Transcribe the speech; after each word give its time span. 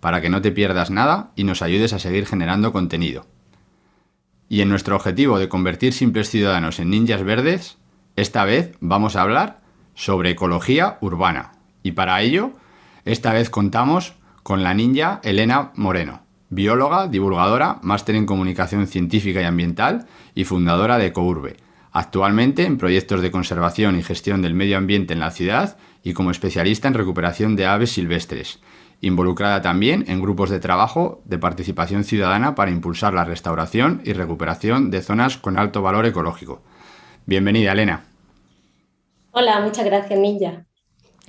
para 0.00 0.20
que 0.20 0.30
no 0.30 0.42
te 0.42 0.52
pierdas 0.52 0.90
nada 0.90 1.32
y 1.36 1.44
nos 1.44 1.62
ayudes 1.62 1.92
a 1.92 1.98
seguir 1.98 2.26
generando 2.26 2.72
contenido. 2.72 3.26
Y 4.48 4.62
en 4.62 4.68
nuestro 4.68 4.96
objetivo 4.96 5.38
de 5.38 5.48
convertir 5.48 5.92
simples 5.92 6.30
ciudadanos 6.30 6.78
en 6.78 6.90
ninjas 6.90 7.22
verdes, 7.22 7.78
esta 8.16 8.44
vez 8.44 8.72
vamos 8.80 9.16
a 9.16 9.22
hablar 9.22 9.60
sobre 9.94 10.30
ecología 10.30 10.98
urbana. 11.00 11.52
Y 11.82 11.92
para 11.92 12.20
ello, 12.22 12.52
esta 13.04 13.32
vez 13.32 13.50
contamos 13.50 14.14
con 14.42 14.62
la 14.62 14.72
ninja 14.72 15.20
Elena 15.22 15.72
Moreno, 15.74 16.22
bióloga, 16.50 17.06
divulgadora, 17.08 17.78
máster 17.82 18.14
en 18.14 18.26
comunicación 18.26 18.86
científica 18.86 19.42
y 19.42 19.44
ambiental 19.44 20.06
y 20.34 20.44
fundadora 20.44 20.98
de 20.98 21.06
Ecourbe. 21.06 21.56
Actualmente 21.92 22.64
en 22.64 22.78
proyectos 22.78 23.22
de 23.22 23.30
conservación 23.30 23.98
y 23.98 24.02
gestión 24.02 24.40
del 24.40 24.54
medio 24.54 24.78
ambiente 24.78 25.14
en 25.14 25.20
la 25.20 25.30
ciudad 25.30 25.76
y 26.02 26.12
como 26.12 26.30
especialista 26.30 26.88
en 26.88 26.94
recuperación 26.94 27.56
de 27.56 27.66
aves 27.66 27.92
silvestres. 27.92 28.60
Involucrada 29.00 29.62
también 29.62 30.04
en 30.08 30.20
grupos 30.20 30.50
de 30.50 30.58
trabajo 30.58 31.22
de 31.24 31.38
participación 31.38 32.02
ciudadana 32.02 32.56
para 32.56 32.72
impulsar 32.72 33.14
la 33.14 33.24
restauración 33.24 34.02
y 34.04 34.12
recuperación 34.12 34.90
de 34.90 35.02
zonas 35.02 35.38
con 35.38 35.56
alto 35.56 35.82
valor 35.82 36.04
ecológico. 36.06 36.62
Bienvenida, 37.24 37.72
Elena. 37.72 38.04
Hola, 39.30 39.60
muchas 39.60 39.84
gracias, 39.84 40.18
Ninja. 40.18 40.64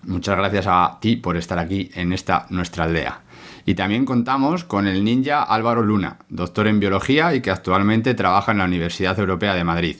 Muchas 0.03 0.37
gracias 0.37 0.65
a 0.67 0.97
ti 0.99 1.17
por 1.17 1.37
estar 1.37 1.59
aquí 1.59 1.91
en 1.93 2.13
esta 2.13 2.47
nuestra 2.49 2.85
aldea. 2.85 3.21
Y 3.65 3.75
también 3.75 4.05
contamos 4.05 4.63
con 4.63 4.87
el 4.87 5.03
ninja 5.03 5.43
Álvaro 5.43 5.83
Luna, 5.83 6.17
doctor 6.29 6.67
en 6.67 6.79
biología 6.79 7.35
y 7.35 7.41
que 7.41 7.51
actualmente 7.51 8.15
trabaja 8.15 8.51
en 8.51 8.59
la 8.59 8.65
Universidad 8.65 9.19
Europea 9.19 9.53
de 9.53 9.63
Madrid. 9.63 9.97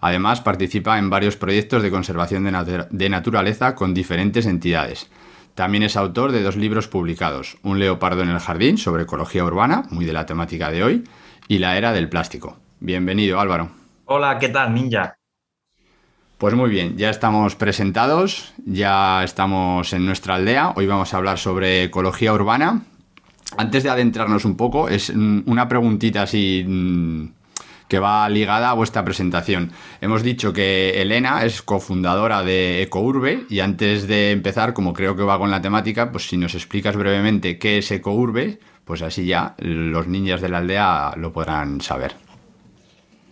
Además, 0.00 0.40
participa 0.40 0.98
en 0.98 1.10
varios 1.10 1.36
proyectos 1.36 1.84
de 1.84 1.90
conservación 1.90 2.44
de, 2.44 2.86
de 2.90 3.08
naturaleza 3.08 3.76
con 3.76 3.94
diferentes 3.94 4.46
entidades. 4.46 5.08
También 5.54 5.82
es 5.82 5.96
autor 5.96 6.32
de 6.32 6.42
dos 6.42 6.56
libros 6.56 6.88
publicados, 6.88 7.58
Un 7.62 7.78
leopardo 7.78 8.22
en 8.22 8.30
el 8.30 8.38
jardín 8.38 8.78
sobre 8.78 9.02
ecología 9.02 9.44
urbana, 9.44 9.82
muy 9.90 10.06
de 10.06 10.14
la 10.14 10.24
temática 10.24 10.70
de 10.70 10.82
hoy, 10.82 11.04
y 11.46 11.58
La 11.58 11.76
era 11.76 11.92
del 11.92 12.08
plástico. 12.08 12.56
Bienvenido, 12.80 13.38
Álvaro. 13.38 13.70
Hola, 14.06 14.38
¿qué 14.38 14.48
tal, 14.48 14.72
ninja? 14.72 15.14
Pues 16.38 16.54
muy 16.54 16.70
bien, 16.70 16.96
ya 16.96 17.10
estamos 17.10 17.54
presentados, 17.54 18.54
ya 18.64 19.22
estamos 19.22 19.92
en 19.92 20.06
nuestra 20.06 20.36
aldea. 20.36 20.72
Hoy 20.74 20.86
vamos 20.86 21.12
a 21.12 21.18
hablar 21.18 21.38
sobre 21.38 21.84
ecología 21.84 22.32
urbana. 22.32 22.82
Antes 23.58 23.82
de 23.82 23.90
adentrarnos 23.90 24.46
un 24.46 24.56
poco, 24.56 24.88
es 24.88 25.10
una 25.10 25.68
preguntita 25.68 26.22
así 26.22 26.64
mm, 26.66 27.26
que 27.92 27.98
va 27.98 28.26
ligada 28.30 28.70
a 28.70 28.72
vuestra 28.72 29.04
presentación. 29.04 29.70
Hemos 30.00 30.22
dicho 30.22 30.54
que 30.54 31.02
Elena 31.02 31.44
es 31.44 31.60
cofundadora 31.60 32.42
de 32.42 32.80
Ecourbe 32.80 33.44
y 33.50 33.60
antes 33.60 34.08
de 34.08 34.30
empezar, 34.30 34.72
como 34.72 34.94
creo 34.94 35.14
que 35.14 35.22
va 35.22 35.38
con 35.38 35.50
la 35.50 35.60
temática, 35.60 36.10
pues 36.10 36.26
si 36.26 36.38
nos 36.38 36.54
explicas 36.54 36.96
brevemente 36.96 37.58
qué 37.58 37.76
es 37.76 37.90
Ecourbe, 37.90 38.60
pues 38.86 39.02
así 39.02 39.26
ya 39.26 39.54
los 39.58 40.06
niños 40.06 40.40
de 40.40 40.48
la 40.48 40.58
aldea 40.58 41.12
lo 41.18 41.34
podrán 41.34 41.82
saber. 41.82 42.12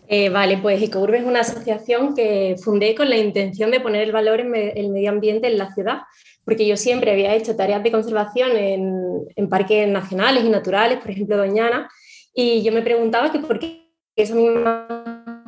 Eh, 0.06 0.28
vale, 0.28 0.58
pues 0.58 0.82
Ecourbe 0.82 1.20
es 1.20 1.24
una 1.24 1.40
asociación 1.40 2.14
que 2.14 2.56
fundé 2.62 2.94
con 2.94 3.08
la 3.08 3.16
intención 3.16 3.70
de 3.70 3.80
poner 3.80 4.02
el 4.02 4.12
valor 4.12 4.40
en 4.40 4.54
el 4.54 4.90
medio 4.90 5.08
ambiente 5.08 5.46
en 5.46 5.56
la 5.56 5.72
ciudad, 5.72 6.00
porque 6.44 6.66
yo 6.66 6.76
siempre 6.76 7.12
había 7.12 7.34
hecho 7.34 7.56
tareas 7.56 7.82
de 7.82 7.92
conservación 7.92 8.54
en, 8.58 9.22
en 9.36 9.48
parques 9.48 9.88
nacionales 9.88 10.44
y 10.44 10.50
naturales, 10.50 10.98
por 10.98 11.12
ejemplo 11.12 11.38
Doñana, 11.38 11.88
y 12.34 12.62
yo 12.62 12.72
me 12.72 12.82
preguntaba 12.82 13.32
que 13.32 13.38
por 13.38 13.58
qué 13.58 13.89
esas 14.22 14.36
mismas 14.36 14.86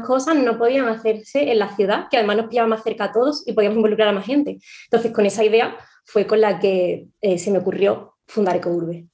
cosas 0.05 0.37
no 0.37 0.59
podían 0.59 0.89
hacerse 0.89 1.51
en 1.51 1.59
la 1.59 1.75
ciudad, 1.75 2.09
que 2.11 2.17
además 2.17 2.37
nos 2.37 2.47
pillaba 2.47 2.69
más 2.69 2.83
cerca 2.83 3.05
a 3.05 3.13
todos 3.13 3.45
y 3.47 3.53
podíamos 3.53 3.77
involucrar 3.77 4.09
a 4.09 4.13
más 4.13 4.27
gente. 4.27 4.59
Entonces, 4.85 5.13
con 5.13 5.27
esa 5.27 5.45
idea 5.45 5.77
fue 6.05 6.27
con 6.27 6.41
la 6.41 6.59
que 6.59 7.07
eh, 7.21 7.39
se 7.39 7.51
me 7.51 7.59
ocurrió 7.59 8.17
fundar 8.27 8.57
Ecourbe. 8.57 9.07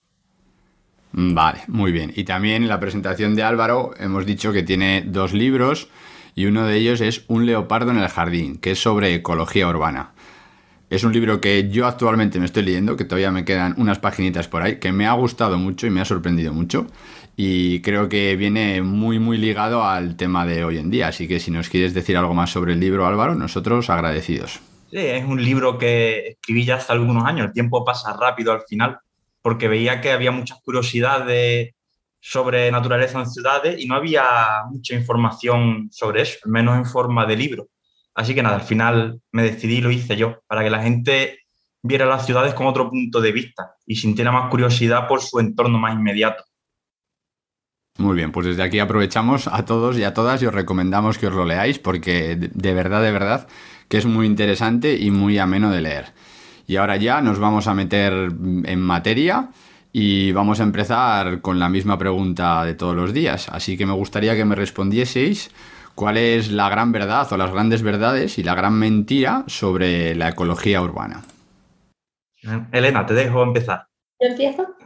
Vale, 1.12 1.60
muy 1.69 1.92
bien. 1.92 2.12
Y 2.14 2.24
también 2.24 2.62
en 2.62 2.69
la 2.69 2.80
presentación 2.80 3.34
de 3.34 3.42
Álvaro 3.42 3.92
hemos 3.98 4.26
dicho 4.26 4.52
que 4.52 4.62
tiene 4.62 5.02
dos 5.06 5.32
libros 5.32 5.88
y 6.34 6.46
uno 6.46 6.64
de 6.66 6.76
ellos 6.76 7.00
es 7.00 7.25
Un 7.28 7.46
leopardo 7.46 7.90
en 7.90 7.98
el 7.98 8.08
jardín, 8.08 8.58
que 8.58 8.72
es 8.72 8.78
sobre 8.78 9.14
ecología 9.14 9.69
urbana. 9.69 10.12
Es 10.90 11.04
un 11.04 11.12
libro 11.12 11.40
que 11.40 11.69
yo 11.69 11.86
actualmente 11.86 12.38
me 12.38 12.46
estoy 12.46 12.62
leyendo, 12.62 12.96
que 12.96 13.04
todavía 13.04 13.30
me 13.30 13.44
quedan 13.44 13.75
unas 13.76 13.98
paginitas 13.98 14.48
por 14.48 14.62
ahí, 14.62 14.78
que 14.78 14.92
me 14.92 15.06
ha 15.06 15.12
gustado 15.12 15.58
mucho 15.58 15.86
y 15.86 15.90
me 15.90 16.00
ha 16.00 16.04
sorprendido 16.04 16.54
mucho. 16.54 16.86
Y 17.41 17.82
creo 17.82 18.09
que 18.09 18.34
viene 18.34 18.82
muy, 18.82 19.21
muy 19.21 19.38
ligado 19.38 19.84
al 19.84 20.16
tema 20.16 20.44
de 20.44 20.65
hoy 20.65 20.76
en 20.76 20.91
día. 20.91 21.06
Así 21.06 21.28
que 21.28 21.38
si 21.38 21.53
nos 21.53 21.69
quieres 21.69 21.94
decir 21.94 22.16
algo 22.16 22.34
más 22.34 22.50
sobre 22.50 22.72
el 22.72 22.81
libro, 22.81 23.06
Álvaro, 23.06 23.37
nosotros 23.37 23.88
agradecidos. 23.91 24.59
Sí, 24.91 24.99
es 24.99 25.25
un 25.25 25.41
libro 25.41 25.78
que 25.78 26.31
escribí 26.31 26.65
ya 26.65 26.75
hace 26.75 26.93
algunos 26.93 27.25
años. 27.25 27.47
El 27.47 27.53
tiempo 27.53 27.84
pasa 27.84 28.12
rápido 28.12 28.50
al 28.50 28.62
final, 28.69 28.99
porque 29.41 29.69
veía 29.69 30.00
que 30.00 30.10
había 30.10 30.32
muchas 30.32 30.59
curiosidades 30.65 31.75
sobre 32.19 32.72
naturaleza 32.72 33.21
en 33.21 33.31
ciudades 33.31 33.81
y 33.81 33.87
no 33.87 33.94
había 33.94 34.25
mucha 34.69 34.97
información 34.97 35.91
sobre 35.93 36.22
eso, 36.22 36.38
al 36.44 36.50
menos 36.50 36.76
en 36.76 36.87
forma 36.87 37.25
de 37.25 37.37
libro. 37.37 37.69
Así 38.16 38.34
que 38.34 38.43
nada, 38.43 38.56
al 38.56 38.62
final 38.62 39.20
me 39.31 39.44
decidí 39.44 39.76
y 39.76 39.81
lo 39.81 39.93
hice 39.93 40.16
yo, 40.16 40.41
para 40.49 40.65
que 40.65 40.70
la 40.70 40.82
gente 40.82 41.38
viera 41.84 42.05
las 42.05 42.26
ciudades 42.26 42.53
con 42.55 42.66
otro 42.66 42.91
punto 42.91 43.20
de 43.20 43.31
vista 43.31 43.76
y 43.87 43.94
sintiera 43.94 44.32
más 44.32 44.50
curiosidad 44.50 45.06
por 45.06 45.22
su 45.22 45.38
entorno 45.38 45.78
más 45.78 45.94
inmediato. 45.94 46.43
Muy 47.99 48.15
bien, 48.15 48.31
pues 48.31 48.47
desde 48.47 48.62
aquí 48.62 48.79
aprovechamos 48.79 49.49
a 49.49 49.65
todos 49.65 49.99
y 49.99 50.05
a 50.05 50.15
todas 50.15 50.41
y 50.41 50.47
os 50.47 50.55
recomendamos 50.55 51.19
que 51.19 51.27
os 51.27 51.35
lo 51.35 51.45
leáis 51.45 51.81
porque 51.81 52.37
de 52.37 52.49
de 52.55 52.75
verdad, 52.75 53.03
de 53.03 53.11
verdad, 53.11 53.49
que 53.89 53.99
es 53.99 54.06
muy 54.06 54.27
interesante 54.27 54.97
y 54.97 55.11
muy 55.11 55.39
ameno 55.39 55.71
de 55.71 55.81
leer. 55.81 56.12
Y 56.69 56.77
ahora 56.77 56.97
ya 56.97 57.21
nos 57.21 57.41
vamos 57.41 57.67
a 57.67 57.75
meter 57.75 58.12
en 58.12 58.81
materia 58.81 59.49
y 59.93 60.31
vamos 60.31 60.61
a 60.61 60.62
empezar 60.62 61.41
con 61.41 61.59
la 61.59 61.69
misma 61.69 61.99
pregunta 61.99 62.65
de 62.65 62.75
todos 62.75 62.95
los 62.95 63.12
días. 63.12 63.49
Así 63.49 63.77
que 63.77 63.87
me 63.87 63.95
gustaría 63.95 64.37
que 64.37 64.45
me 64.45 64.55
respondieseis 64.55 65.50
cuál 65.97 66.19
es 66.19 66.53
la 66.53 66.69
gran 66.69 66.93
verdad 66.93 67.27
o 67.33 67.37
las 67.37 67.50
grandes 67.50 67.83
verdades 67.83 68.39
y 68.39 68.45
la 68.45 68.55
gran 68.55 68.75
mentira 68.75 69.43
sobre 69.49 70.15
la 70.15 70.29
ecología 70.29 70.81
urbana. 70.83 71.25
Elena, 72.71 73.05
te 73.06 73.15
dejo 73.15 73.43
empezar. 73.43 73.87
¿Yo 74.21 74.29
empiezo? 74.29 74.77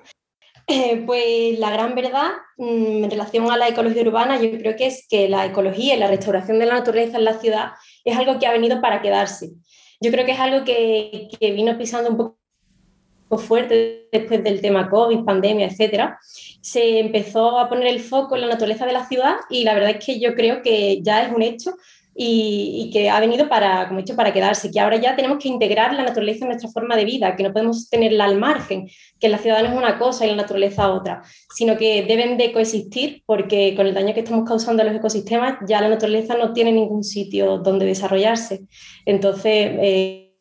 Eh, 0.69 1.03
pues 1.05 1.59
la 1.59 1.71
gran 1.71 1.95
verdad 1.95 2.31
mm, 2.57 3.05
en 3.05 3.11
relación 3.11 3.51
a 3.51 3.57
la 3.57 3.69
ecología 3.69 4.03
urbana, 4.03 4.41
yo 4.41 4.51
creo 4.59 4.77
que 4.77 4.87
es 4.87 5.07
que 5.09 5.29
la 5.29 5.47
ecología 5.47 5.97
y 5.97 5.99
la 5.99 6.07
restauración 6.07 6.59
de 6.59 6.67
la 6.67 6.75
naturaleza 6.75 7.19
en 7.19 7.25
la 7.25 7.39
ciudad 7.39 7.73
es 8.05 8.17
algo 8.17 8.39
que 8.39 8.47
ha 8.47 8.53
venido 8.53 8.81
para 8.81 9.03
quedarse. 9.03 9.51
Yo 10.01 10.11
creo 10.11 10.25
que 10.25 10.33
es 10.33 10.41
algo 10.41 10.65
que, 10.65 11.29
que 11.39 11.53
vino 11.53 11.77
pisando 11.77 12.11
un 12.11 12.17
poco 12.17 12.39
fuerte 13.39 14.09
después 14.13 14.45
del 14.45 14.61
tema 14.61 14.89
COVID, 14.89 15.25
pandemia, 15.25 15.67
etcétera. 15.67 16.19
Se 16.61 16.99
empezó 17.01 17.59
a 17.59 17.69
poner 17.69 17.89
el 17.89 18.01
foco 18.01 18.35
en 18.35 18.43
la 18.43 18.49
naturaleza 18.49 18.87
de 18.87 18.93
la 18.93 19.07
ciudad 19.07 19.37
y 19.51 19.65
la 19.65 19.75
verdad 19.75 19.91
es 19.91 20.05
que 20.05 20.21
yo 20.21 20.35
creo 20.35 20.63
que 20.63 21.03
ya 21.03 21.23
es 21.23 21.33
un 21.33 21.43
hecho 21.43 21.73
y, 22.15 22.85
y, 22.85 22.91
que 22.91 23.09
ha 23.09 23.21
venido 23.21 23.49
para, 23.49 23.89
como 23.89 24.01
he 24.01 24.03
dicho, 24.03 24.17
para 24.17 24.33
quedarse, 24.33 24.71
que 24.71 24.81
ahora 24.81 24.97
ya 24.97 25.17
tenemos 25.17 25.39
que 25.39 25.49
integrar 25.49 25.95
la 25.95 26.03
naturaleza 26.03 26.45
en 26.45 26.51
nuestra 26.51 26.71
forma 26.71 26.97
de 26.97 27.05
vida, 27.05 27.37
que 27.37 27.43
no 27.43 27.53
podemos 27.53 27.89
tenerla 27.89 28.25
al 28.25 28.39
margen, 28.39 28.89
que 29.19 29.29
la 29.29 29.39
ciudad 29.39 29.63
no 29.63 29.71
es 29.71 29.77
una 29.77 29.99
cosa 29.99 30.27
y 30.27 30.31
la 30.31 30.37
naturaleza 30.37 30.91
otra, 30.91 31.23
sino 31.55 31.77
que 31.77 32.05
deben 32.05 32.37
de 32.37 32.53
coexistir 32.53 33.23
porque 33.27 33.75
con 33.75 33.87
el 33.87 33.95
daño 33.95 34.15
que 34.15 34.21
estamos 34.21 34.49
causando 34.49 34.83
a 34.83 34.87
los 34.87 34.95
ecosistemas 34.95 35.59
ya 35.67 35.81
la 35.81 35.89
naturaleza 35.89 36.37
no 36.37 36.53
tiene 36.53 36.73
ningún 36.73 37.05
sitio 37.05 37.59
donde 37.59 37.87
desarrollarse. 37.87 38.63
Entonces, 39.07 39.71
eh, 39.81 40.33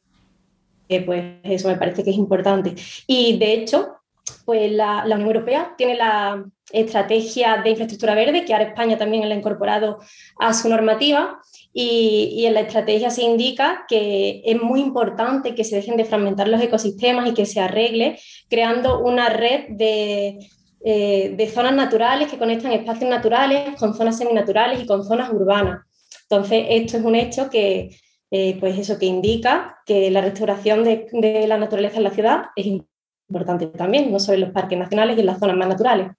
pues 1.05 1.23
eso 1.43 1.69
me 1.69 1.77
parece 1.77 2.03
que 2.03 2.09
es 2.09 2.17
importante. 2.17 2.75
Y 3.07 3.37
de 3.37 3.53
hecho, 3.53 4.01
pues 4.45 4.71
la, 4.71 5.03
Unión 5.05 5.21
Europea 5.21 5.73
tiene 5.77 5.95
la 5.95 6.43
estrategia 6.71 7.61
de 7.63 7.71
infraestructura 7.71 8.15
verde, 8.15 8.45
que 8.45 8.53
ahora 8.53 8.69
España 8.69 8.97
también 8.97 9.27
la 9.27 9.35
ha 9.35 9.37
incorporado 9.37 9.99
a 10.39 10.53
su 10.53 10.69
normativa, 10.69 11.39
y, 11.73 12.45
en 12.45 12.53
la 12.53 12.61
estrategia 12.61 13.09
se 13.09 13.23
indica 13.23 13.85
que 13.87 14.41
es 14.45 14.61
muy 14.61 14.81
importante 14.81 15.55
que 15.55 15.63
se 15.63 15.77
dejen 15.77 15.97
de 15.97 16.05
fragmentar 16.05 16.47
los 16.47 16.61
ecosistemas 16.61 17.29
y 17.29 17.33
que 17.33 17.45
se 17.45 17.61
arregle 17.61 18.19
creando 18.49 18.99
una 18.99 19.29
red 19.29 19.69
de, 19.69 20.39
eh, 20.83 21.33
de 21.37 21.49
zonas 21.49 21.73
naturales 21.73 22.29
que 22.29 22.37
conectan 22.37 22.73
espacios 22.73 23.09
naturales 23.09 23.75
con 23.79 23.93
zonas 23.93 24.17
seminaturales 24.17 24.81
y 24.81 24.85
con 24.85 25.03
zonas 25.03 25.31
urbanas. 25.31 25.85
Entonces, 26.23 26.65
esto 26.69 26.97
es 26.97 27.03
un 27.03 27.15
hecho 27.15 27.49
que, 27.49 27.95
eh, 28.31 28.57
pues 28.59 28.77
eso 28.77 28.97
que 28.97 29.05
indica 29.05 29.77
que 29.85 30.11
la 30.11 30.21
restauración 30.21 30.83
de, 30.83 31.07
de, 31.11 31.47
la 31.47 31.57
naturaleza 31.57 31.97
en 31.97 32.03
la 32.03 32.11
ciudad 32.11 32.45
es 32.55 32.65
importante 32.65 33.67
también, 33.67 34.11
no 34.11 34.19
solo 34.19 34.35
en 34.35 34.41
los 34.41 34.51
parques 34.51 34.77
nacionales 34.77 35.17
y 35.17 35.21
en 35.21 35.25
las 35.25 35.39
zonas 35.39 35.55
más 35.55 35.67
naturales. 35.67 36.11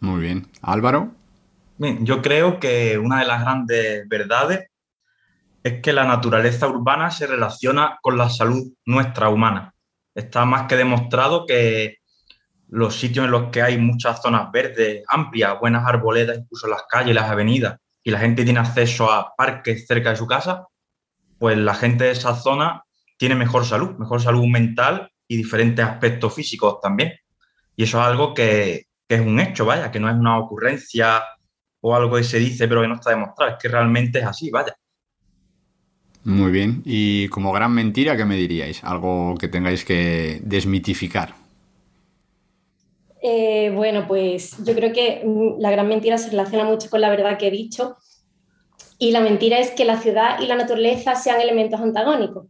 Muy 0.00 0.20
bien. 0.20 0.46
Álvaro. 0.60 1.21
Bien, 1.78 2.04
yo 2.04 2.20
creo 2.20 2.60
que 2.60 2.98
una 2.98 3.20
de 3.20 3.26
las 3.26 3.40
grandes 3.40 4.08
verdades 4.08 4.68
es 5.62 5.80
que 5.80 5.92
la 5.92 6.04
naturaleza 6.04 6.68
urbana 6.68 7.10
se 7.10 7.26
relaciona 7.26 7.98
con 8.02 8.18
la 8.18 8.28
salud 8.28 8.72
nuestra 8.84 9.28
humana. 9.28 9.74
Está 10.14 10.44
más 10.44 10.66
que 10.68 10.76
demostrado 10.76 11.46
que 11.46 11.98
los 12.68 12.96
sitios 12.96 13.24
en 13.24 13.30
los 13.30 13.50
que 13.50 13.62
hay 13.62 13.78
muchas 13.78 14.20
zonas 14.20 14.50
verdes, 14.52 15.02
amplias, 15.08 15.58
buenas 15.60 15.86
arboledas, 15.86 16.38
incluso 16.38 16.68
las 16.68 16.82
calles, 16.88 17.14
las 17.14 17.30
avenidas, 17.30 17.78
y 18.02 18.10
la 18.10 18.18
gente 18.18 18.44
tiene 18.44 18.60
acceso 18.60 19.10
a 19.10 19.34
parques 19.36 19.86
cerca 19.86 20.10
de 20.10 20.16
su 20.16 20.26
casa, 20.26 20.66
pues 21.38 21.56
la 21.56 21.74
gente 21.74 22.04
de 22.04 22.10
esa 22.12 22.34
zona 22.34 22.82
tiene 23.16 23.34
mejor 23.34 23.64
salud, 23.64 23.96
mejor 23.98 24.20
salud 24.20 24.46
mental 24.46 25.10
y 25.28 25.36
diferentes 25.36 25.84
aspectos 25.84 26.34
físicos 26.34 26.80
también. 26.80 27.12
Y 27.76 27.84
eso 27.84 28.00
es 28.00 28.06
algo 28.06 28.34
que, 28.34 28.86
que 29.08 29.16
es 29.16 29.20
un 29.20 29.38
hecho, 29.40 29.64
vaya, 29.64 29.90
que 29.90 30.00
no 30.00 30.08
es 30.08 30.16
una 30.16 30.38
ocurrencia 30.38 31.22
o 31.82 31.94
algo 31.94 32.16
que 32.16 32.24
se 32.24 32.38
dice 32.38 32.66
pero 32.66 32.80
que 32.80 32.88
no 32.88 32.94
está 32.94 33.10
demostrado, 33.10 33.52
es 33.52 33.58
que 33.60 33.68
realmente 33.68 34.18
es 34.20 34.24
así, 34.24 34.50
vaya. 34.50 34.74
Muy 36.24 36.52
bien. 36.52 36.82
Y 36.84 37.28
como 37.28 37.52
gran 37.52 37.72
mentira, 37.72 38.16
¿qué 38.16 38.24
me 38.24 38.36
diríais? 38.36 38.82
Algo 38.84 39.34
que 39.38 39.48
tengáis 39.48 39.84
que 39.84 40.40
desmitificar. 40.44 41.34
Eh, 43.20 43.72
bueno, 43.74 44.06
pues 44.06 44.56
yo 44.64 44.74
creo 44.74 44.92
que 44.92 45.22
mm, 45.24 45.60
la 45.60 45.70
gran 45.70 45.88
mentira 45.88 46.18
se 46.18 46.30
relaciona 46.30 46.64
mucho 46.64 46.90
con 46.90 47.00
la 47.00 47.10
verdad 47.10 47.38
que 47.38 47.48
he 47.48 47.50
dicho. 47.50 47.96
Y 48.98 49.10
la 49.10 49.20
mentira 49.20 49.58
es 49.58 49.72
que 49.72 49.84
la 49.84 50.00
ciudad 50.00 50.40
y 50.40 50.46
la 50.46 50.54
naturaleza 50.54 51.16
sean 51.16 51.40
elementos 51.40 51.80
antagónicos. 51.80 52.46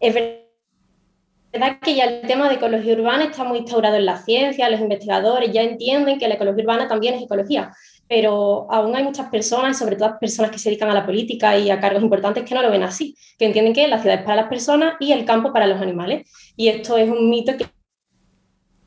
Es 0.00 0.14
verdad 0.14 1.78
que 1.80 1.94
ya 1.94 2.04
el 2.04 2.26
tema 2.26 2.48
de 2.48 2.56
ecología 2.56 2.94
urbana 2.94 3.24
está 3.24 3.44
muy 3.44 3.58
instaurado 3.58 3.96
en 3.96 4.06
la 4.06 4.18
ciencia, 4.18 4.68
los 4.70 4.80
investigadores 4.80 5.52
ya 5.52 5.62
entienden 5.62 6.18
que 6.18 6.28
la 6.28 6.34
ecología 6.34 6.64
urbana 6.64 6.88
también 6.88 7.14
es 7.14 7.22
ecología, 7.22 7.72
pero 8.08 8.66
aún 8.72 8.96
hay 8.96 9.04
muchas 9.04 9.28
personas, 9.28 9.78
sobre 9.78 9.96
todo 9.96 10.18
personas 10.18 10.50
que 10.50 10.58
se 10.58 10.70
dedican 10.70 10.88
a 10.90 10.94
la 10.94 11.04
política 11.04 11.58
y 11.58 11.70
a 11.70 11.78
cargos 11.78 12.02
importantes, 12.02 12.44
que 12.44 12.54
no 12.54 12.62
lo 12.62 12.70
ven 12.70 12.82
así, 12.82 13.14
que 13.38 13.44
entienden 13.44 13.74
que 13.74 13.86
la 13.86 14.00
ciudad 14.00 14.20
es 14.20 14.24
para 14.24 14.36
las 14.36 14.48
personas 14.48 14.94
y 14.98 15.12
el 15.12 15.26
campo 15.26 15.52
para 15.52 15.66
los 15.66 15.80
animales. 15.80 16.30
Y 16.56 16.68
esto 16.68 16.96
es 16.96 17.08
un 17.08 17.28
mito 17.28 17.56
que 17.56 17.66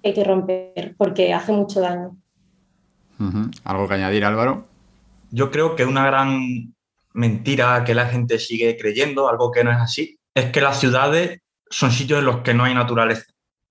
hay 0.03 0.13
que 0.13 0.23
romper 0.23 0.95
porque 0.97 1.33
hace 1.33 1.51
mucho 1.51 1.81
daño. 1.81 2.17
¿Algo 3.63 3.87
que 3.87 3.93
añadir, 3.93 4.25
Álvaro? 4.25 4.65
Yo 5.29 5.51
creo 5.51 5.75
que 5.75 5.85
una 5.85 6.05
gran 6.07 6.73
mentira 7.13 7.83
que 7.83 7.93
la 7.93 8.07
gente 8.07 8.39
sigue 8.39 8.75
creyendo, 8.77 9.29
algo 9.29 9.51
que 9.51 9.63
no 9.63 9.71
es 9.71 9.77
así, 9.77 10.17
es 10.33 10.45
que 10.51 10.61
las 10.61 10.79
ciudades 10.79 11.39
son 11.69 11.91
sitios 11.91 12.19
en 12.19 12.25
los 12.25 12.37
que 12.37 12.55
no 12.55 12.63
hay 12.63 12.73
naturaleza. 12.73 13.25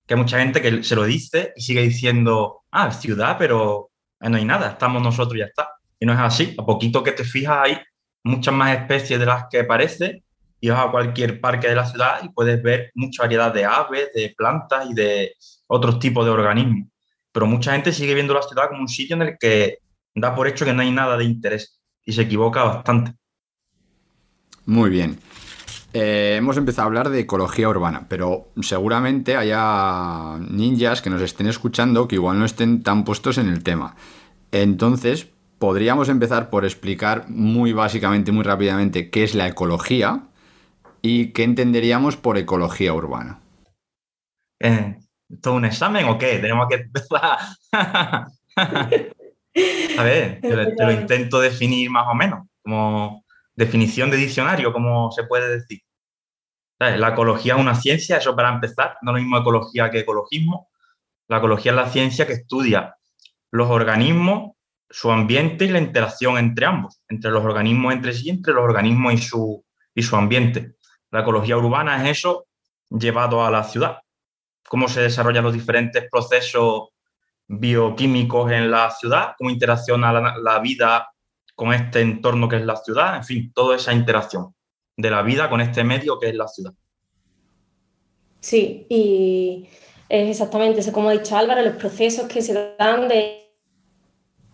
Que 0.07 0.13
hay 0.13 0.19
mucha 0.19 0.39
gente 0.39 0.61
que 0.61 0.83
se 0.83 0.95
lo 0.95 1.03
dice 1.03 1.51
y 1.57 1.61
sigue 1.61 1.81
diciendo, 1.81 2.63
ah, 2.71 2.91
ciudad, 2.91 3.35
pero 3.37 3.90
no 4.29 4.37
hay 4.37 4.45
nada, 4.45 4.71
estamos 4.71 5.01
nosotros 5.01 5.35
y 5.35 5.39
ya 5.39 5.45
está. 5.45 5.69
Y 5.99 6.05
no 6.05 6.13
es 6.13 6.19
así. 6.19 6.55
A 6.57 6.65
poquito 6.65 7.03
que 7.03 7.11
te 7.11 7.23
fijas 7.23 7.57
hay 7.63 7.77
muchas 8.23 8.53
más 8.53 8.77
especies 8.77 9.19
de 9.19 9.25
las 9.25 9.45
que 9.49 9.63
parece 9.63 10.23
y 10.59 10.69
vas 10.69 10.85
a 10.85 10.91
cualquier 10.91 11.41
parque 11.41 11.67
de 11.67 11.75
la 11.75 11.85
ciudad 11.85 12.21
y 12.23 12.29
puedes 12.29 12.61
ver 12.61 12.91
mucha 12.93 13.23
variedad 13.23 13.53
de 13.53 13.65
aves, 13.65 14.09
de 14.13 14.33
plantas 14.37 14.89
y 14.89 14.93
de 14.93 15.33
otros 15.67 15.99
tipos 15.99 16.23
de 16.23 16.31
organismos. 16.31 16.87
Pero 17.31 17.47
mucha 17.47 17.71
gente 17.73 17.91
sigue 17.91 18.13
viendo 18.13 18.33
la 18.33 18.43
ciudad 18.43 18.67
como 18.69 18.81
un 18.81 18.87
sitio 18.87 19.15
en 19.15 19.23
el 19.23 19.37
que 19.39 19.79
da 20.13 20.35
por 20.35 20.47
hecho 20.47 20.65
que 20.65 20.73
no 20.73 20.81
hay 20.81 20.91
nada 20.91 21.17
de 21.17 21.23
interés 21.23 21.79
y 22.05 22.13
se 22.13 22.23
equivoca 22.23 22.63
bastante. 22.63 23.13
Muy 24.65 24.89
bien. 24.89 25.19
Eh, 25.93 26.35
hemos 26.37 26.55
empezado 26.57 26.83
a 26.83 26.87
hablar 26.87 27.09
de 27.09 27.19
ecología 27.19 27.67
urbana, 27.67 28.05
pero 28.07 28.51
seguramente 28.61 29.35
haya 29.35 30.37
ninjas 30.39 31.01
que 31.01 31.09
nos 31.09 31.21
estén 31.21 31.47
escuchando 31.47 32.07
que 32.07 32.15
igual 32.15 32.39
no 32.39 32.45
estén 32.45 32.81
tan 32.81 33.03
puestos 33.03 33.37
en 33.37 33.49
el 33.49 33.61
tema. 33.61 33.95
Entonces, 34.51 35.27
podríamos 35.59 36.07
empezar 36.07 36.49
por 36.49 36.63
explicar 36.63 37.25
muy 37.29 37.73
básicamente, 37.73 38.31
muy 38.31 38.43
rápidamente, 38.43 39.09
qué 39.09 39.23
es 39.23 39.35
la 39.35 39.47
ecología 39.47 40.23
y 41.01 41.27
qué 41.33 41.43
entenderíamos 41.43 42.15
por 42.15 42.37
ecología 42.37 42.93
urbana. 42.93 43.39
Eh, 44.59 44.97
¿Esto 45.29 45.51
es 45.51 45.55
un 45.55 45.65
examen 45.65 46.05
o 46.07 46.17
qué? 46.17 46.39
Tenemos 46.39 46.67
que 46.69 46.75
empezar. 46.75 47.37
a 49.97 50.03
ver, 50.03 50.41
te, 50.41 50.85
lo 50.85 50.91
intento 50.91 51.39
definir 51.41 51.89
más 51.89 52.07
o 52.07 52.15
menos, 52.15 52.47
como 52.63 53.23
definición 53.55 54.09
de 54.09 54.17
diccionario, 54.17 54.73
como 54.73 55.11
se 55.11 55.23
puede 55.23 55.49
decir. 55.49 55.81
La 56.79 57.09
ecología 57.09 57.53
es 57.53 57.59
una 57.59 57.75
ciencia, 57.75 58.17
eso 58.17 58.35
para 58.35 58.49
empezar, 58.49 58.97
no 59.03 59.11
lo 59.11 59.19
mismo 59.19 59.37
ecología 59.37 59.91
que 59.91 59.99
ecologismo. 59.99 60.69
La 61.27 61.37
ecología 61.37 61.71
es 61.71 61.75
la 61.75 61.89
ciencia 61.89 62.25
que 62.25 62.33
estudia 62.33 62.95
los 63.51 63.69
organismos, 63.69 64.53
su 64.89 65.11
ambiente 65.11 65.65
y 65.65 65.69
la 65.69 65.79
interacción 65.79 66.37
entre 66.37 66.65
ambos, 66.65 67.03
entre 67.07 67.29
los 67.29 67.43
organismos 67.43 67.93
entre 67.93 68.13
sí, 68.13 68.29
entre 68.29 68.53
los 68.53 68.63
organismos 68.63 69.13
y 69.13 69.17
su, 69.19 69.65
y 69.93 70.01
su 70.01 70.15
ambiente. 70.15 70.75
La 71.11 71.21
ecología 71.21 71.57
urbana 71.57 72.01
es 72.01 72.17
eso 72.17 72.47
llevado 72.89 73.45
a 73.45 73.51
la 73.51 73.63
ciudad 73.63 73.99
cómo 74.71 74.87
se 74.87 75.01
desarrollan 75.01 75.43
los 75.43 75.51
diferentes 75.51 76.09
procesos 76.09 76.91
bioquímicos 77.45 78.49
en 78.53 78.71
la 78.71 78.89
ciudad, 78.89 79.33
cómo 79.37 79.49
interacciona 79.49 80.13
la, 80.13 80.59
vida 80.59 81.09
con 81.55 81.73
este 81.73 82.01
entorno 82.01 82.47
que 82.47 82.57
es 82.57 82.65
la 82.65 82.75
ciudad, 82.75 83.15
en 83.17 83.23
fin, 83.23 83.51
toda 83.53 83.75
esa 83.75 83.93
interacción 83.93 84.53
de 84.97 85.09
la 85.09 85.21
vida 85.21 85.49
con 85.49 85.61
este 85.61 85.83
medio 85.83 86.19
que 86.19 86.29
es 86.29 86.35
la 86.35 86.47
ciudad. 86.47 86.73
Sí, 88.39 88.85
y 88.89 89.67
es 90.09 90.29
exactamente 90.29 90.79
eso, 90.79 90.91
como 90.91 91.09
ha 91.09 91.13
dicho 91.13 91.37
Álvaro, 91.37 91.61
los 91.61 91.75
procesos 91.75 92.27
que 92.27 92.41
se 92.41 92.75
dan 92.77 93.07
de 93.07 93.40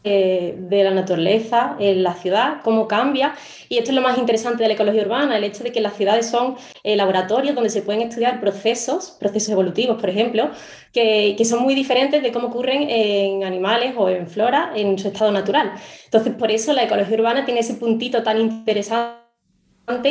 de 0.07 0.83
la 0.83 0.91
naturaleza 0.91 1.75
en 1.79 2.03
la 2.03 2.13
ciudad, 2.13 2.61
cómo 2.63 2.87
cambia. 2.87 3.35
Y 3.69 3.77
esto 3.77 3.91
es 3.91 3.95
lo 3.95 4.01
más 4.01 4.17
interesante 4.17 4.63
de 4.63 4.69
la 4.69 4.75
ecología 4.75 5.01
urbana, 5.01 5.37
el 5.37 5.43
hecho 5.43 5.63
de 5.63 5.71
que 5.71 5.81
las 5.81 5.95
ciudades 5.95 6.27
son 6.27 6.55
eh, 6.83 6.95
laboratorios 6.95 7.55
donde 7.55 7.69
se 7.69 7.81
pueden 7.81 8.01
estudiar 8.01 8.39
procesos, 8.39 9.17
procesos 9.19 9.49
evolutivos, 9.49 9.99
por 9.99 10.09
ejemplo, 10.09 10.49
que, 10.93 11.35
son 11.45 11.63
muy 11.63 11.75
diferentes 11.75 12.21
de 12.21 12.31
cómo 12.31 12.47
ocurren 12.47 12.89
en 12.89 13.43
animales 13.43 13.93
o 13.97 14.09
en 14.09 14.27
flora 14.27 14.71
en 14.75 14.97
su 14.97 15.07
estado 15.07 15.31
natural. 15.31 15.73
Entonces, 16.05 16.33
por 16.33 16.51
eso 16.51 16.73
la 16.73 16.83
ecología 16.83 17.17
urbana 17.17 17.45
tiene 17.45 17.61
ese 17.61 17.75
puntito 17.75 18.23
tan 18.23 18.39
interesante 18.39 19.17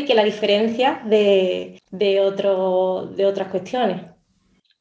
que 0.06 0.14
la 0.14 0.24
diferencia 0.24 1.02
de 1.04 1.80
otras 2.20 3.48
cuestiones. 3.48 4.02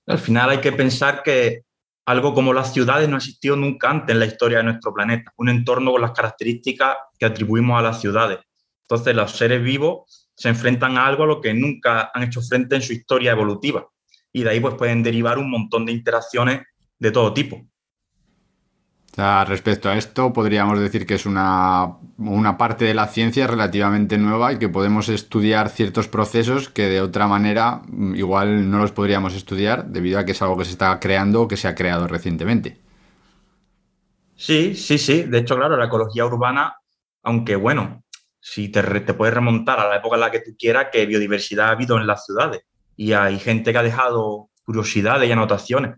Al 0.07 0.19
final 0.19 0.51
hay 0.51 0.59
que 0.59 0.71
pensar 0.71 1.23
que 1.23 1.63
algo 2.05 2.33
como 2.33 2.53
las 2.53 2.73
ciudades 2.73 3.09
no 3.09 3.17
existió 3.17 3.55
nunca 3.55 3.89
antes 3.89 4.13
en 4.13 4.19
la 4.19 4.25
historia 4.25 4.59
de 4.59 4.65
nuestro 4.65 4.93
planeta, 4.93 5.33
un 5.37 5.49
entorno 5.49 5.91
con 5.91 6.01
las 6.01 6.11
características 6.11 6.97
que 7.17 7.25
atribuimos 7.25 7.79
a 7.79 7.81
las 7.81 7.99
ciudades. 7.99 8.39
Entonces 8.81 9.15
los 9.15 9.31
seres 9.31 9.63
vivos 9.63 10.29
se 10.35 10.49
enfrentan 10.49 10.97
a 10.97 11.07
algo 11.07 11.23
a 11.23 11.27
lo 11.27 11.41
que 11.41 11.53
nunca 11.53 12.11
han 12.13 12.23
hecho 12.23 12.41
frente 12.41 12.75
en 12.75 12.81
su 12.81 12.93
historia 12.93 13.31
evolutiva 13.31 13.87
y 14.31 14.43
de 14.43 14.49
ahí 14.49 14.59
pues 14.59 14.75
pueden 14.75 15.01
derivar 15.01 15.37
un 15.37 15.49
montón 15.49 15.85
de 15.85 15.93
interacciones 15.93 16.61
de 16.99 17.11
todo 17.11 17.33
tipo 17.33 17.65
respecto 19.17 19.89
a 19.89 19.97
esto, 19.97 20.33
podríamos 20.33 20.79
decir 20.79 21.05
que 21.05 21.15
es 21.15 21.25
una, 21.25 21.97
parte 22.57 22.85
de 22.85 22.93
la 22.93 23.07
ciencia 23.07 23.47
relativamente 23.47 24.17
nueva 24.17 24.53
y 24.53 24.59
que 24.59 24.67
podemos 24.67 25.09
estudiar 25.09 25.69
ciertos 25.69 26.07
procesos 26.07 26.69
que 26.69 26.87
de 26.87 27.01
otra 27.01 27.27
manera 27.27 27.81
mm, 27.87 28.15
igual 28.15 28.69
no 28.69 28.79
los 28.79 28.91
podríamos 28.91 29.33
estudiar 29.33 29.85
debido 29.85 30.19
a 30.19 30.25
que 30.25 30.33
es 30.33 30.41
algo 30.41 30.57
que 30.57 30.65
se 30.65 30.71
está 30.71 30.99
creando 30.99 31.43
o 31.43 31.47
que 31.47 31.57
se 31.57 31.67
ha 31.67 31.75
creado 31.75 32.07
recientemente. 32.07 32.77
Sí, 34.35 34.75
sí, 34.75 34.97
sí. 34.97 35.23
De 35.23 35.39
hecho, 35.39 35.55
claro, 35.55 35.77
la 35.77 35.85
ecología 35.85 36.25
urbana, 36.25 36.75
aunque 37.23 37.55
bueno, 37.55 38.03
si 38.39 38.69
te, 38.69 38.83
te 38.83 39.13
puedes 39.13 39.33
remontar 39.33 39.79
a 39.79 39.87
la 39.87 39.95
época 39.95 40.15
en 40.15 40.21
la 40.21 40.31
que 40.31 40.41
tú 40.41 40.55
quieras, 40.59 40.87
que 40.91 41.05
biodiversidad 41.05 41.67
ha 41.67 41.71
habido 41.71 41.97
en 41.97 42.05
las 42.05 42.25
ciudades 42.25 42.61
y 42.97 43.13
hay 43.13 43.39
gente 43.39 43.71
que 43.71 43.77
ha 43.77 43.83
dejado 43.83 44.49
curiosidades 44.65 45.29
y 45.29 45.31
anotaciones. 45.31 45.95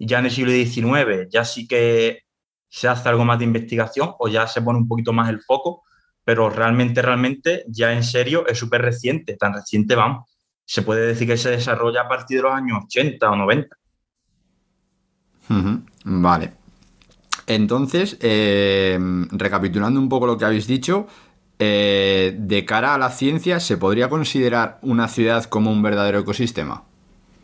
Ya 0.00 0.18
en 0.18 0.26
el 0.26 0.30
siglo 0.30 0.52
XIX 0.52 1.28
ya 1.30 1.44
sí 1.44 1.66
que 1.66 2.27
se 2.68 2.88
hace 2.88 3.08
algo 3.08 3.24
más 3.24 3.38
de 3.38 3.44
investigación 3.44 4.14
o 4.18 4.28
ya 4.28 4.46
se 4.46 4.62
pone 4.62 4.78
un 4.78 4.88
poquito 4.88 5.12
más 5.12 5.28
el 5.28 5.40
foco, 5.40 5.84
pero 6.24 6.50
realmente, 6.50 7.00
realmente, 7.02 7.64
ya 7.68 7.92
en 7.92 8.04
serio, 8.04 8.46
es 8.46 8.58
súper 8.58 8.82
reciente, 8.82 9.36
tan 9.36 9.54
reciente 9.54 9.94
vamos. 9.94 10.30
se 10.64 10.82
puede 10.82 11.06
decir 11.06 11.26
que 11.26 11.38
se 11.38 11.50
desarrolla 11.50 12.02
a 12.02 12.08
partir 12.08 12.38
de 12.38 12.42
los 12.42 12.52
años 12.52 12.80
80 12.84 13.30
o 13.30 13.36
90. 13.36 13.76
Vale. 16.04 16.52
Entonces, 17.46 18.18
eh, 18.20 18.98
recapitulando 19.30 19.98
un 19.98 20.10
poco 20.10 20.26
lo 20.26 20.36
que 20.36 20.44
habéis 20.44 20.66
dicho, 20.66 21.06
eh, 21.58 22.36
de 22.38 22.64
cara 22.64 22.94
a 22.94 22.98
la 22.98 23.10
ciencia, 23.10 23.58
¿se 23.58 23.78
podría 23.78 24.08
considerar 24.08 24.78
una 24.82 25.08
ciudad 25.08 25.44
como 25.44 25.72
un 25.72 25.82
verdadero 25.82 26.18
ecosistema? 26.20 26.84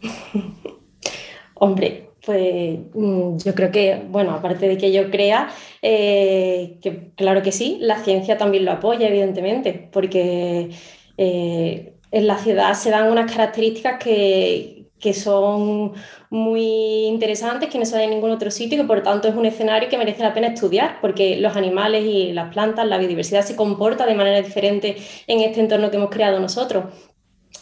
Hombre, 1.54 2.10
pues 2.24 2.78
mm, 2.94 3.38
yo 3.38 3.54
creo 3.54 3.70
que, 3.70 4.02
bueno, 4.08 4.32
aparte 4.32 4.68
de 4.68 4.78
que 4.78 4.92
yo 4.92 5.10
crea, 5.10 5.50
eh, 5.82 6.78
que 6.82 7.12
claro 7.14 7.42
que 7.42 7.52
sí, 7.52 7.78
la 7.80 7.98
ciencia 7.98 8.38
también 8.38 8.64
lo 8.64 8.72
apoya, 8.72 9.08
evidentemente, 9.08 9.88
porque 9.92 10.70
en 11.16 12.26
la 12.26 12.38
ciudad 12.38 12.74
se 12.74 12.90
dan 12.90 13.10
unas 13.10 13.30
características 13.30 14.02
que, 14.02 14.74
que 15.04 15.12
son 15.12 15.92
muy 16.30 17.04
interesantes, 17.04 17.68
que 17.68 17.78
no 17.78 17.84
se 17.84 17.94
ven 17.94 18.04
en 18.04 18.10
ningún 18.12 18.30
otro 18.30 18.50
sitio 18.50 18.78
y 18.78 18.80
que 18.80 18.86
por 18.86 19.02
tanto 19.02 19.28
es 19.28 19.34
un 19.34 19.44
escenario 19.44 19.90
que 19.90 19.98
merece 19.98 20.22
la 20.22 20.32
pena 20.32 20.46
estudiar, 20.46 20.98
porque 21.02 21.36
los 21.36 21.56
animales 21.56 22.06
y 22.06 22.32
las 22.32 22.50
plantas, 22.50 22.86
la 22.86 22.96
biodiversidad 22.96 23.42
se 23.42 23.54
comporta 23.54 24.06
de 24.06 24.14
manera 24.14 24.40
diferente 24.40 24.96
en 25.26 25.40
este 25.40 25.60
entorno 25.60 25.90
que 25.90 25.98
hemos 25.98 26.08
creado 26.08 26.40
nosotros. 26.40 26.86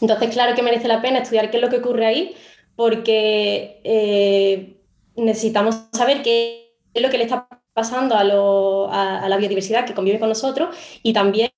Entonces, 0.01 0.31
claro 0.31 0.55
que 0.55 0.63
merece 0.63 0.87
la 0.87 1.03
pena 1.03 1.19
estudiar 1.19 1.51
qué 1.51 1.57
es 1.57 1.63
lo 1.63 1.69
que 1.69 1.79
ocurre 1.79 2.07
ahí, 2.07 2.35
porque 2.77 3.81
eh, 3.85 4.77
necesitamos 5.17 5.89
saber 5.93 6.23
qué 6.23 6.77
es 6.95 7.03
lo 7.03 7.11
que 7.11 7.19
le 7.19 7.25
está 7.25 7.49
pasando 7.73 8.15
a, 8.15 8.21
a 8.21 9.29
la 9.29 9.37
biodiversidad 9.37 9.87
que 9.87 9.95
convive 9.95 10.19
con 10.19 10.29
nosotros 10.29 10.77
y 11.03 11.13
también 11.13 11.51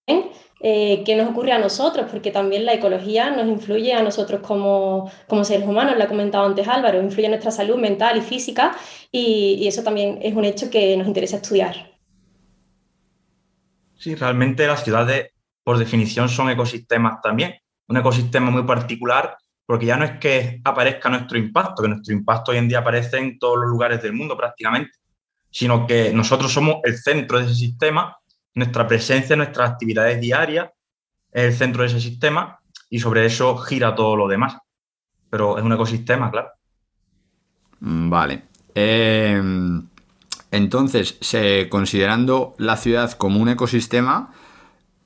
eh, 0.66 1.02
qué 1.04 1.14
nos 1.14 1.28
ocurre 1.28 1.52
a 1.52 1.58
nosotros, 1.58 2.06
porque 2.10 2.30
también 2.30 2.64
la 2.64 2.72
ecología 2.72 3.28
nos 3.28 3.46
influye 3.48 3.92
a 3.92 4.02
nosotros 4.02 4.40
como, 4.40 5.10
seres 5.42 5.68
humanos, 5.68 5.94
lo 5.98 6.04
ha 6.04 6.08
comentado 6.08 6.46
antes 6.46 6.66
Álvaro, 6.66 7.02
influye 7.02 7.26
en 7.26 7.32
nuestra 7.32 7.50
salud 7.50 7.76
mental 7.76 8.16
y 8.16 8.22
física 8.22 8.74
y, 9.12 9.66
eso 9.68 9.82
también 9.82 10.18
es 10.22 10.34
un 10.34 10.46
hecho 10.46 10.70
que 10.70 10.96
nos 10.96 11.06
interesa 11.06 11.36
estudiar. 11.36 11.92
Sí, 13.94 14.14
realmente 14.14 14.66
las 14.66 14.82
ciudades, 14.84 15.32
por 15.62 15.76
definición, 15.76 16.30
son 16.30 16.48
ecosistemas 16.48 17.20
también. 17.20 17.56
Un 17.86 17.98
ecosistema 17.98 18.50
muy 18.50 18.62
particular, 18.62 19.36
porque 19.66 19.86
ya 19.86 19.96
no 19.96 20.04
es 20.04 20.18
que 20.18 20.60
aparezca 20.64 21.08
nuestro 21.08 21.38
impacto, 21.38 21.82
que 21.82 21.88
nuestro 21.88 22.14
impacto 22.14 22.52
hoy 22.52 22.58
en 22.58 22.68
día 22.68 22.80
aparece 22.80 23.18
en 23.18 23.38
todos 23.38 23.58
los 23.58 23.70
lugares 23.70 24.02
del 24.02 24.12
mundo 24.12 24.36
prácticamente, 24.36 24.92
sino 25.50 25.86
que 25.86 26.12
nosotros 26.12 26.52
somos 26.52 26.76
el 26.84 26.96
centro 26.98 27.38
de 27.38 27.46
ese 27.46 27.54
sistema 27.54 28.16
nuestra 28.54 28.86
presencia, 28.86 29.36
nuestras 29.36 29.70
actividades 29.70 30.20
diarias 30.20 30.70
es 31.32 31.44
el 31.44 31.54
centro 31.54 31.82
de 31.82 31.88
ese 31.88 32.00
sistema 32.00 32.58
y 32.88 33.00
sobre 33.00 33.26
eso 33.26 33.56
gira 33.58 33.94
todo 33.94 34.16
lo 34.16 34.28
demás. 34.28 34.56
Pero 35.28 35.58
es 35.58 35.64
un 35.64 35.72
ecosistema, 35.72 36.30
claro. 36.30 36.50
Mm, 37.80 38.08
vale. 38.08 38.42
Em, 38.74 39.86
entonces, 40.50 41.18
considerando 41.68 42.54
la 42.58 42.76
ciudad 42.76 43.12
como 43.12 43.40
un 43.40 43.48
ecosistema, 43.48 44.32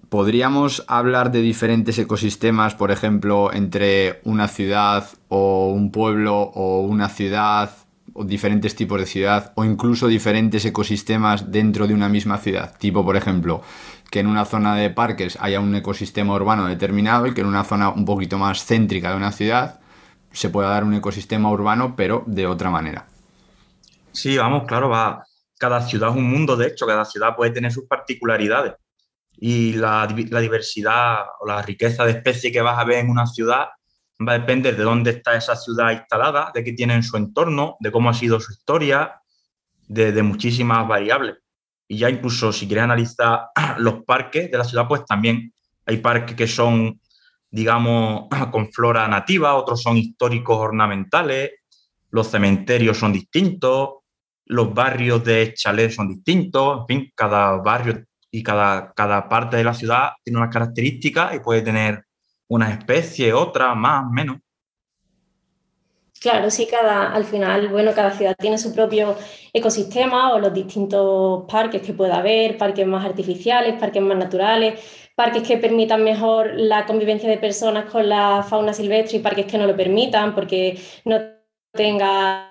¿podríamos 0.08 0.84
hablar 0.88 1.30
de 1.30 1.42
diferentes 1.42 1.98
ecosistemas, 1.98 2.74
por 2.74 2.90
ejemplo, 2.90 3.52
entre 3.52 4.20
una 4.24 4.48
ciudad 4.48 5.08
o 5.28 5.68
un 5.68 5.90
pueblo 5.90 6.36
o 6.38 6.80
una 6.80 7.08
ciudad 7.08 7.70
o 8.14 8.24
diferentes 8.24 8.74
tipos 8.74 8.98
de 8.98 9.06
ciudad 9.06 9.52
o 9.54 9.64
incluso 9.64 10.06
diferentes 10.08 10.64
ecosistemas 10.64 11.52
dentro 11.52 11.86
de 11.86 11.94
una 11.94 12.08
misma 12.08 12.38
ciudad. 12.38 12.76
Tipo, 12.78 13.04
por 13.04 13.16
ejemplo, 13.16 13.62
que 14.10 14.20
en 14.20 14.26
una 14.26 14.44
zona 14.44 14.74
de 14.74 14.90
parques 14.90 15.38
haya 15.40 15.60
un 15.60 15.74
ecosistema 15.74 16.34
urbano 16.34 16.66
determinado 16.66 17.26
y 17.26 17.34
que 17.34 17.42
en 17.42 17.46
una 17.46 17.64
zona 17.64 17.90
un 17.90 18.04
poquito 18.04 18.38
más 18.38 18.64
céntrica 18.64 19.10
de 19.10 19.16
una 19.16 19.32
ciudad 19.32 19.80
se 20.32 20.50
pueda 20.50 20.70
dar 20.70 20.84
un 20.84 20.94
ecosistema 20.94 21.50
urbano, 21.50 21.94
pero 21.96 22.24
de 22.26 22.46
otra 22.46 22.70
manera. 22.70 23.06
Sí, 24.12 24.36
vamos, 24.36 24.64
claro, 24.66 24.88
va. 24.88 25.24
Cada 25.58 25.80
ciudad 25.82 26.10
es 26.10 26.16
un 26.16 26.30
mundo, 26.30 26.56
de 26.56 26.68
hecho, 26.68 26.86
cada 26.86 27.04
ciudad 27.04 27.34
puede 27.36 27.50
tener 27.50 27.72
sus 27.72 27.84
particularidades. 27.86 28.74
Y 29.40 29.74
la, 29.74 30.08
la 30.30 30.40
diversidad 30.40 31.18
o 31.40 31.46
la 31.46 31.62
riqueza 31.62 32.04
de 32.04 32.12
especies 32.12 32.52
que 32.52 32.60
vas 32.60 32.78
a 32.78 32.84
ver 32.84 32.98
en 32.98 33.10
una 33.10 33.26
ciudad 33.26 33.68
va 34.26 34.32
a 34.32 34.38
depender 34.38 34.76
de 34.76 34.82
dónde 34.82 35.10
está 35.10 35.36
esa 35.36 35.54
ciudad 35.54 35.92
instalada, 35.92 36.50
de 36.52 36.64
qué 36.64 36.72
tiene 36.72 36.94
en 36.94 37.02
su 37.02 37.16
entorno, 37.16 37.76
de 37.80 37.92
cómo 37.92 38.10
ha 38.10 38.14
sido 38.14 38.40
su 38.40 38.52
historia, 38.52 39.20
de, 39.86 40.22
muchísimas 40.22 40.86
variables. 40.86 41.36
Y 41.86 41.98
ya 41.98 42.10
incluso 42.10 42.52
si 42.52 42.66
quieres 42.66 42.84
analizar 42.84 43.46
los 43.78 44.04
parques 44.04 44.50
de 44.50 44.58
la 44.58 44.64
ciudad, 44.64 44.88
pues 44.88 45.04
también 45.06 45.52
hay 45.86 45.98
parques 45.98 46.36
que 46.36 46.46
son, 46.46 47.00
digamos, 47.50 48.28
con 48.50 48.72
flora 48.72 49.06
nativa, 49.08 49.54
otros 49.54 49.82
son 49.82 49.96
históricos 49.96 50.58
ornamentales, 50.58 51.52
los 52.10 52.28
cementerios 52.28 52.98
son 52.98 53.12
distintos, 53.12 53.90
los 54.46 54.72
barrios 54.72 55.22
de 55.24 55.52
chalés 55.54 55.94
son 55.94 56.08
distintos, 56.08 56.80
en 56.80 56.86
fin, 56.86 57.12
cada 57.14 57.56
barrio 57.58 58.04
y 58.30 58.42
cada, 58.42 58.92
cada 58.92 59.28
parte 59.28 59.56
de 59.56 59.64
la 59.64 59.74
ciudad 59.74 60.10
tiene 60.22 60.38
unas 60.38 60.52
características 60.52 61.34
y 61.34 61.40
puede 61.40 61.62
tener 61.62 62.04
una 62.48 62.70
especie, 62.70 63.32
otra, 63.32 63.74
más, 63.74 64.04
menos. 64.10 64.38
Claro, 66.20 66.50
sí, 66.50 66.66
cada, 66.66 67.12
al 67.12 67.24
final, 67.24 67.68
bueno, 67.68 67.92
cada 67.94 68.10
ciudad 68.10 68.34
tiene 68.36 68.58
su 68.58 68.74
propio 68.74 69.16
ecosistema 69.52 70.32
o 70.32 70.40
los 70.40 70.52
distintos 70.52 71.44
parques 71.48 71.80
que 71.80 71.92
pueda 71.92 72.18
haber, 72.18 72.58
parques 72.58 72.86
más 72.86 73.04
artificiales, 73.06 73.78
parques 73.78 74.02
más 74.02 74.18
naturales, 74.18 74.80
parques 75.14 75.46
que 75.46 75.58
permitan 75.58 76.02
mejor 76.02 76.54
la 76.54 76.86
convivencia 76.86 77.28
de 77.28 77.38
personas 77.38 77.84
con 77.84 78.08
la 78.08 78.42
fauna 78.42 78.72
silvestre 78.72 79.18
y 79.18 79.20
parques 79.20 79.46
que 79.46 79.58
no 79.58 79.66
lo 79.66 79.76
permitan 79.76 80.34
porque 80.34 80.76
no 81.04 81.20
tenga 81.72 82.47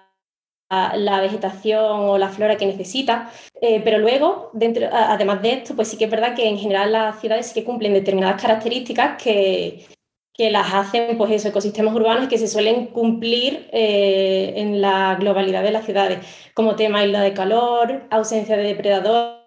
la 0.69 1.21
vegetación 1.21 2.09
o 2.09 2.17
la 2.17 2.29
flora 2.29 2.57
que 2.57 2.65
necesita. 2.65 3.31
Eh, 3.62 3.81
pero 3.83 4.00
luego, 4.00 4.50
dentro, 4.53 4.88
además 4.91 5.41
de 5.41 5.53
esto, 5.53 5.75
pues 5.75 5.88
sí 5.88 5.97
que 5.97 6.05
es 6.05 6.12
verdad 6.12 6.36
que 6.36 6.47
en 6.47 6.57
general 6.57 6.91
las 6.91 7.19
ciudades 7.19 7.47
sí 7.47 7.53
que 7.53 7.63
cumplen 7.65 7.93
determinadas 7.93 8.41
características 8.41 9.21
que, 9.21 9.86
que 10.33 10.51
las 10.51 10.74
hacen 10.74 11.17
pues 11.17 11.31
esos 11.31 11.50
ecosistemas 11.50 11.95
urbanos 11.95 12.27
que 12.29 12.38
se 12.38 12.47
suelen 12.47 12.88
cumplir 12.88 13.67
eh, 13.71 14.53
en 14.57 14.81
la 14.81 15.15
globalidad 15.15 15.63
de 15.63 15.71
las 15.71 15.86
ciudades, 15.86 16.19
como 16.53 16.75
tema 16.75 17.03
isla 17.03 17.21
de 17.21 17.33
calor, 17.33 18.03
ausencia 18.12 18.55
de 18.57 18.63
depredadores, 18.63 19.38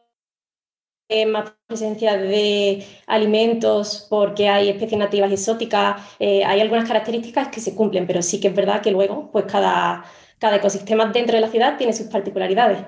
más 1.27 1.53
presencia 1.67 2.17
de 2.17 2.85
alimentos 3.07 4.07
porque 4.09 4.49
hay 4.49 4.69
especies 4.69 4.99
nativas 4.99 5.33
exóticas, 5.33 6.01
eh, 6.21 6.45
hay 6.45 6.61
algunas 6.61 6.87
características 6.87 7.49
que 7.49 7.61
se 7.61 7.75
cumplen, 7.75 8.07
pero 8.07 8.23
sí 8.23 8.41
que 8.41 8.49
es 8.49 8.55
verdad 8.55 8.81
que 8.81 8.93
luego 8.93 9.29
pues 9.33 9.45
cada 9.47 10.05
cada 10.41 10.57
ecosistema 10.57 11.07
dentro 11.07 11.37
de 11.37 11.43
la 11.43 11.49
ciudad 11.49 11.77
tiene 11.77 11.93
sus 11.93 12.07
particularidades. 12.07 12.79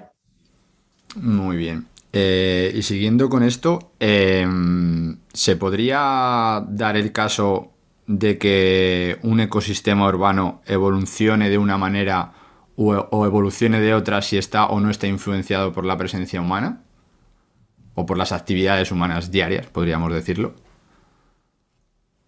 Muy 1.17 1.57
bien. 1.57 1.87
Eh, 2.13 2.73
y 2.75 2.83
siguiendo 2.83 3.29
con 3.29 3.43
esto, 3.43 3.93
em, 4.01 5.19
¿se 5.33 5.57
podría 5.57 6.65
dar 6.69 6.97
el 6.97 7.13
caso 7.13 7.73
de 8.07 8.39
que 8.39 9.19
un 9.23 9.41
ecosistema 9.41 10.09
urbano 10.09 10.63
evolucione 10.67 11.49
de 11.49 11.59
una 11.59 11.79
manera 11.79 12.33
o, 12.77 13.27
evolucione 13.27 13.81
de 13.81 13.95
otra 13.95 14.23
si 14.23 14.39
está 14.39 14.67
o 14.67 14.81
no 14.81 14.91
está 14.91 15.07
influenciado 15.07 15.73
por 15.73 15.85
la 15.85 15.97
presencia 15.97 16.41
humana? 16.41 16.83
¿O 17.95 18.07
por 18.07 18.17
las 18.17 18.33
actividades 18.33 18.91
humanas 18.91 19.31
diarias, 19.31 19.67
podríamos 19.67 20.13
decirlo? 20.13 20.55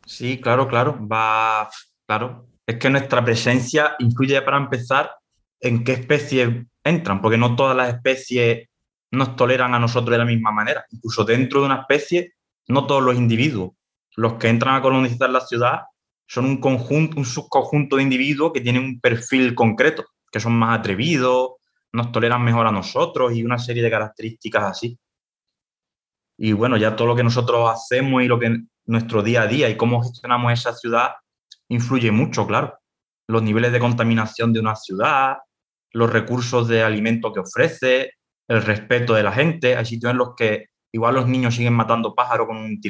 Sí, 0.05 0.39
claro, 0.39 0.69
claro. 0.69 0.99
Va, 1.09 1.71
claro 2.07 2.54
es 2.67 2.77
que 2.77 2.91
nuestra 2.91 3.25
presencia 3.25 3.97
influye 3.99 4.41
para 4.43 4.57
empezar 4.57 5.15
en 5.61 5.85
qué 5.85 5.93
especies 5.93 6.49
entran, 6.83 7.21
porque 7.21 7.39
no 7.39 7.57
todas 7.57 7.77
las 7.77 7.95
especies 7.95 8.69
nos 9.11 9.37
toleran 9.37 9.75
a 9.75 9.79
nosotros 9.79 10.13
de 10.13 10.19
la 10.19 10.25
misma 10.25 10.51
manera. 10.51 10.85
Incluso 10.91 11.25
dentro 11.25 11.61
de 11.61 11.67
una 11.67 11.81
especie, 11.81 12.35
no 12.69 12.87
todos 12.87 13.03
los 13.03 13.17
individuos, 13.17 13.73
los 14.17 14.35
que 14.35 14.49
entran 14.49 14.77
a 14.77 14.83
colonizar 14.83 15.31
la 15.31 15.41
ciudad, 15.41 15.83
son 16.27 16.47
un 16.47 16.57
conjunto, 16.59 17.19
un 17.19 17.25
subconjunto 17.25 17.97
de 17.97 18.03
individuos 18.03 18.53
que 18.53 18.61
tienen 18.61 18.83
un 18.83 19.01
perfil 19.01 19.55
concreto, 19.55 20.07
que 20.31 20.41
son 20.41 20.55
más 20.55 20.79
atrevidos, 20.79 21.53
nos 21.93 22.11
toleran 22.13 22.43
mejor 22.43 22.67
a 22.67 22.73
nosotros 22.73 23.35
y 23.35 23.45
una 23.45 23.59
serie 23.59 23.83
de 23.83 23.91
características 23.91 24.65
así. 24.65 24.99
Y 26.37 26.53
bueno, 26.53 26.77
ya 26.77 26.97
todo 26.97 27.09
lo 27.09 27.17
que 27.17 27.23
nosotros 27.23 27.71
hacemos 27.71 28.23
y 28.23 28.27
lo 28.27 28.39
que 28.41 28.57
nuestro 28.87 29.23
día 29.23 29.43
a 29.43 29.47
día 29.47 29.69
y 29.69 29.77
cómo 29.77 30.03
gestionamos 30.03 30.53
esa 30.53 30.75
ciudad 30.75 31.13
influye 31.69 32.11
mucho, 32.11 32.47
claro. 32.47 32.79
Los 33.29 33.43
niveles 33.43 33.73
de 33.73 33.81
contaminación 33.81 34.53
de 34.53 34.61
una 34.61 34.77
ciudad, 34.77 35.39
los 35.93 36.13
recursos 36.13 36.69
de 36.69 36.83
alimento 36.83 37.33
que 37.33 37.41
ofrece, 37.41 38.11
el 38.49 38.63
respeto 38.63 39.15
de 39.15 39.23
la 39.23 39.33
gente. 39.33 39.77
Hay 39.77 39.87
sitios 39.87 40.13
en 40.13 40.19
los 40.19 40.35
que 40.37 40.67
igual 40.93 41.15
los 41.15 41.27
niños 41.27 41.55
siguen 41.55 41.73
matando 41.73 42.15
pájaros 42.15 42.47
con 42.47 42.57
un 42.57 42.81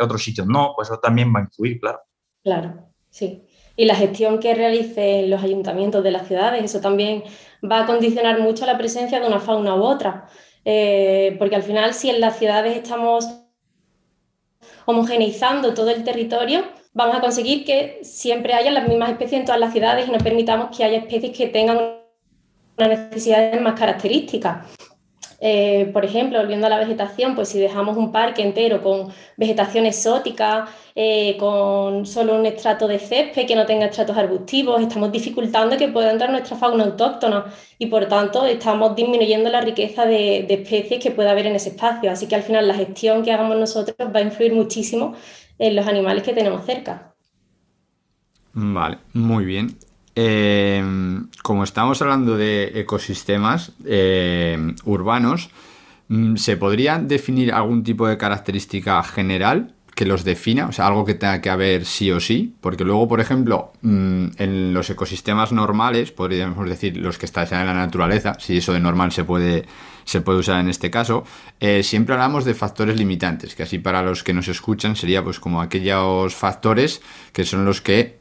otros 0.00 0.22
sitios 0.22 0.46
no, 0.46 0.72
pues 0.74 0.88
eso 0.88 0.98
también 0.98 1.32
va 1.34 1.40
a 1.40 1.42
influir, 1.42 1.78
claro. 1.78 2.00
Claro, 2.42 2.88
sí. 3.10 3.44
Y 3.76 3.84
la 3.84 3.94
gestión 3.94 4.40
que 4.40 4.54
realicen 4.54 5.30
los 5.30 5.42
ayuntamientos 5.42 6.02
de 6.02 6.10
las 6.10 6.26
ciudades, 6.26 6.64
eso 6.64 6.80
también 6.80 7.22
va 7.62 7.82
a 7.82 7.86
condicionar 7.86 8.40
mucho 8.40 8.64
la 8.66 8.78
presencia 8.78 9.20
de 9.20 9.26
una 9.26 9.38
fauna 9.38 9.74
u 9.74 9.82
otra. 9.82 10.26
Eh, 10.64 11.36
porque 11.38 11.56
al 11.56 11.62
final, 11.62 11.94
si 11.94 12.10
en 12.10 12.20
las 12.20 12.38
ciudades 12.38 12.76
estamos 12.76 13.28
homogeneizando 14.86 15.74
todo 15.74 15.90
el 15.90 16.02
territorio, 16.04 16.64
vamos 16.96 17.16
a 17.16 17.20
conseguir 17.20 17.64
que 17.64 18.00
siempre 18.02 18.54
haya 18.54 18.70
las 18.70 18.88
mismas 18.88 19.10
especies 19.10 19.40
en 19.40 19.44
todas 19.44 19.60
las 19.60 19.72
ciudades 19.72 20.08
y 20.08 20.10
no 20.10 20.18
permitamos 20.18 20.74
que 20.74 20.82
haya 20.82 20.96
especies 20.96 21.36
que 21.36 21.46
tengan 21.46 21.78
unas 22.78 22.88
necesidades 22.88 23.60
más 23.60 23.78
características. 23.78 24.66
Eh, 25.38 25.90
por 25.92 26.06
ejemplo, 26.06 26.38
volviendo 26.38 26.66
a 26.66 26.70
la 26.70 26.78
vegetación, 26.78 27.34
pues 27.34 27.50
si 27.50 27.58
dejamos 27.58 27.98
un 27.98 28.10
parque 28.10 28.40
entero 28.40 28.82
con 28.82 29.12
vegetación 29.36 29.84
exótica, 29.84 30.66
eh, 30.94 31.36
con 31.38 32.06
solo 32.06 32.34
un 32.34 32.46
estrato 32.46 32.88
de 32.88 32.98
césped 32.98 33.46
que 33.46 33.54
no 33.54 33.66
tenga 33.66 33.84
estratos 33.84 34.16
arbustivos, 34.16 34.80
estamos 34.80 35.12
dificultando 35.12 35.76
que 35.76 35.88
pueda 35.88 36.10
entrar 36.10 36.30
nuestra 36.30 36.56
fauna 36.56 36.84
autóctona 36.84 37.44
y 37.78 37.86
por 37.86 38.06
tanto 38.08 38.46
estamos 38.46 38.96
disminuyendo 38.96 39.50
la 39.50 39.60
riqueza 39.60 40.06
de, 40.06 40.46
de 40.48 40.54
especies 40.54 41.02
que 41.02 41.10
pueda 41.10 41.32
haber 41.32 41.46
en 41.46 41.56
ese 41.56 41.68
espacio. 41.68 42.10
Así 42.10 42.26
que 42.26 42.36
al 42.36 42.42
final 42.42 42.66
la 42.66 42.74
gestión 42.74 43.22
que 43.22 43.32
hagamos 43.32 43.58
nosotros 43.58 43.94
va 44.14 44.20
a 44.20 44.22
influir 44.22 44.54
muchísimo 44.54 45.14
en 45.58 45.76
los 45.76 45.86
animales 45.86 46.22
que 46.22 46.32
tenemos 46.32 46.64
cerca. 46.64 47.14
Vale, 48.52 48.98
muy 49.12 49.44
bien. 49.44 49.76
Eh, 50.18 50.82
como 51.42 51.62
estamos 51.62 52.00
hablando 52.00 52.38
de 52.38 52.80
ecosistemas 52.80 53.72
eh, 53.84 54.74
urbanos, 54.86 55.50
mm, 56.08 56.36
¿se 56.36 56.56
podría 56.56 56.98
definir 56.98 57.52
algún 57.52 57.84
tipo 57.84 58.08
de 58.08 58.16
característica 58.16 59.02
general 59.02 59.74
que 59.94 60.06
los 60.06 60.24
defina? 60.24 60.68
O 60.68 60.72
sea, 60.72 60.86
algo 60.86 61.04
que 61.04 61.14
tenga 61.14 61.42
que 61.42 61.50
haber 61.50 61.84
sí 61.84 62.10
o 62.10 62.18
sí. 62.18 62.54
Porque 62.62 62.84
luego, 62.84 63.06
por 63.06 63.20
ejemplo, 63.20 63.72
mm, 63.82 64.26
en 64.38 64.72
los 64.72 64.88
ecosistemas 64.88 65.52
normales, 65.52 66.12
podríamos 66.12 66.66
decir 66.66 66.96
los 66.96 67.18
que 67.18 67.26
están 67.26 67.46
en 67.52 67.66
la 67.66 67.74
naturaleza, 67.74 68.38
si 68.40 68.56
eso 68.56 68.72
de 68.72 68.80
normal 68.80 69.12
se 69.12 69.24
puede, 69.24 69.66
se 70.06 70.22
puede 70.22 70.38
usar 70.38 70.60
en 70.60 70.70
este 70.70 70.90
caso, 70.90 71.24
eh, 71.60 71.82
siempre 71.82 72.14
hablamos 72.14 72.44
de 72.46 72.54
factores 72.54 72.96
limitantes, 72.96 73.54
que 73.54 73.64
así 73.64 73.78
para 73.78 74.02
los 74.02 74.22
que 74.22 74.32
nos 74.32 74.48
escuchan 74.48 74.96
sería 74.96 75.22
pues 75.22 75.38
como 75.38 75.60
aquellos 75.60 76.34
factores 76.34 77.02
que 77.32 77.44
son 77.44 77.66
los 77.66 77.82
que 77.82 78.18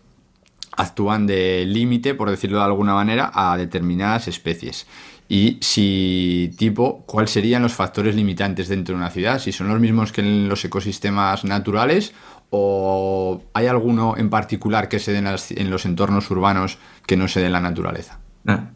actúan 0.75 1.25
de 1.25 1.63
límite, 1.65 2.15
por 2.15 2.30
decirlo 2.30 2.58
de 2.58 2.65
alguna 2.65 2.96
manera, 2.96 3.32
a 3.34 3.56
determinadas 3.56 4.27
especies. 4.27 4.88
Y 5.30 5.58
si 5.62 6.51
tipo, 6.58 7.04
¿cuáles 7.06 7.32
serían 7.32 7.62
los 7.62 7.74
factores 7.74 8.15
limitantes 8.15 8.68
dentro 8.68 8.94
de 8.94 9.01
una 9.01 9.10
ciudad? 9.10 9.39
Si 9.39 9.51
son 9.51 9.70
los 9.70 9.80
mismos 9.80 10.12
que 10.12 10.22
en 10.22 10.50
los 10.50 10.65
ecosistemas 10.65 11.46
naturales 11.46 12.13
o 12.50 13.42
hay 13.54 13.68
alguno 13.68 14.15
en 14.18 14.30
particular 14.30 14.89
que 14.89 15.00
se 15.00 15.13
den 15.13 15.27
en 15.27 15.70
los 15.70 15.86
entornos 15.86 16.30
urbanos 16.30 16.77
que 17.06 17.18
no 17.18 17.27
se 17.27 17.39
dé 17.39 17.48
en 17.48 17.54
la 17.54 17.62
naturaleza. 17.62 18.20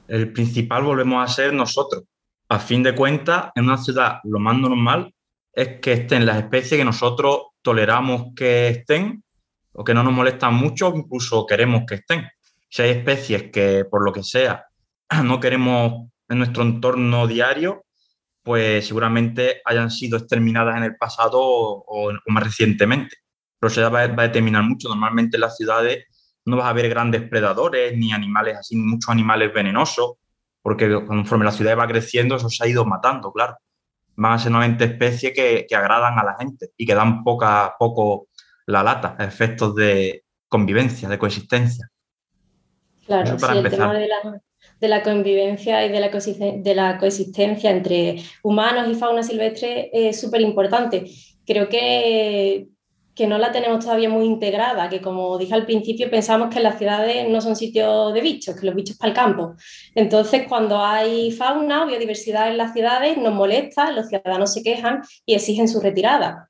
El 0.07 0.31
principal 0.31 0.83
volvemos 0.83 1.23
a 1.23 1.31
ser 1.31 1.53
nosotros. 1.53 2.03
A 2.49 2.59
fin 2.59 2.81
de 2.81 2.95
cuentas, 2.95 3.51
en 3.55 3.65
una 3.65 3.77
ciudad 3.77 4.19
lo 4.23 4.39
más 4.39 4.57
normal 4.57 5.13
es 5.53 5.79
que 5.79 5.93
estén 5.93 6.25
las 6.25 6.37
especies 6.37 6.79
que 6.79 6.85
nosotros 6.85 7.49
toleramos 7.61 8.33
que 8.35 8.69
estén 8.69 9.23
o 9.71 9.83
que 9.83 9.93
no 9.93 10.03
nos 10.03 10.13
molestan 10.13 10.55
mucho, 10.55 10.91
incluso 10.95 11.45
queremos 11.45 11.83
que 11.87 11.95
estén. 11.95 12.27
Si 12.67 12.81
hay 12.81 12.89
especies 12.89 13.51
que 13.51 13.85
por 13.85 14.03
lo 14.03 14.11
que 14.11 14.23
sea 14.23 14.65
no 15.23 15.39
queremos 15.39 16.09
en 16.27 16.37
nuestro 16.39 16.63
entorno 16.63 17.27
diario, 17.27 17.85
pues 18.43 18.87
seguramente 18.87 19.61
hayan 19.65 19.91
sido 19.91 20.17
exterminadas 20.17 20.77
en 20.77 20.83
el 20.83 20.95
pasado 20.95 21.39
o, 21.39 22.11
más 22.27 22.43
recientemente. 22.43 23.17
Pero 23.59 23.71
eso 23.71 23.91
va, 23.91 24.01
a 24.01 24.07
determinar 24.07 24.63
mucho. 24.63 24.89
Normalmente 24.89 25.37
en 25.37 25.41
las 25.41 25.57
ciudades 25.57 26.05
no 26.45 26.57
vas 26.57 26.67
a 26.67 26.73
ver 26.73 26.89
grandes 26.89 27.27
predadores 27.29 27.95
ni 27.97 28.11
animales 28.11 28.57
así, 28.57 28.75
muchos 28.75 29.09
animales 29.09 29.53
venenosos, 29.53 30.13
porque 30.69 31.03
conforme 31.03 31.45
la 31.45 31.51
ciudad 31.51 31.75
va 31.75 31.87
creciendo, 31.87 32.35
eso 32.35 32.47
se 32.47 32.63
ha 32.63 32.67
ido 32.67 32.85
matando, 32.85 33.33
claro. 33.33 33.57
Van 34.15 34.33
a 34.33 34.37
ser 34.37 34.51
nuevamente 34.51 34.85
especies 34.85 35.33
que, 35.33 35.65
que 35.67 35.75
agradan 35.75 36.19
a 36.19 36.23
la 36.23 36.35
gente 36.37 36.67
y 36.77 36.85
que 36.85 36.93
dan 36.93 37.23
poca, 37.23 37.73
poco 37.79 38.27
la 38.67 38.83
lata, 38.83 39.15
efectos 39.17 39.73
de 39.73 40.25
convivencia, 40.47 41.09
de 41.09 41.17
coexistencia. 41.17 41.89
Claro, 43.07 43.39
sí, 43.39 43.57
el 43.57 43.67
tema 43.67 43.95
de 43.95 44.87
la, 44.87 45.01
convivencia 45.01 45.83
y 45.83 45.89
de 45.89 45.99
la, 46.01 46.09
de 46.09 46.75
la 46.75 46.99
coexistencia 46.99 47.71
entre 47.71 48.17
humanos 48.43 48.89
y 48.91 48.93
fauna 48.93 49.23
silvestre 49.23 49.89
es 49.91 50.21
súper 50.21 50.41
importante. 50.41 51.05
Creo 51.47 51.67
que, 51.67 52.67
que 53.19 53.27
no 53.27 53.37
la 53.37 53.51
tenemos 53.51 53.83
todavía 53.83 54.07
muy 54.07 54.23
integrada, 54.23 54.87
que 54.87 55.01
como 55.01 55.37
dije 55.37 55.53
al 55.53 55.65
principio, 55.65 56.09
pensamos 56.09 56.47
que 56.53 56.61
las 56.61 56.77
ciudades 56.77 57.27
no 57.27 57.41
son 57.41 57.57
sitios 57.57 58.13
de 58.13 58.21
bichos, 58.21 58.55
que 58.57 58.65
los 58.65 58.73
bichos 58.73 58.95
para 58.95 59.09
el 59.09 59.13
campo. 59.13 59.55
Entonces, 59.93 60.43
cuando 60.47 60.81
hay 60.81 61.29
fauna 61.33 61.83
o 61.83 61.87
biodiversidad 61.87 62.47
en 62.47 62.55
las 62.55 62.71
ciudades, 62.71 63.17
nos 63.17 63.33
molesta, 63.33 63.91
los 63.91 64.07
ciudadanos 64.07 64.53
se 64.53 64.63
quejan 64.63 65.01
y 65.25 65.33
exigen 65.33 65.67
su 65.67 65.81
retirada. 65.81 66.47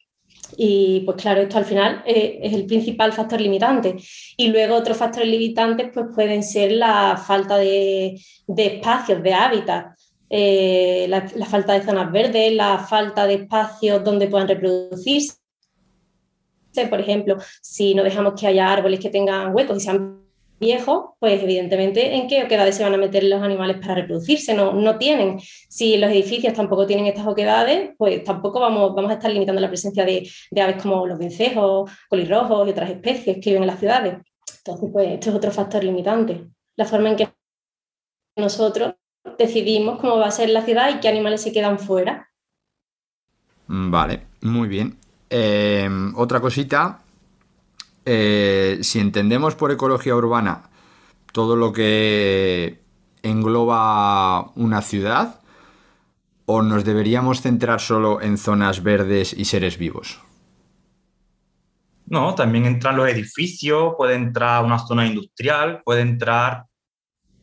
Y 0.58 1.00
pues 1.08 1.18
claro, 1.20 1.42
esto 1.42 1.58
al 1.58 1.66
final 1.66 2.04
eh, 2.06 2.38
es 2.44 2.54
el 2.54 2.68
principal 2.68 3.14
factor 3.14 3.42
limitante. 3.42 3.96
Y 4.38 4.50
luego 4.50 4.76
otros 4.76 4.96
factores 4.96 5.28
limitantes 5.28 5.90
pues 5.92 6.06
pueden 6.14 6.44
ser 6.44 6.74
la 6.74 7.18
falta 7.18 7.58
de, 7.58 8.16
espacios, 8.48 9.24
de 9.24 9.34
hábitat, 9.34 9.88
eh, 10.30 11.08
la, 11.10 11.48
falta 11.48 11.74
de 11.74 11.82
zonas 11.82 12.12
verdes, 12.12 12.54
la 12.54 12.78
falta 12.78 13.26
de 13.26 13.34
espacios 13.34 14.04
donde 14.04 14.28
puedan 14.28 14.48
reproducirse. 14.48 15.40
Por 16.90 17.00
ejemplo, 17.00 17.38
si 17.62 17.94
no 17.94 18.04
dejamos 18.04 18.40
que 18.40 18.48
haya 18.48 18.72
árboles 18.72 19.00
que 19.00 19.10
tengan 19.10 19.54
huecos 19.54 19.78
y 19.78 19.80
sean 19.82 20.20
viejos, 20.60 21.12
pues 21.20 21.42
evidentemente 21.42 22.16
en 22.16 22.28
qué 22.28 22.44
oquedades 22.44 22.76
se 22.76 22.84
van 22.84 22.94
a 22.94 22.98
meter 22.98 23.24
los 23.24 23.42
animales 23.42 23.78
para 23.78 23.96
reproducirse, 23.96 24.54
no, 24.54 24.74
no 24.74 24.98
tienen. 24.98 25.40
Si 25.70 25.98
los 25.98 26.12
edificios 26.12 26.54
tampoco 26.54 26.86
tienen 26.86 27.06
estas 27.06 27.28
oquedades, 27.28 27.92
pues 27.98 28.24
tampoco 28.24 28.60
vamos, 28.60 28.94
vamos 28.94 29.12
a 29.12 29.16
estar 29.16 29.32
limitando 29.32 29.62
la 29.62 29.70
presencia 29.70 30.06
de, 30.06 30.30
aves 30.62 30.82
como 30.82 31.08
los 31.08 31.18
vencejos, 31.18 31.90
colirrojos 32.10 32.68
y 32.68 32.72
otras 32.72 32.90
especies 32.90 33.38
que 33.38 33.50
viven 33.52 33.64
en 33.64 33.68
las 33.68 33.80
ciudades. 33.80 34.18
Entonces, 34.58 34.90
pues 34.92 35.10
esto 35.12 35.30
es 35.30 35.36
otro 35.36 35.52
factor 35.52 35.84
limitante, 35.84 36.48
la 36.76 36.86
forma 36.86 37.10
en 37.10 37.16
que 37.16 37.30
nosotros 38.36 38.96
decidimos 39.38 40.00
cómo 40.00 40.18
va 40.18 40.28
a 40.28 40.32
ser 40.32 40.50
la 40.50 40.64
ciudad 40.64 40.90
y 40.90 41.00
qué 41.00 41.08
animales 41.08 41.42
se 41.42 41.52
quedan 41.52 41.80
fuera. 41.80 42.30
Vale, 43.68 44.26
muy 44.42 44.68
bien. 44.68 44.98
Eh, 45.30 45.90
otra 46.16 46.40
cosita 46.40 47.02
eh, 48.06 48.80
si 48.82 49.00
entendemos 49.00 49.54
por 49.54 49.72
ecología 49.72 50.16
urbana 50.16 50.64
todo 51.32 51.56
lo 51.56 51.72
que 51.72 52.82
engloba 53.22 54.52
una 54.56 54.82
ciudad, 54.82 55.42
o 56.46 56.64
nos 56.64 56.84
deberíamos 56.84 57.42
centrar 57.42 57.80
solo 57.80 58.22
en 58.22 58.40
zonas 58.40 58.82
verdes 58.82 59.34
y 59.34 59.46
seres 59.46 59.78
vivos? 59.78 60.20
No, 62.08 62.34
también 62.34 62.66
entran 62.66 62.98
los 62.98 63.08
edificios, 63.08 63.94
puede 63.96 64.16
entrar 64.16 64.66
una 64.66 64.80
zona 64.80 65.06
industrial, 65.06 65.84
puede 65.86 66.02
entrar 66.02 66.64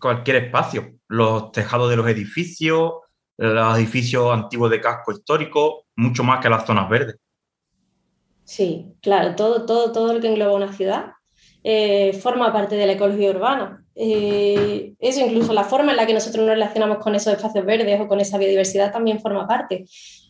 cualquier 0.00 0.46
espacio, 0.46 0.94
los 1.06 1.52
tejados 1.52 1.88
de 1.88 1.96
los 1.96 2.08
edificios, 2.08 2.94
los 3.38 3.78
edificios 3.78 4.32
antiguos 4.32 4.72
de 4.72 4.80
casco 4.80 5.12
histórico, 5.12 5.84
mucho 5.94 6.24
más 6.24 6.40
que 6.40 6.48
las 6.48 6.66
zonas 6.66 6.88
verdes. 6.88 7.16
Sí, 8.46 8.86
claro, 9.02 9.34
todo, 9.34 9.66
todo, 9.66 9.92
todo 9.92 10.14
lo 10.14 10.20
que 10.20 10.28
engloba 10.28 10.54
una 10.54 10.72
ciudad 10.72 11.06
eh, 11.64 12.12
forma 12.12 12.52
parte 12.52 12.76
de 12.76 12.86
la 12.86 12.92
ecología 12.92 13.30
urbana. 13.30 13.84
Eh, 13.96 14.94
eso 15.00 15.20
incluso 15.20 15.52
la 15.52 15.64
forma 15.64 15.90
en 15.90 15.96
la 15.96 16.06
que 16.06 16.14
nosotros 16.14 16.44
nos 16.44 16.54
relacionamos 16.54 16.98
con 16.98 17.16
esos 17.16 17.32
espacios 17.32 17.64
verdes 17.66 18.00
o 18.00 18.06
con 18.06 18.20
esa 18.20 18.38
biodiversidad 18.38 18.92
también 18.92 19.20
forma 19.20 19.48
parte. 19.48 19.84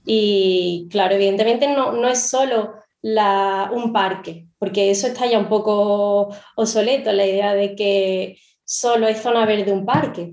Y 0.06 0.88
claro, 0.90 1.14
evidentemente 1.14 1.68
no, 1.68 1.92
no 1.92 2.08
es 2.08 2.30
solo 2.30 2.74
la, 3.02 3.70
un 3.70 3.92
parque, 3.92 4.46
porque 4.58 4.90
eso 4.90 5.08
está 5.08 5.26
ya 5.26 5.38
un 5.38 5.50
poco 5.50 6.34
obsoleto, 6.56 7.12
la 7.12 7.26
idea 7.26 7.52
de 7.52 7.74
que 7.76 8.38
solo 8.64 9.06
es 9.06 9.20
zona 9.20 9.44
verde 9.44 9.72
un 9.72 9.84
parque. 9.84 10.32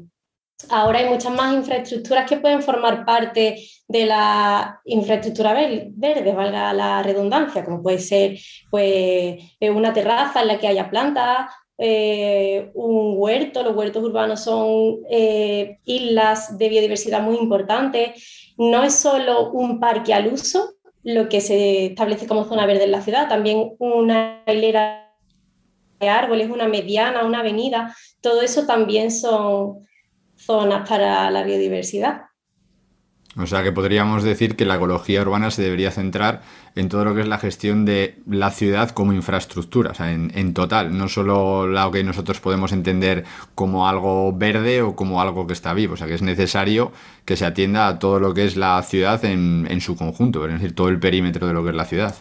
Ahora 0.70 1.00
hay 1.00 1.10
muchas 1.10 1.34
más 1.34 1.54
infraestructuras 1.54 2.30
que 2.30 2.38
pueden 2.38 2.62
formar 2.62 3.06
parte 3.06 3.58
de 3.88 4.06
la 4.06 4.82
infraestructura 4.86 5.54
verde, 5.54 6.34
valga 6.34 6.74
la 6.74 7.04
redundancia, 7.04 7.64
como 7.64 7.82
puede 7.84 8.00
ser 8.00 8.38
pues, 8.70 9.38
una 9.62 9.94
terraza 9.94 10.42
en 10.42 10.48
la 10.48 10.60
que 10.60 10.68
haya 10.68 10.90
plantas, 10.90 11.52
eh, 11.78 12.72
un 12.76 13.16
huerto, 13.18 13.64
los 13.64 13.76
huertos 13.76 14.04
urbanos 14.04 14.44
son 14.44 15.00
eh, 15.10 15.80
islas 15.86 16.58
de 16.58 16.70
biodiversidad 16.70 17.22
muy 17.22 17.38
importantes. 17.38 18.54
No 18.58 18.84
es 18.84 18.96
solo 18.96 19.52
un 19.52 19.80
parque 19.80 20.14
al 20.14 20.32
uso 20.32 20.76
lo 21.04 21.28
que 21.28 21.42
se 21.42 21.88
establece 21.88 22.28
como 22.28 22.46
zona 22.46 22.66
verde 22.66 22.86
en 22.86 22.92
la 22.92 23.02
ciudad, 23.02 23.28
también 23.28 23.74
una 23.80 24.44
hilera 24.48 25.14
de 26.00 26.10
árboles, 26.10 26.50
una 26.50 26.68
mediana, 26.68 27.26
una 27.26 27.40
avenida, 27.40 27.96
todo 28.22 28.42
eso 28.42 28.66
también 28.66 29.12
son 29.12 29.86
zonas 30.46 30.88
para 30.88 31.30
la 31.32 31.44
biodiversidad. 31.44 32.24
O 33.36 33.48
sea 33.48 33.64
que 33.64 33.72
podríamos 33.72 34.24
decir 34.24 34.56
que 34.56 34.66
la 34.66 34.76
ecología 34.76 35.22
urbana 35.24 35.50
se 35.50 35.64
debería 35.64 35.90
centrar 35.90 36.44
en 36.76 36.88
todo 36.88 37.04
lo 37.04 37.16
que 37.16 37.22
es 37.22 37.28
la 37.28 37.40
gestión 37.40 37.84
de 37.84 38.22
la 38.28 38.52
ciudad 38.52 38.92
como 38.92 39.12
infraestructura, 39.12 39.92
o 39.92 39.94
sea, 39.96 40.12
en, 40.12 40.54
total, 40.54 40.96
no 40.96 41.08
solo 41.08 41.66
lo 41.66 41.92
que 41.92 42.04
nosotros 42.04 42.40
podemos 42.40 42.72
entender 42.74 43.26
como 43.56 43.88
algo 43.88 44.34
verde 44.34 44.84
o 44.84 44.96
como 44.96 45.20
algo 45.20 45.48
que 45.48 45.54
está 45.54 45.74
vivo, 45.74 45.96
o 45.96 45.98
sea 45.98 46.06
que 46.06 46.14
es 46.14 46.22
necesario 46.22 46.92
que 47.26 47.36
se 47.36 47.46
atienda 47.46 47.88
a 47.88 47.98
todo 47.98 48.20
lo 48.20 48.36
que 48.36 48.46
es 48.46 48.56
la 48.56 48.82
ciudad 48.84 49.26
en, 49.26 49.68
en 49.68 49.82
su 49.82 49.96
conjunto, 49.96 50.46
es 50.46 50.54
decir, 50.54 50.76
todo 50.76 50.90
el 50.90 51.00
perímetro 51.00 51.48
de 51.48 51.54
lo 51.54 51.64
que 51.64 51.72
es 51.72 51.76
la 51.76 51.86
ciudad. 51.86 52.16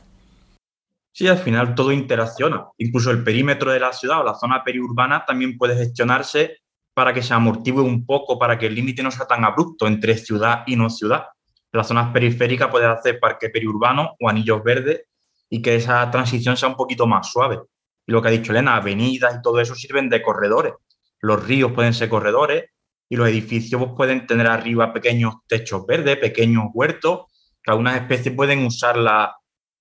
Sí, 1.14 1.28
al 1.28 1.36
final 1.36 1.74
todo 1.74 1.92
interacciona. 1.92 2.68
Incluso 2.78 3.10
el 3.10 3.22
perímetro 3.22 3.70
de 3.70 3.80
la 3.80 3.92
ciudad 3.92 4.20
o 4.20 4.24
la 4.24 4.34
zona 4.34 4.64
periurbana 4.64 5.26
también 5.26 5.58
puede 5.58 5.76
gestionarse 5.76 6.62
para 6.94 7.12
que 7.12 7.22
se 7.22 7.34
amortigue 7.34 7.80
un 7.80 8.04
poco, 8.04 8.38
para 8.38 8.58
que 8.58 8.66
el 8.66 8.74
límite 8.74 9.02
no 9.02 9.10
sea 9.10 9.26
tan 9.26 9.44
abrupto 9.44 9.86
entre 9.86 10.16
ciudad 10.16 10.64
y 10.66 10.76
no 10.76 10.90
ciudad. 10.90 11.24
Las 11.72 11.88
zonas 11.88 12.12
periféricas 12.12 12.68
puede 12.68 12.86
hacer 12.86 13.18
parque 13.18 13.48
periurbano 13.48 14.14
o 14.20 14.28
anillos 14.28 14.62
verdes 14.62 15.04
y 15.48 15.62
que 15.62 15.76
esa 15.76 16.10
transición 16.10 16.56
sea 16.56 16.68
un 16.68 16.76
poquito 16.76 17.06
más 17.06 17.30
suave. 17.30 17.60
Y 18.06 18.12
lo 18.12 18.20
que 18.20 18.28
ha 18.28 18.32
dicho 18.32 18.52
Elena, 18.52 18.76
avenidas 18.76 19.36
y 19.36 19.42
todo 19.42 19.60
eso 19.60 19.74
sirven 19.74 20.08
de 20.08 20.22
corredores. 20.22 20.74
Los 21.20 21.46
ríos 21.46 21.72
pueden 21.72 21.94
ser 21.94 22.08
corredores 22.08 22.64
y 23.08 23.16
los 23.16 23.28
edificios 23.28 23.80
pues, 23.80 23.94
pueden 23.96 24.26
tener 24.26 24.46
arriba 24.46 24.92
pequeños 24.92 25.34
techos 25.46 25.86
verdes, 25.86 26.16
pequeños 26.16 26.64
huertos, 26.72 27.26
que 27.62 27.70
algunas 27.70 27.96
especies 27.96 28.34
pueden 28.34 28.64
usarla 28.64 29.36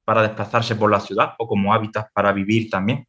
para 0.05 0.21
desplazarse 0.21 0.75
por 0.75 0.91
la 0.91 0.99
ciudad 0.99 1.33
o 1.37 1.47
como 1.47 1.73
hábitat 1.73 2.07
para 2.13 2.31
vivir 2.31 2.69
también. 2.69 3.07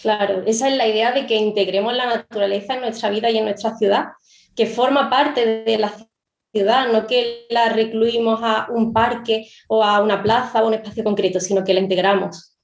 Claro, 0.00 0.42
esa 0.46 0.68
es 0.68 0.76
la 0.76 0.86
idea 0.86 1.12
de 1.12 1.26
que 1.26 1.36
integremos 1.36 1.94
la 1.94 2.06
naturaleza 2.06 2.74
en 2.74 2.80
nuestra 2.80 3.10
vida 3.10 3.30
y 3.30 3.38
en 3.38 3.44
nuestra 3.44 3.76
ciudad, 3.76 4.08
que 4.54 4.66
forma 4.66 5.08
parte 5.08 5.64
de 5.64 5.78
la 5.78 5.92
ciudad, 6.52 6.92
no 6.92 7.06
que 7.06 7.46
la 7.50 7.70
recluimos 7.70 8.40
a 8.42 8.68
un 8.70 8.92
parque 8.92 9.48
o 9.68 9.82
a 9.82 10.02
una 10.02 10.22
plaza 10.22 10.62
o 10.62 10.68
un 10.68 10.74
espacio 10.74 11.04
concreto, 11.04 11.40
sino 11.40 11.64
que 11.64 11.74
la 11.74 11.80
integramos. 11.80 12.56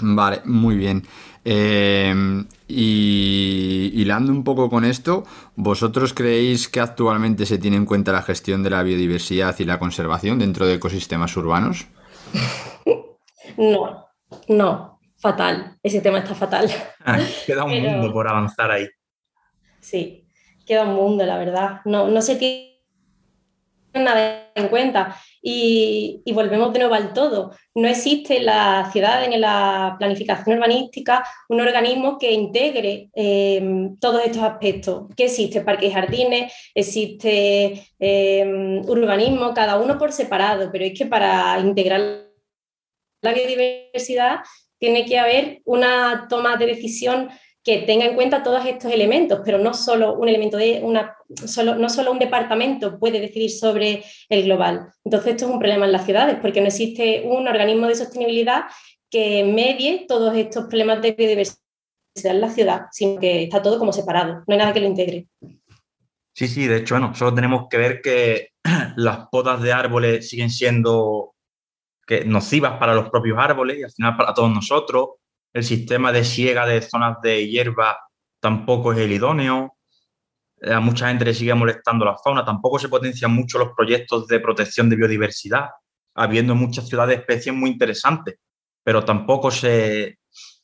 Vale, 0.00 0.42
muy 0.44 0.76
bien. 0.76 1.02
Em, 1.44 2.46
y 2.68 3.90
hilando 3.94 4.30
un 4.32 4.44
poco 4.44 4.68
con 4.70 4.84
esto, 4.84 5.24
¿vosotros 5.56 6.14
creéis 6.14 6.68
que 6.68 6.80
actualmente 6.80 7.46
se 7.46 7.58
tiene 7.58 7.76
en 7.76 7.86
cuenta 7.86 8.12
la 8.12 8.22
gestión 8.22 8.62
de 8.62 8.70
la 8.70 8.82
biodiversidad 8.82 9.56
y 9.58 9.64
la 9.64 9.78
conservación 9.78 10.38
dentro 10.38 10.66
de 10.66 10.74
ecosistemas 10.74 11.36
urbanos? 11.36 11.86
No, 13.56 14.06
no, 14.48 14.97
fatal. 15.18 15.76
Ese 15.82 16.00
tema 16.00 16.18
está 16.18 16.34
fatal. 16.34 16.68
Ah, 17.04 17.18
queda 17.46 17.64
un 17.64 17.82
mundo 17.82 18.12
por 18.12 18.28
avanzar 18.28 18.70
ahí. 18.70 18.88
Sí, 19.80 20.26
queda 20.66 20.84
un 20.84 20.94
mundo, 20.94 21.24
la 21.24 21.38
verdad. 21.38 21.80
No, 21.84 22.08
no 22.08 22.22
se 22.22 22.36
tiene 22.36 22.68
nada 23.94 24.50
en 24.54 24.68
cuenta. 24.68 25.16
Y, 25.40 26.22
volvemos 26.32 26.72
de 26.72 26.80
nuevo 26.80 26.94
al 26.94 27.12
todo. 27.12 27.52
No 27.74 27.88
existe 27.88 28.38
en 28.38 28.46
la 28.46 28.90
ciudad, 28.92 29.24
en 29.24 29.40
la 29.40 29.96
planificación 29.98 30.56
urbanística, 30.56 31.24
un 31.48 31.60
organismo 31.60 32.18
que 32.18 32.32
integre 32.32 33.10
eh, 33.14 33.90
todos 34.00 34.24
estos 34.24 34.42
aspectos. 34.42 35.06
¿Qué 35.16 35.24
existe? 35.24 35.62
Parques 35.62 35.90
y 35.90 35.92
jardines, 35.92 36.52
existe 36.74 37.86
eh, 37.98 38.80
urbanismo, 38.84 39.54
cada 39.54 39.78
uno 39.78 39.96
por 39.98 40.12
separado, 40.12 40.70
pero 40.70 40.84
es 40.84 40.98
que 40.98 41.06
para 41.06 41.58
integrar 41.60 42.28
la 43.20 43.32
biodiversidad 43.32 44.40
tiene 44.78 45.04
que 45.04 45.18
haber 45.18 45.60
una 45.64 46.26
toma 46.28 46.56
de 46.56 46.66
decisión 46.66 47.28
que 47.64 47.78
tenga 47.78 48.06
en 48.06 48.14
cuenta 48.14 48.42
todos 48.42 48.64
estos 48.64 48.90
elementos, 48.90 49.42
pero 49.44 49.58
no 49.58 49.74
solo 49.74 50.14
un 50.14 50.28
elemento 50.28 50.56
de 50.56 50.80
una, 50.82 51.14
solo, 51.46 51.74
no 51.74 51.90
solo 51.90 52.12
un 52.12 52.18
departamento 52.18 52.98
puede 52.98 53.20
decidir 53.20 53.50
sobre 53.50 54.02
el 54.28 54.44
global. 54.44 54.88
Entonces 55.04 55.32
esto 55.32 55.46
es 55.46 55.52
un 55.52 55.58
problema 55.58 55.84
en 55.84 55.92
las 55.92 56.06
ciudades, 56.06 56.38
porque 56.40 56.60
no 56.60 56.68
existe 56.68 57.24
un 57.26 57.46
organismo 57.46 57.86
de 57.86 57.94
sostenibilidad 57.94 58.62
que 59.10 59.44
medie 59.44 60.06
todos 60.08 60.34
estos 60.36 60.66
problemas 60.66 61.02
de 61.02 61.12
biodiversidad 61.12 61.58
en 62.24 62.40
la 62.40 62.50
ciudad, 62.50 62.82
sino 62.90 63.20
que 63.20 63.44
está 63.44 63.60
todo 63.60 63.78
como 63.78 63.92
separado, 63.92 64.44
no 64.46 64.52
hay 64.52 64.58
nada 64.58 64.72
que 64.72 64.80
lo 64.80 64.86
integre. 64.86 65.26
Sí, 66.34 66.46
sí, 66.46 66.66
de 66.68 66.78
hecho, 66.78 66.94
bueno, 66.94 67.14
solo 67.14 67.34
tenemos 67.34 67.66
que 67.68 67.78
ver 67.78 68.00
que 68.00 68.48
las 68.96 69.26
podas 69.30 69.60
de 69.60 69.72
árboles 69.72 70.28
siguen 70.28 70.50
siendo 70.50 71.34
que 72.08 72.24
nocivas 72.24 72.78
para 72.78 72.94
los 72.94 73.10
propios 73.10 73.38
árboles 73.38 73.78
y 73.78 73.82
al 73.82 73.92
final 73.92 74.16
para 74.16 74.32
todos 74.32 74.50
nosotros 74.50 75.08
el 75.52 75.62
sistema 75.62 76.10
de 76.10 76.24
siega 76.24 76.66
de 76.66 76.80
zonas 76.80 77.18
de 77.22 77.46
hierba 77.46 77.98
tampoco 78.40 78.92
es 78.92 78.98
el 78.98 79.12
idóneo, 79.12 79.76
a 80.62 80.80
mucha 80.80 81.08
gente 81.08 81.26
le 81.26 81.34
sigue 81.34 81.54
molestando 81.54 82.04
la 82.04 82.16
fauna, 82.16 82.44
tampoco 82.44 82.78
se 82.78 82.88
potencian 82.88 83.32
mucho 83.32 83.58
los 83.58 83.70
proyectos 83.76 84.26
de 84.26 84.40
protección 84.40 84.88
de 84.88 84.96
biodiversidad, 84.96 85.68
habiendo 86.14 86.54
en 86.54 86.58
muchas 86.60 86.88
ciudades 86.88 87.18
especies 87.18 87.54
muy 87.54 87.70
interesantes, 87.70 88.36
pero 88.82 89.04
tampoco 89.04 89.50
se, 89.50 90.18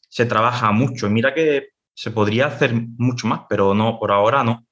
se 0.08 0.26
trabaja 0.26 0.72
mucho. 0.72 1.06
Y 1.06 1.10
mira 1.10 1.34
que 1.34 1.68
se 1.94 2.10
podría 2.10 2.46
hacer 2.46 2.72
mucho 2.74 3.26
más, 3.26 3.42
pero 3.48 3.74
no, 3.74 3.98
por 3.98 4.10
ahora 4.10 4.42
no. 4.42 4.66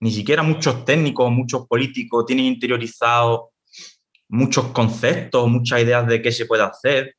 Ni 0.00 0.10
siquiera 0.10 0.42
muchos 0.42 0.84
técnicos, 0.84 1.30
muchos 1.30 1.66
políticos 1.66 2.26
tienen 2.26 2.46
interiorizados 2.46 3.48
muchos 4.28 4.68
conceptos, 4.68 5.48
muchas 5.48 5.82
ideas 5.82 6.06
de 6.06 6.22
qué 6.22 6.30
se 6.32 6.46
puede 6.46 6.62
hacer. 6.62 7.14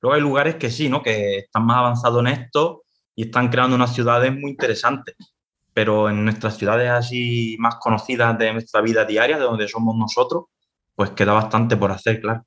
Luego 0.00 0.14
hay 0.14 0.20
lugares 0.20 0.56
que 0.56 0.70
sí, 0.70 0.88
¿no? 0.88 1.02
Que 1.02 1.38
están 1.38 1.66
más 1.66 1.78
avanzados 1.78 2.20
en 2.20 2.28
esto 2.28 2.82
y 3.14 3.24
están 3.24 3.48
creando 3.48 3.76
unas 3.76 3.94
ciudades 3.94 4.32
muy 4.32 4.52
interesantes. 4.52 5.16
Pero 5.74 6.08
en 6.08 6.24
nuestras 6.24 6.56
ciudades 6.56 6.90
así 6.90 7.56
más 7.58 7.76
conocidas 7.76 8.38
de 8.38 8.52
nuestra 8.52 8.80
vida 8.80 9.04
diaria, 9.04 9.38
de 9.38 9.44
donde 9.44 9.68
somos 9.68 9.96
nosotros, 9.96 10.44
pues 10.94 11.10
queda 11.10 11.32
bastante 11.32 11.76
por 11.76 11.90
hacer, 11.90 12.20
claro. 12.20 12.44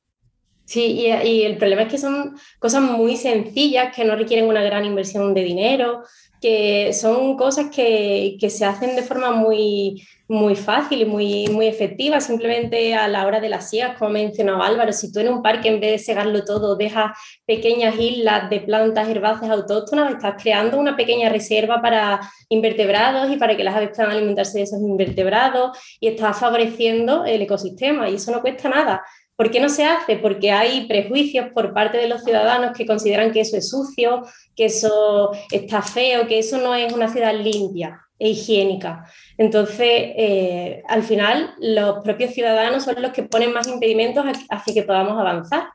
Sí, 0.66 1.06
y, 1.24 1.44
el 1.44 1.58
problema 1.58 1.84
es 1.84 1.90
que 1.90 1.98
son 2.00 2.36
cosas 2.58 2.82
muy 2.82 3.18
sencillas 3.18 3.96
que 3.96 4.04
no 4.04 4.16
requieren 4.16 4.48
una 4.48 4.64
gran 4.64 4.84
inversión 4.84 5.34
de 5.36 5.44
dinero, 5.44 6.04
que 6.42 6.92
son 6.92 7.38
cosas 7.38 7.68
que 7.70 8.38
se 8.50 8.66
hacen 8.66 8.96
de 8.96 9.04
forma 9.04 9.32
muy, 9.32 10.02
muy 10.28 10.56
fácil 10.56 11.02
y 11.02 11.06
muy, 11.06 11.48
muy 11.50 11.68
efectiva, 11.68 12.20
simplemente 12.20 12.96
a 12.96 13.08
la 13.08 13.28
hora 13.28 13.40
de 13.40 13.50
las 13.50 13.70
siegas, 13.70 13.98
como 13.98 14.12
mencionaba 14.12 14.66
Álvaro, 14.66 14.92
si 14.92 15.12
tú 15.12 15.20
en 15.20 15.30
un 15.30 15.44
parque 15.44 15.70
en 15.70 15.80
vez 15.80 15.92
de 15.92 16.00
segarlo 16.00 16.44
todo 16.44 16.76
dejas 16.76 17.12
pequeñas 17.46 17.96
islas 18.00 18.50
de 18.50 18.62
plantas 18.62 19.08
herbáceas 19.08 19.52
autóctonas, 19.52 20.14
estás 20.14 20.42
creando 20.42 20.80
una 20.80 20.96
pequeña 20.96 21.30
reserva 21.30 21.82
para 21.82 22.20
invertebrados 22.50 23.32
y 23.32 23.38
para 23.38 23.56
que 23.56 23.64
las 23.64 23.76
aves 23.76 23.92
puedan 23.96 24.12
alimentarse 24.12 24.58
de 24.58 24.64
esos 24.64 24.80
invertebrados 24.80 25.78
y 26.00 26.08
estás 26.08 26.40
favoreciendo 26.40 27.26
el 27.26 27.44
ecosistema 27.44 28.10
y 28.10 28.16
eso 28.16 28.32
no 28.32 28.42
cuesta 28.42 28.68
nada. 28.70 29.04
¿Por 29.36 29.52
qué 29.52 29.60
no 29.60 29.70
se 29.70 29.84
hace? 29.84 30.16
Porque 30.18 30.50
hay 30.50 30.88
prejuicios 30.88 31.48
por 31.54 31.74
parte 31.74 31.98
de 31.98 32.08
los 32.08 32.24
ciudadanos 32.24 32.76
que 32.76 32.86
consideran 32.86 33.32
que 33.32 33.42
eso 33.42 33.58
es 33.58 33.70
sucio, 33.70 34.24
que 34.56 34.66
eso 34.66 35.32
está 35.52 35.82
feo, 35.82 36.26
que 36.26 36.40
eso 36.40 36.58
no 36.58 36.74
es 36.74 36.94
una 36.94 37.10
ciudad 37.10 37.36
limpia 37.36 38.05
e 38.18 38.30
higiénica. 38.30 39.06
Entonces, 39.38 39.90
eh, 39.90 40.84
al 40.88 41.04
final, 41.04 41.54
los 41.60 42.04
propios 42.04 42.32
ciudadanos 42.32 42.84
son 42.84 43.02
los 43.02 43.12
que 43.12 43.24
ponen 43.24 43.54
más 43.54 43.68
impedimentos 43.68 44.26
hacia 44.50 44.74
que 44.74 44.84
podamos 44.84 45.20
avanzar. 45.20 45.68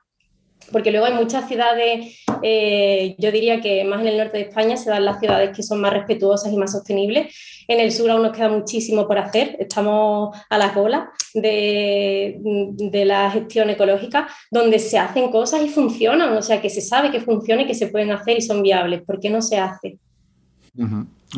Porque 0.72 0.90
luego 0.90 1.06
hay 1.06 1.14
muchas 1.14 1.48
ciudades, 1.48 2.22
eh, 2.42 3.16
yo 3.18 3.32
diría 3.32 3.60
que 3.60 3.82
más 3.84 4.02
en 4.02 4.08
el 4.08 4.18
norte 4.18 4.38
de 4.38 4.44
España 4.44 4.76
se 4.76 4.90
dan 4.90 5.04
las 5.04 5.18
ciudades 5.18 5.56
que 5.56 5.62
son 5.62 5.80
más 5.80 5.92
respetuosas 5.92 6.52
y 6.52 6.56
más 6.56 6.72
sostenibles. 6.72 7.34
En 7.66 7.80
el 7.80 7.90
sur 7.90 8.10
aún 8.10 8.22
nos 8.22 8.32
queda 8.36 8.48
muchísimo 8.48 9.06
por 9.06 9.18
hacer, 9.18 9.56
estamos 9.58 10.36
a 10.48 10.58
la 10.58 10.72
cola 10.72 11.10
de, 11.34 12.40
la 13.04 13.30
gestión 13.30 13.70
ecológica, 13.70 14.28
donde 14.50 14.78
se 14.78 14.98
hacen 14.98 15.30
cosas 15.30 15.62
y 15.62 15.68
funcionan, 15.68 16.36
o 16.36 16.42
sea, 16.42 16.60
que 16.60 16.70
se 16.70 16.80
sabe 16.80 17.10
que 17.10 17.20
funcionan 17.20 17.64
y 17.64 17.68
que 17.68 17.74
se 17.74 17.88
pueden 17.88 18.12
hacer 18.12 18.38
y 18.38 18.42
son 18.42 18.62
viables. 18.62 19.02
¿Por 19.02 19.18
qué 19.18 19.30
no 19.30 19.42
se 19.42 19.58
hace? 19.58 19.98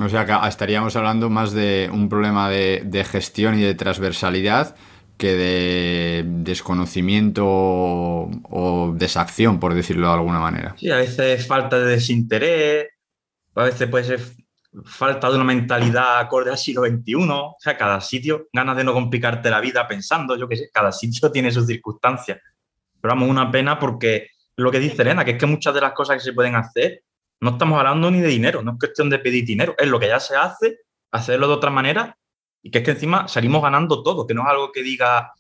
O 0.01 0.09
sea 0.09 0.25
que 0.25 0.49
estaríamos 0.49 0.97
hablando 0.97 1.29
más 1.29 1.53
de 1.53 1.91
un 1.93 2.09
problema 2.09 2.49
de, 2.49 3.07
gestión 3.11 3.59
y 3.59 3.63
de 3.63 3.75
transversalidad 3.75 4.75
que 5.19 5.35
de 5.35 6.25
desconocimiento 6.27 7.45
o, 7.47 8.95
desacción, 8.97 9.61
por 9.61 9.75
decirlo 9.75 10.09
de 10.09 10.15
alguna 10.15 10.41
manera. 10.41 10.75
Sí, 10.79 10.91
a 10.91 10.97
veces 10.97 11.47
falta 11.47 11.79
de 11.79 11.87
desinterés, 11.87 12.87
a 13.55 13.65
veces 13.65 13.89
puede 13.89 14.05
ser 14.05 14.21
falta 14.85 15.29
de 15.29 15.37
una 15.37 15.45
mentalidad 15.45 16.19
acorde 16.19 16.51
al 16.51 16.59
siglo 16.59 16.83
XXI, 16.87 17.15
o 17.29 17.57
sea, 17.59 17.77
cada 17.77 18.01
sitio, 18.01 18.49
ganas 18.53 18.77
de 18.77 18.85
no 18.85 18.95
complicarte 18.95 19.51
la 19.51 19.61
vida 19.61 19.87
pensando, 19.87 20.37
yo 20.37 20.49
qué 20.49 20.57
sé, 20.57 20.71
cada 20.73 20.91
sitio 20.91 21.31
tiene 21.33 21.51
sus 21.51 21.67
circunstancias. 21.67 22.39
Pero 23.01 23.15
vamos, 23.15 23.29
una 23.29 23.51
pena 23.51 23.79
porque 23.79 24.29
lo 24.57 24.71
que 24.71 24.81
dice 24.81 25.03
Elena, 25.03 25.25
que 25.25 25.33
es 25.33 25.39
que 25.39 25.47
muchas 25.47 25.75
de 25.75 25.81
las 25.83 25.93
cosas 25.93 26.17
que 26.17 26.23
se 26.23 26.33
pueden 26.33 26.55
hacer 26.55 27.03
no 27.43 27.51
estamos 27.51 27.77
hablando 27.77 28.09
ni 28.09 28.21
de 28.21 28.29
dinero, 28.29 28.63
no 28.63 28.73
es 28.73 28.79
cuestión 28.79 29.11
de 29.11 29.19
pedir 29.19 29.45
dinero, 29.45 29.75
es 29.77 29.89
lo 29.89 29.99
que 29.99 30.07
ya 30.07 30.21
se 30.21 30.37
hace, 30.37 30.79
hacerlo 31.11 31.49
de 31.49 31.55
otra 31.55 31.71
manera 31.71 32.17
y 32.63 32.71
que 32.71 32.79
es 32.79 32.85
que 32.85 32.93
encima 32.93 33.27
salimos 33.27 33.61
ganando 33.61 34.05
todo, 34.05 34.29
que 34.29 34.33
no 34.33 34.43
es 34.43 34.49
algo 34.49 34.71
que 34.71 34.85
diga 34.85 35.33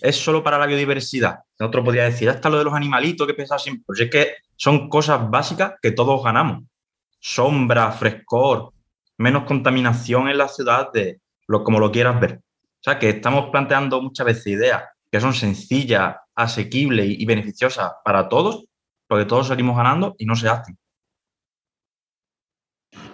es 0.00 0.16
solo 0.16 0.42
para 0.42 0.58
la 0.58 0.64
biodiversidad. 0.64 1.40
Otro 1.60 1.84
podría 1.84 2.04
decir, 2.04 2.30
hasta 2.30 2.48
lo 2.48 2.56
de 2.56 2.64
los 2.64 2.72
animalitos 2.72 3.26
que 3.26 3.34
pensaba 3.34 3.58
siempre. 3.58 3.84
Pues 3.86 4.00
es 4.00 4.10
que 4.10 4.34
son 4.56 4.88
cosas 4.88 5.30
básicas 5.30 5.74
que 5.82 5.92
todos 5.92 6.22
ganamos. 6.24 6.64
Sombra, 7.20 7.92
frescor, 7.92 8.72
menos 9.18 9.44
contaminación 9.44 10.28
en 10.28 10.38
la 10.38 10.48
ciudad, 10.48 10.90
de 10.92 11.20
lo, 11.46 11.62
como 11.62 11.78
lo 11.78 11.92
quieras 11.92 12.18
ver. 12.20 12.40
O 12.62 12.82
sea, 12.82 12.98
que 12.98 13.10
estamos 13.10 13.50
planteando 13.50 14.00
muchas 14.00 14.26
veces 14.26 14.46
ideas 14.46 14.82
que 15.10 15.20
son 15.20 15.34
sencillas, 15.34 16.16
asequibles 16.34 17.06
y 17.06 17.24
beneficiosas 17.26 17.92
para 18.02 18.28
todos, 18.30 18.64
porque 19.06 19.26
todos 19.26 19.48
salimos 19.48 19.76
ganando 19.76 20.16
y 20.18 20.24
no 20.24 20.36
se 20.36 20.48
hacen 20.48 20.78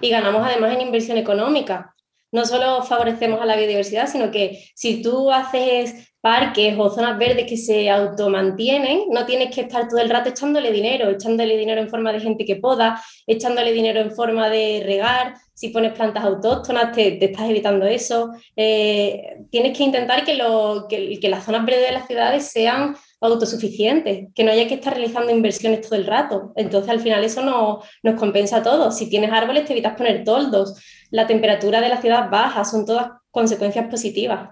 y 0.01 0.11
ganamos 0.11 0.47
además 0.47 0.75
en 0.75 0.83
inversión 0.83 1.19
económica, 1.19 1.95
no 2.33 2.45
solo 2.45 2.83
favorecemos 2.83 3.41
a 3.41 3.47
la 3.47 3.57
biodiversidad, 3.57 4.07
sino 4.07 4.31
que 4.31 4.65
si 4.75 5.03
tú 5.03 5.31
haces 5.31 6.11
parques 6.21 6.75
o 6.79 6.91
zonas 6.91 7.19
verdes 7.19 7.47
que 7.47 7.57
se 7.57 7.89
automantienen, 7.91 9.05
no 9.11 9.25
tienes 9.25 9.55
que 9.55 9.63
estar 9.63 9.89
todo 9.89 10.01
el 10.01 10.11
rato 10.11 10.29
echándole 10.29 10.71
dinero, 10.71 11.09
echándole 11.09 11.57
dinero 11.57 11.81
en 11.81 11.89
forma 11.89 12.13
de 12.13 12.21
gente 12.21 12.45
que 12.45 12.57
poda, 12.57 13.03
echándole 13.27 13.73
dinero 13.73 14.01
en 14.01 14.15
forma 14.15 14.51
de 14.51 14.83
regar, 14.85 15.35
si 15.55 15.71
pones 15.71 15.93
plantas 15.93 16.25
autóctonas 16.25 16.93
te, 16.93 17.23
estás 17.25 17.49
evitando 17.49 17.87
eso. 17.87 18.33
Eh, 18.55 19.39
tienes 19.51 19.77
que 19.77 19.85
intentar 19.85 20.25
que, 20.25 20.35
lo, 20.35 20.87
que, 20.89 21.19
las 21.23 21.45
zonas 21.45 21.65
verdes 21.65 21.87
de 21.87 21.93
las 21.93 22.07
ciudades 22.07 22.47
sean 22.47 22.97
autosuficientes, 23.21 24.29
que 24.35 24.45
no 24.45 24.51
haya 24.51 24.67
que 24.67 24.75
estar 24.75 24.95
realizando 24.95 25.31
inversiones 25.31 25.83
todo 25.83 25.97
el 25.97 26.07
rato. 26.07 26.53
Entonces 26.57 26.91
al 26.91 27.01
final 27.01 27.23
eso 27.23 27.43
no, 27.43 27.83
nos 28.03 28.15
compensa 28.15 28.59
a 28.59 28.63
todos. 28.63 28.97
Si 28.97 29.09
tienes 29.09 29.31
árboles 29.31 29.67
te 29.67 29.73
evitas 29.73 29.97
poner 29.97 30.25
toldos, 30.25 30.83
la 31.11 31.27
temperatura 31.27 31.81
de 31.81 31.89
la 31.89 32.01
ciudad 32.01 32.31
baja, 32.31 32.65
son 32.65 32.87
todas 32.87 33.11
consecuencias 33.31 33.87
positivas. 33.89 34.51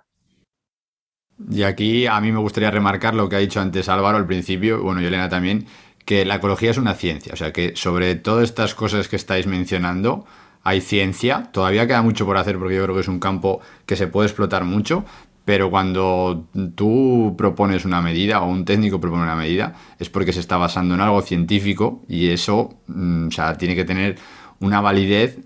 Y 1.51 1.63
aquí 1.63 2.07
a 2.07 2.21
mí 2.21 2.33
me 2.33 2.41
gustaría 2.41 2.71
remarcar 2.71 3.15
lo 3.15 3.29
que 3.29 3.37
ha 3.37 3.41
dicho 3.41 3.61
antes 3.61 3.89
Álvaro 3.89 4.19
al 4.19 4.27
principio, 4.27 4.83
bueno, 4.83 5.01
y 5.01 5.07
Elena 5.07 5.29
también, 5.29 5.67
que 6.05 6.25
la 6.25 6.37
ecología 6.37 6.71
es 6.71 6.79
una 6.79 6.95
ciencia, 6.95 7.33
o 7.33 7.37
sea 7.37 7.53
que 7.53 7.77
sobre 7.77 8.17
todas 8.17 8.45
estas 8.45 8.75
cosas 8.75 9.09
que 9.09 9.17
estáis 9.17 9.47
mencionando 9.47 10.25
hay 10.65 10.81
ciencia, 10.81 11.51
todavía 11.53 11.87
queda 11.87 12.03
mucho 12.03 12.27
por 12.27 12.37
hacer 12.37 12.59
porque 12.59 12.75
yo 12.75 12.83
creo 12.83 12.95
que 12.95 13.03
es 13.03 13.09
un 13.09 13.21
campo 13.21 13.61
que 13.87 13.95
se 13.95 14.09
puede 14.09 14.27
explotar 14.27 14.65
mucho, 14.65 15.05
pero 15.49 15.71
cuando 15.71 16.47
tú 16.75 17.35
propones 17.39 17.87
una 17.87 18.03
medida 18.03 18.43
o 18.43 18.51
un 18.51 18.67
técnico 18.67 19.01
propone 19.01 19.23
una 19.23 19.35
medida 19.35 19.75
es 19.99 20.11
porque 20.11 20.35
se 20.35 20.41
está 20.41 20.59
basando 20.59 20.95
en 20.95 21.01
algo 21.01 21.23
científico 21.23 22.03
y 22.07 22.29
eso 22.29 22.75
mm, 22.87 23.29
tiene 23.57 23.75
que 23.75 23.87
tener 23.87 24.17
una 24.61 24.83
validez 24.83 25.39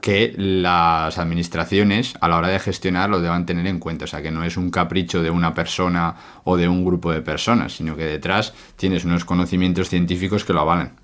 que 0.00 0.32
las 0.36 1.18
administraciones 1.18 2.14
a 2.20 2.28
la 2.28 2.36
hora 2.36 2.46
de 2.46 2.60
gestionar 2.60 3.10
lo 3.10 3.20
deban 3.20 3.46
tener 3.46 3.66
en 3.66 3.80
cuenta. 3.80 4.04
O 4.04 4.06
sea, 4.06 4.22
que 4.22 4.30
no 4.30 4.44
es 4.44 4.56
un 4.56 4.70
capricho 4.70 5.24
de 5.24 5.30
una 5.30 5.54
persona 5.54 6.14
o 6.44 6.56
de 6.56 6.68
un 6.68 6.84
grupo 6.84 7.10
de 7.10 7.20
personas, 7.20 7.72
sino 7.72 7.96
que 7.96 8.04
detrás 8.04 8.54
tienes 8.76 9.04
unos 9.04 9.24
conocimientos 9.24 9.88
científicos 9.88 10.44
que 10.44 10.52
lo 10.52 10.60
avalan. 10.60 10.94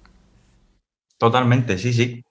Totalmente, 1.19 1.77
sí, 1.77 1.93
sí. 1.93 2.23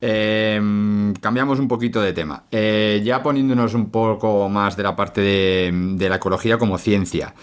Em, 0.00 1.12
cambiamos 1.14 1.58
un 1.58 1.66
poquito 1.66 2.00
de 2.00 2.12
tema. 2.12 2.44
Eh, 2.50 3.02
ya 3.04 3.22
poniéndonos 3.22 3.74
un 3.74 3.90
poco 3.90 4.48
más 4.48 4.76
de 4.76 4.82
la 4.84 4.94
parte 4.94 5.20
de 5.20 6.08
la 6.08 6.16
ecología 6.16 6.58
como 6.58 6.78
ciencia. 6.78 7.34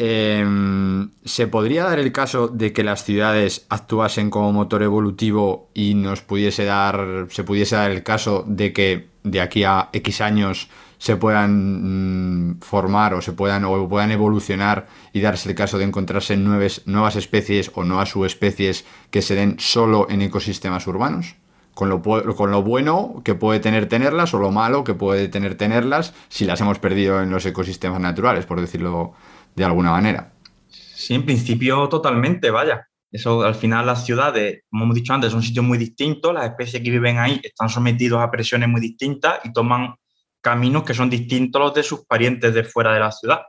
Em, 0.00 1.10
¿Se 1.24 1.48
podría 1.48 1.82
dar 1.82 1.98
el 1.98 2.12
caso 2.12 2.46
de 2.46 2.72
que 2.72 2.84
las 2.84 3.04
ciudades 3.04 3.66
actuasen 3.68 4.30
como 4.30 4.52
motor 4.52 4.84
evolutivo 4.84 5.70
y 5.74 5.94
nos 5.94 6.22
pudiese 6.22 6.64
dar, 6.64 7.26
se 7.30 7.42
pudiese 7.42 7.74
dar 7.74 7.90
el 7.90 8.04
caso 8.04 8.44
de 8.46 8.72
que 8.72 9.08
de 9.24 9.40
aquí 9.40 9.64
a 9.64 9.88
X 9.92 10.20
años 10.20 10.68
se 10.98 11.16
puedan 11.16 12.52
mm, 12.52 12.60
formar 12.60 13.14
o 13.14 13.22
se 13.22 13.32
puedan 13.32 13.64
o 13.64 13.88
puedan 13.88 14.12
evolucionar 14.12 14.86
y 15.12 15.20
darse 15.20 15.48
el 15.48 15.56
caso 15.56 15.78
de 15.78 15.84
encontrarse 15.84 16.36
nuevas, 16.36 16.82
nuevas 16.86 17.16
especies 17.16 17.72
o 17.74 17.82
nuevas 17.82 18.10
subespecies 18.10 18.84
que 19.10 19.22
se 19.22 19.34
den 19.34 19.56
solo 19.58 20.06
en 20.08 20.22
ecosistemas 20.22 20.86
urbanos? 20.86 21.34
Con 21.78 21.88
lo, 21.90 22.02
con 22.02 22.50
lo 22.50 22.64
bueno 22.64 23.22
que 23.24 23.36
puede 23.36 23.60
tener 23.60 23.86
tenerlas 23.86 24.34
o 24.34 24.40
lo 24.40 24.50
malo 24.50 24.82
que 24.82 24.94
puede 24.94 25.28
tener 25.28 25.54
tenerlas 25.54 26.12
si 26.28 26.44
las 26.44 26.60
hemos 26.60 26.80
perdido 26.80 27.22
en 27.22 27.30
los 27.30 27.46
ecosistemas 27.46 28.00
naturales, 28.00 28.46
por 28.46 28.60
decirlo 28.60 29.14
de 29.54 29.64
alguna 29.64 29.92
manera. 29.92 30.32
Sí, 30.66 31.14
en 31.14 31.24
principio 31.24 31.88
totalmente, 31.88 32.50
vaya. 32.50 32.88
Eso 33.12 33.44
al 33.44 33.54
final 33.54 33.86
las 33.86 34.04
ciudades, 34.04 34.64
como 34.68 34.86
hemos 34.86 34.96
dicho 34.96 35.14
antes, 35.14 35.30
son 35.30 35.40
sitios 35.40 35.64
muy 35.64 35.78
distintos, 35.78 36.34
las 36.34 36.46
especies 36.46 36.82
que 36.82 36.90
viven 36.90 37.16
ahí 37.16 37.40
están 37.44 37.68
sometidos 37.68 38.20
a 38.22 38.28
presiones 38.28 38.68
muy 38.68 38.80
distintas 38.80 39.38
y 39.44 39.52
toman 39.52 39.94
caminos 40.40 40.82
que 40.82 40.94
son 40.94 41.08
distintos 41.08 41.62
a 41.62 41.66
los 41.66 41.74
de 41.74 41.84
sus 41.84 42.04
parientes 42.06 42.54
de 42.54 42.64
fuera 42.64 42.92
de 42.92 42.98
la 42.98 43.12
ciudad. 43.12 43.42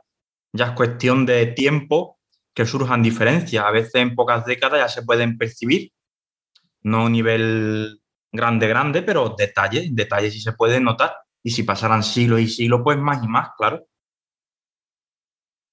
Ya 0.52 0.66
es 0.66 0.72
cuestión 0.74 1.26
de 1.26 1.46
tiempo 1.46 2.20
que 2.54 2.64
surjan 2.64 3.02
diferencias. 3.02 3.64
A 3.64 3.72
veces 3.72 3.96
en 3.96 4.14
pocas 4.14 4.44
décadas 4.44 4.78
ya 4.78 4.88
se 4.88 5.02
pueden 5.04 5.36
percibir, 5.36 5.90
no 6.84 7.06
a 7.06 7.10
nivel 7.10 7.99
grande, 8.32 8.68
grande, 8.68 9.02
pero 9.02 9.34
detalles, 9.36 9.94
detalles 9.94 10.32
sí 10.32 10.40
se 10.40 10.52
pueden 10.52 10.84
notar. 10.84 11.14
Y 11.42 11.50
si 11.50 11.62
pasaran 11.62 12.02
siglos 12.02 12.40
y 12.40 12.48
siglos, 12.48 12.80
pues 12.84 12.98
más 12.98 13.24
y 13.24 13.28
más, 13.28 13.50
claro. 13.56 13.86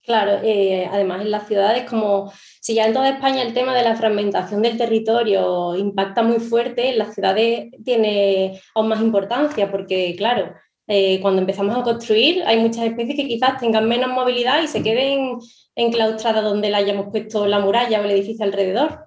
Claro, 0.07 0.39
eh, 0.41 0.87
además 0.89 1.19
en 1.19 1.31
las 1.31 1.47
ciudades, 1.47 1.83
como 1.89 2.31
si 2.61 2.75
ya 2.75 2.85
en 2.85 2.93
toda 2.93 3.09
España 3.09 3.41
el 3.41 3.53
tema 3.53 3.75
de 3.75 3.83
la 3.83 3.93
fragmentación 3.97 4.61
del 4.61 4.77
territorio 4.77 5.75
impacta 5.75 6.23
muy 6.23 6.39
fuerte, 6.39 6.87
en 6.91 6.97
las 6.97 7.13
ciudades 7.13 7.71
tiene 7.83 8.61
aún 8.73 8.87
más 8.87 9.01
importancia, 9.01 9.69
porque 9.69 10.15
claro, 10.17 10.53
eh, 10.87 11.19
cuando 11.21 11.41
empezamos 11.41 11.77
a 11.77 11.83
construir 11.83 12.41
hay 12.45 12.57
muchas 12.57 12.85
especies 12.85 13.17
que 13.17 13.27
quizás 13.27 13.59
tengan 13.59 13.89
menos 13.89 14.09
movilidad 14.09 14.63
y 14.63 14.69
se 14.69 14.81
queden 14.81 15.39
enclaustradas 15.75 16.41
donde 16.41 16.69
le 16.69 16.77
hayamos 16.77 17.07
puesto 17.11 17.45
la 17.45 17.59
muralla 17.59 17.99
o 17.99 18.05
el 18.05 18.11
edificio 18.11 18.45
alrededor. 18.45 19.06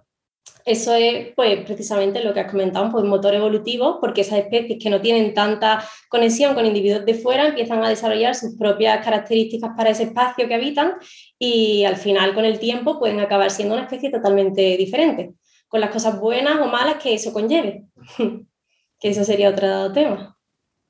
Eso 0.64 0.94
es 0.94 1.32
pues, 1.34 1.64
precisamente 1.64 2.22
lo 2.22 2.34
que 2.34 2.40
has 2.40 2.50
comentado, 2.50 2.90
pues, 2.90 3.04
motor 3.04 3.34
evolutivo, 3.34 3.98
porque 4.00 4.20
esas 4.20 4.40
especies 4.40 4.78
que 4.82 4.90
no 4.90 5.00
tienen 5.00 5.34
tanta 5.34 5.84
conexión 6.08 6.54
con 6.54 6.66
individuos 6.66 7.04
de 7.04 7.14
fuera 7.14 7.48
empiezan 7.48 7.82
a 7.82 7.88
desarrollar 7.88 8.34
sus 8.34 8.56
propias 8.56 9.04
características 9.04 9.70
para 9.76 9.90
ese 9.90 10.04
espacio 10.04 10.46
que 10.48 10.54
habitan 10.54 10.94
y 11.38 11.84
al 11.84 11.96
final 11.96 12.34
con 12.34 12.44
el 12.44 12.58
tiempo 12.58 12.98
pueden 12.98 13.20
acabar 13.20 13.50
siendo 13.50 13.74
una 13.74 13.84
especie 13.84 14.10
totalmente 14.10 14.76
diferente, 14.76 15.34
con 15.68 15.80
las 15.80 15.90
cosas 15.90 16.20
buenas 16.20 16.60
o 16.60 16.66
malas 16.66 17.02
que 17.02 17.14
eso 17.14 17.32
conlleve, 17.32 17.84
que 19.00 19.08
eso 19.08 19.24
sería 19.24 19.50
otro 19.50 19.92
tema. 19.92 20.36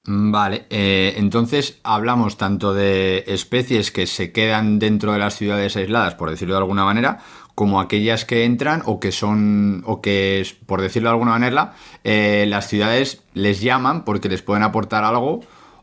Vale, 0.02 0.66
eh, 0.70 1.14
entonces 1.18 1.78
hablamos 1.82 2.38
tanto 2.38 2.72
de 2.72 3.22
especies 3.26 3.90
que 3.90 4.06
se 4.06 4.32
quedan 4.32 4.78
dentro 4.78 5.12
de 5.12 5.18
las 5.18 5.34
ciudades 5.34 5.76
aisladas, 5.76 6.14
por 6.14 6.30
decirlo 6.30 6.54
de 6.54 6.60
alguna 6.60 6.86
manera, 6.86 7.22
como 7.54 7.80
aquellas 7.80 8.24
que 8.24 8.44
entran 8.44 8.82
o 8.86 9.00
que 9.00 9.12
son, 9.12 9.82
o 9.86 10.00
que, 10.00 10.46
por 10.66 10.80
decirlo 10.80 11.08
de 11.08 11.14
alguna 11.14 11.32
manera, 11.32 11.74
eh, 12.04 12.46
las 12.48 12.68
ciudades 12.68 13.22
les 13.34 13.60
llaman 13.60 14.04
porque 14.04 14.28
les 14.28 14.42
pueden 14.42 14.62
aportar 14.62 15.04
algo 15.04 15.40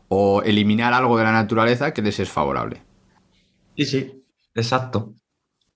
o 0.08 0.42
eliminar 0.42 0.94
algo 0.94 1.16
de 1.18 1.24
la 1.24 1.32
naturaleza 1.32 1.92
que 1.92 2.02
les 2.02 2.18
es 2.18 2.28
favorable. 2.28 2.82
Sí, 3.76 3.84
sí, 3.84 4.24
exacto. 4.54 5.14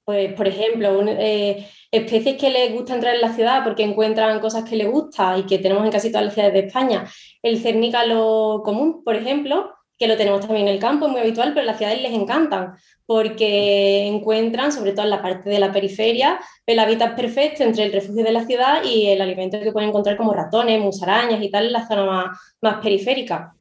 Pues, 0.05 0.33
por 0.35 0.49
ejemplo, 0.49 1.05
eh, 1.07 1.69
especies 1.93 2.37
que 2.37 2.51
les 2.51 2.73
gusta 2.73 2.95
entrar 2.95 3.15
en 3.15 3.21
la 3.21 3.33
ciudad 3.33 3.63
porque 3.63 3.85
encuentran 3.85 4.41
cosas 4.41 4.69
que 4.69 4.77
les 4.77 4.91
gusta 4.91 5.39
y 5.39 5.45
que 5.45 5.59
tenemos 5.59 5.85
en 5.85 5.93
casi 5.93 6.11
todas 6.11 6.25
las 6.25 6.35
ciudades 6.35 6.55
de 6.55 6.67
España. 6.67 7.05
El 7.41 7.61
cernícalo 7.61 8.63
común, 8.65 9.05
por 9.05 9.15
ejemplo, 9.15 9.73
que 9.99 10.09
lo 10.09 10.17
tenemos 10.17 10.41
también 10.41 10.67
en 10.67 10.75
el 10.75 10.81
campo, 10.81 11.07
es 11.07 11.13
muy 11.13 11.21
habitual, 11.21 11.53
pero 11.55 11.65
las 11.65 11.79
ciudades 11.79 12.03
les 12.03 12.13
encantan 12.13 12.75
porque 13.07 14.07
encuentran, 14.07 14.73
sobre 14.73 14.93
todo 14.93 15.05
en 15.05 15.11
la 15.11 15.23
parte 15.23 15.51
de 15.51 15.59
la 15.59 15.71
periferia, 15.71 16.41
el 16.67 16.79
hábitat 16.79 17.15
perfecto 17.15 17.63
entre 17.63 17.85
el 17.85 17.93
refugio 17.93 18.25
de 18.25 18.33
la 18.33 18.45
ciudad 18.45 18.83
y 18.85 19.09
el 19.09 19.21
alimento 19.21 19.61
que 19.61 19.73
pueden 19.73 19.91
encontrar 19.91 20.17
como 20.17 20.33
ratones, 20.33 20.81
musarañas 20.81 21.43
y 21.43 21.51
tal 21.51 21.67
en 21.67 21.73
la 21.73 21.87
zona 21.87 22.05
más, 22.05 22.39
más 22.61 22.83
periférica. 22.83 23.55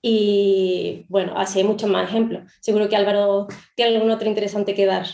Y 0.00 1.06
bueno, 1.08 1.34
así 1.36 1.60
hay 1.60 1.64
muchos 1.64 1.88
más 1.88 2.08
ejemplos. 2.08 2.50
Seguro 2.60 2.88
que 2.88 2.96
Álvaro 2.96 3.46
tiene 3.76 3.94
algún 3.94 4.10
otro 4.10 4.28
interesante 4.28 4.74
que 4.74 4.86
dar. 4.86 5.06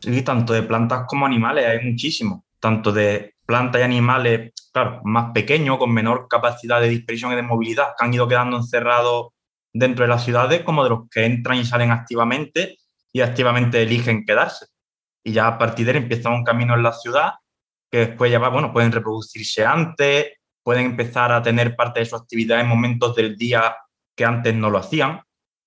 Sí, 0.00 0.22
tanto 0.22 0.52
de 0.52 0.62
plantas 0.62 1.04
como 1.06 1.24
animales, 1.24 1.64
hay 1.66 1.90
muchísimo. 1.90 2.44
Tanto 2.58 2.92
de 2.92 3.34
plantas 3.46 3.80
y 3.80 3.84
animales 3.84 4.52
claro, 4.72 5.00
más 5.04 5.32
pequeños, 5.32 5.78
con 5.78 5.92
menor 5.92 6.28
capacidad 6.28 6.80
de 6.80 6.88
dispersión 6.88 7.32
y 7.32 7.36
de 7.36 7.42
movilidad, 7.42 7.94
que 7.98 8.04
han 8.04 8.14
ido 8.14 8.28
quedando 8.28 8.56
encerrados 8.56 9.28
dentro 9.72 10.04
de 10.04 10.08
las 10.08 10.24
ciudades, 10.24 10.62
como 10.62 10.84
de 10.84 10.90
los 10.90 11.08
que 11.10 11.24
entran 11.24 11.58
y 11.58 11.64
salen 11.64 11.90
activamente 11.90 12.78
y 13.12 13.20
activamente 13.20 13.82
eligen 13.82 14.24
quedarse. 14.24 14.66
Y 15.24 15.32
ya 15.32 15.46
a 15.46 15.58
partir 15.58 15.86
de 15.86 15.92
ahí 15.92 15.98
empieza 15.98 16.30
un 16.30 16.44
camino 16.44 16.74
en 16.74 16.82
la 16.82 16.92
ciudad 16.92 17.34
que 17.90 17.98
después 17.98 18.30
ya 18.30 18.38
va, 18.38 18.48
bueno, 18.48 18.72
pueden 18.72 18.92
reproducirse 18.92 19.64
antes, 19.64 20.26
pueden 20.62 20.86
empezar 20.86 21.32
a 21.32 21.42
tener 21.42 21.74
parte 21.74 22.00
de 22.00 22.06
su 22.06 22.14
actividad 22.14 22.60
en 22.60 22.68
momentos 22.68 23.16
del 23.16 23.36
día 23.36 23.76
que 24.16 24.24
antes 24.24 24.54
no 24.54 24.70
lo 24.70 24.78
hacían, 24.78 25.20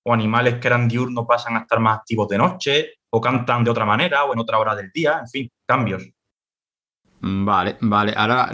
o 0.05 0.13
animales 0.13 0.55
que 0.55 0.67
eran 0.67 0.87
diurnos 0.87 1.25
pasan 1.27 1.57
a 1.57 1.61
estar 1.61 1.79
más 1.79 1.99
activos 1.99 2.29
de 2.29 2.37
noche, 2.37 2.93
o 3.09 3.19
cantan 3.19 3.63
de 3.63 3.71
otra 3.71 3.85
manera 3.85 4.23
o 4.23 4.33
en 4.33 4.39
otra 4.39 4.57
hora 4.57 4.75
del 4.75 4.91
día, 4.91 5.19
en 5.19 5.27
fin, 5.27 5.51
cambios. 5.67 6.03
Vale, 7.25 7.77
vale. 7.79 8.13
Ahora, 8.17 8.49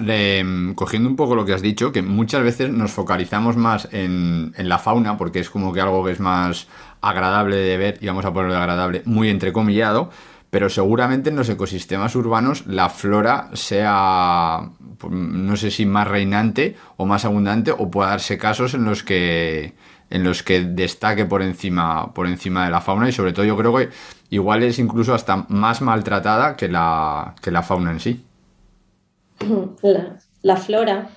cogiendo 0.76 1.10
un 1.10 1.16
poco 1.16 1.34
lo 1.34 1.44
que 1.44 1.54
has 1.54 1.62
dicho, 1.64 1.92
que 1.92 2.04
muchas 2.04 2.44
veces 2.44 2.70
nos 2.70 2.92
focalizamos 2.92 3.58
más 3.58 3.88
en, 3.92 4.54
la 4.58 4.78
fauna, 4.78 5.18
porque 5.18 5.40
es 5.40 5.50
como 5.50 5.74
que 5.74 5.82
algo 5.82 6.06
que 6.06 6.12
es 6.12 6.20
más 6.20 6.68
agradable 7.02 7.56
de 7.56 7.78
ver, 7.78 7.98
y 8.00 8.06
vamos 8.06 8.26
a 8.26 8.32
ponerlo 8.32 8.56
agradable, 8.56 9.02
muy 9.06 9.30
entrecomillado, 9.30 10.12
pero 10.52 10.70
seguramente 10.70 11.32
en 11.32 11.38
los 11.38 11.50
ecosistemas 11.50 12.16
urbanos 12.16 12.68
la 12.68 12.90
flora 12.90 13.50
sea, 13.54 14.70
pues, 15.00 15.14
no 15.14 15.56
sé 15.58 15.72
si 15.72 15.88
más 15.88 16.08
reinante 16.08 16.76
o 16.98 17.08
más 17.08 17.26
abundante, 17.26 17.72
o 17.72 17.90
pueda 17.90 18.12
darse 18.12 18.38
casos 18.38 18.76
en 18.76 18.86
los 18.86 19.04
que 19.04 19.74
en 20.12 20.24
los 20.24 20.44
que 20.44 20.62
destaque 20.62 21.26
por 21.26 21.42
encima, 21.42 22.14
por 22.14 22.28
encima 22.28 22.66
de 22.66 22.72
la 22.72 22.82
fauna 22.82 23.10
y 23.10 23.12
sobre 23.12 23.32
todo 23.34 23.46
yo 23.46 23.56
creo 23.58 23.76
que 23.76 23.90
igual 24.32 24.64
es 24.64 24.80
incluso 24.80 25.14
hasta 25.14 25.46
más 25.50 25.82
maltratada 25.82 26.56
que 26.56 26.68
la, 26.68 27.36
que 27.42 27.52
la 27.52 27.62
fauna 27.64 27.92
en 27.92 28.00
sí. 28.00 28.26
La, 30.42 30.58
flora. 30.58 31.10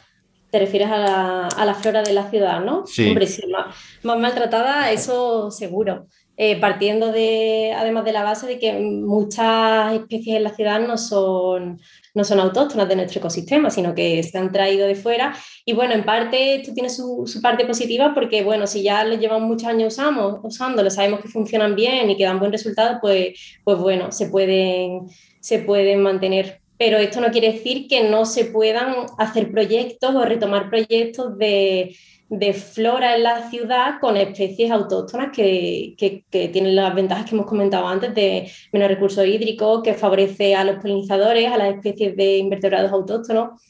Te 0.51 0.59
refieres 0.59 0.89
a 0.91 0.99
la, 0.99 1.49
a 1.49 1.65
la 1.65 1.75
flora 1.75 2.03
de 2.03 2.13
la 2.13 2.29
ciudad, 2.29 2.61
¿no? 2.61 2.87
Sí. 2.87 3.09
Hombre, 3.09 3.27
sí, 3.27 3.47
más, 3.47 3.75
más 4.03 4.19
maltratada, 4.19 4.91
eso 4.91 5.51
seguro. 5.51 6.07
Eh, 6.39 6.59
partiendo 6.59 7.13
de, 7.13 7.75
además 7.77 8.07
de 8.07 8.13
la 8.13 8.23
base 8.23 8.47
de 8.47 8.59
que 8.59 8.73
muchas 8.73 9.93
especies 9.93 10.37
en 10.37 10.45
la 10.45 10.55
ciudad 10.55 10.81
no 10.81 10.97
son, 10.97 11.79
no 12.15 12.25
son 12.25 12.41
autóctonas 12.41 12.89
de 12.89 12.97
nuestro 12.97 13.19
ecosistema, 13.19 13.69
sino 13.69 13.95
que 13.95 14.23
se 14.23 14.39
han 14.39 14.51
traído 14.51 14.87
de 14.87 14.95
fuera. 14.95 15.37
Y 15.67 15.75
bueno, 15.75 15.93
en 15.93 16.05
parte 16.05 16.55
esto 16.57 16.73
tiene 16.73 16.89
su, 16.89 17.25
su 17.27 17.43
parte 17.43 17.67
positiva 17.67 18.13
porque, 18.15 18.43
bueno, 18.43 18.67
si 18.67 18.83
ya 18.83 19.05
lo 19.05 19.15
llevamos 19.17 19.47
muchos 19.47 19.69
años 19.69 19.93
usamos, 19.93 20.41
usándolo, 20.43 20.89
sabemos 20.89 21.21
que 21.21 21.29
funcionan 21.29 21.75
bien 21.77 22.09
y 22.09 22.17
que 22.17 22.25
dan 22.25 22.39
buen 22.39 22.51
resultado, 22.51 22.99
pues, 23.03 23.59
pues 23.63 23.79
bueno, 23.79 24.11
se 24.11 24.29
pueden, 24.29 25.09
se 25.39 25.59
pueden 25.59 26.03
mantener. 26.03 26.62
Pero 26.83 26.99
esto 26.99 27.21
no 27.21 27.31
quiere 27.31 27.53
decir 27.53 27.87
que 27.87 28.03
no 28.03 28.27
se 28.27 28.47
puedan 28.47 29.07
hacer 29.17 29.53
proyectos 29.53 30.17
o 30.17 30.25
retomar 30.25 30.69
proyectos 30.69 31.39
de 31.39 31.95
de 32.29 32.55
flora 32.55 33.15
en 33.15 33.23
la 33.23 33.49
ciudad 33.51 34.01
con 34.01 34.17
especies 34.17 34.71
autóctonas 34.73 35.31
que, 35.33 35.95
que, 35.97 36.25
que, 36.29 36.49
tienen 36.49 36.75
las 36.75 36.93
ventajas 36.93 37.27
que 37.27 37.37
hemos 37.37 37.47
comentado 37.47 37.87
antes 37.87 38.15
de 38.17 38.51
menos 38.73 38.89
recursos 38.89 39.25
hídricos, 39.25 39.83
que 39.85 39.95
favorece 39.95 40.57
a 40.57 40.65
los 40.65 40.77
polinizadores, 40.77 41.53
a 41.53 41.59
las 41.59 41.75
especies 41.75 42.17
de 42.17 42.39
invertebrados 42.39 42.91
autóctonos. 42.91 43.61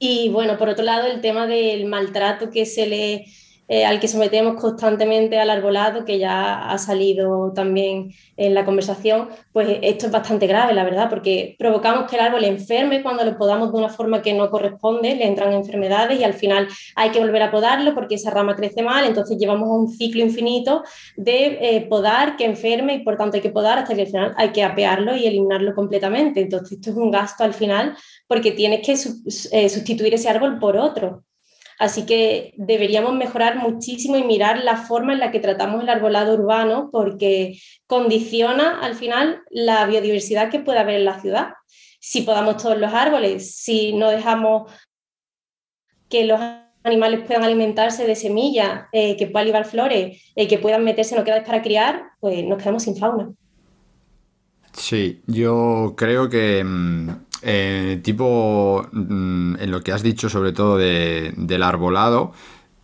Y 0.00 0.28
bueno, 0.30 0.56
por 0.56 0.70
otro 0.70 0.84
lado, 0.84 1.06
el 1.06 1.20
tema 1.20 1.46
del 1.46 1.84
maltrato 1.84 2.50
que 2.50 2.66
se 2.66 2.86
le 2.86 3.26
eh, 3.68 3.84
al 3.84 4.00
que 4.00 4.08
sometemos 4.08 4.60
constantemente 4.60 5.38
al 5.38 5.50
arbolado, 5.50 6.04
que 6.04 6.18
ya 6.18 6.70
ha 6.70 6.78
salido 6.78 7.52
también 7.54 8.12
en 8.36 8.54
la 8.54 8.64
conversación, 8.64 9.28
pues 9.52 9.78
esto 9.82 10.06
es 10.06 10.12
bastante 10.12 10.46
grave, 10.46 10.74
la 10.74 10.84
verdad, 10.84 11.08
porque 11.08 11.56
provocamos 11.58 12.08
que 12.10 12.16
el 12.16 12.22
árbol 12.22 12.44
enferme 12.44 13.02
cuando 13.02 13.24
lo 13.24 13.36
podamos 13.38 13.72
de 13.72 13.78
una 13.78 13.88
forma 13.88 14.22
que 14.22 14.34
no 14.34 14.50
corresponde, 14.50 15.14
le 15.14 15.26
entran 15.26 15.52
enfermedades 15.52 16.20
y 16.20 16.24
al 16.24 16.34
final 16.34 16.68
hay 16.96 17.10
que 17.10 17.20
volver 17.20 17.42
a 17.42 17.50
podarlo 17.50 17.94
porque 17.94 18.16
esa 18.16 18.30
rama 18.30 18.54
crece 18.54 18.82
mal, 18.82 19.04
entonces 19.04 19.38
llevamos 19.38 19.68
un 19.68 19.88
ciclo 19.88 20.22
infinito 20.22 20.82
de 21.16 21.58
eh, 21.60 21.86
podar 21.88 22.36
que 22.36 22.44
enferme 22.44 22.94
y 22.94 23.04
por 23.04 23.16
tanto 23.16 23.36
hay 23.36 23.42
que 23.42 23.50
podar 23.50 23.78
hasta 23.78 23.94
que 23.94 24.02
al 24.02 24.06
final 24.06 24.34
hay 24.36 24.50
que 24.50 24.62
apearlo 24.62 25.16
y 25.16 25.26
eliminarlo 25.26 25.74
completamente. 25.74 26.40
Entonces 26.40 26.72
esto 26.72 26.90
es 26.90 26.96
un 26.96 27.10
gasto 27.10 27.44
al 27.44 27.54
final 27.54 27.96
porque 28.26 28.52
tienes 28.52 28.84
que 28.84 28.92
eh, 28.92 29.68
sustituir 29.68 30.14
ese 30.14 30.28
árbol 30.28 30.58
por 30.58 30.76
otro. 30.76 31.24
Así 31.78 32.06
que 32.06 32.54
deberíamos 32.56 33.14
mejorar 33.14 33.56
muchísimo 33.56 34.16
y 34.16 34.22
mirar 34.22 34.62
la 34.62 34.76
forma 34.76 35.12
en 35.12 35.18
la 35.18 35.30
que 35.30 35.40
tratamos 35.40 35.82
el 35.82 35.88
arbolado 35.88 36.34
urbano 36.34 36.88
porque 36.92 37.58
condiciona 37.86 38.80
al 38.80 38.94
final 38.94 39.42
la 39.50 39.84
biodiversidad 39.86 40.50
que 40.50 40.60
puede 40.60 40.78
haber 40.78 40.96
en 40.96 41.04
la 41.04 41.20
ciudad. 41.20 41.48
Si 42.00 42.22
podamos 42.22 42.62
todos 42.62 42.78
los 42.78 42.92
árboles, 42.92 43.56
si 43.56 43.92
no 43.92 44.10
dejamos 44.10 44.70
que 46.08 46.24
los 46.24 46.40
animales 46.84 47.22
puedan 47.26 47.44
alimentarse 47.44 48.06
de 48.06 48.14
semillas, 48.14 48.82
eh, 48.92 49.16
que 49.16 49.26
puedan 49.26 49.46
llevar 49.46 49.64
flores, 49.64 50.22
eh, 50.36 50.46
que 50.46 50.58
puedan 50.58 50.84
meterse 50.84 51.16
en 51.16 51.24
que 51.24 51.32
para 51.32 51.62
criar, 51.62 52.02
pues 52.20 52.44
nos 52.44 52.58
quedamos 52.58 52.82
sin 52.82 52.96
fauna. 52.96 53.32
Sí, 54.72 55.22
yo 55.26 55.94
creo 55.96 56.28
que 56.28 56.62
mm, 56.62 57.08
eh, 57.44 58.00
tipo 58.02 58.86
mm, 58.92 59.56
en 59.60 59.70
lo 59.70 59.82
que 59.82 59.92
has 59.92 60.02
dicho 60.02 60.28
sobre 60.28 60.52
todo 60.52 60.78
de, 60.78 61.32
del 61.36 61.62
arbolado 61.62 62.32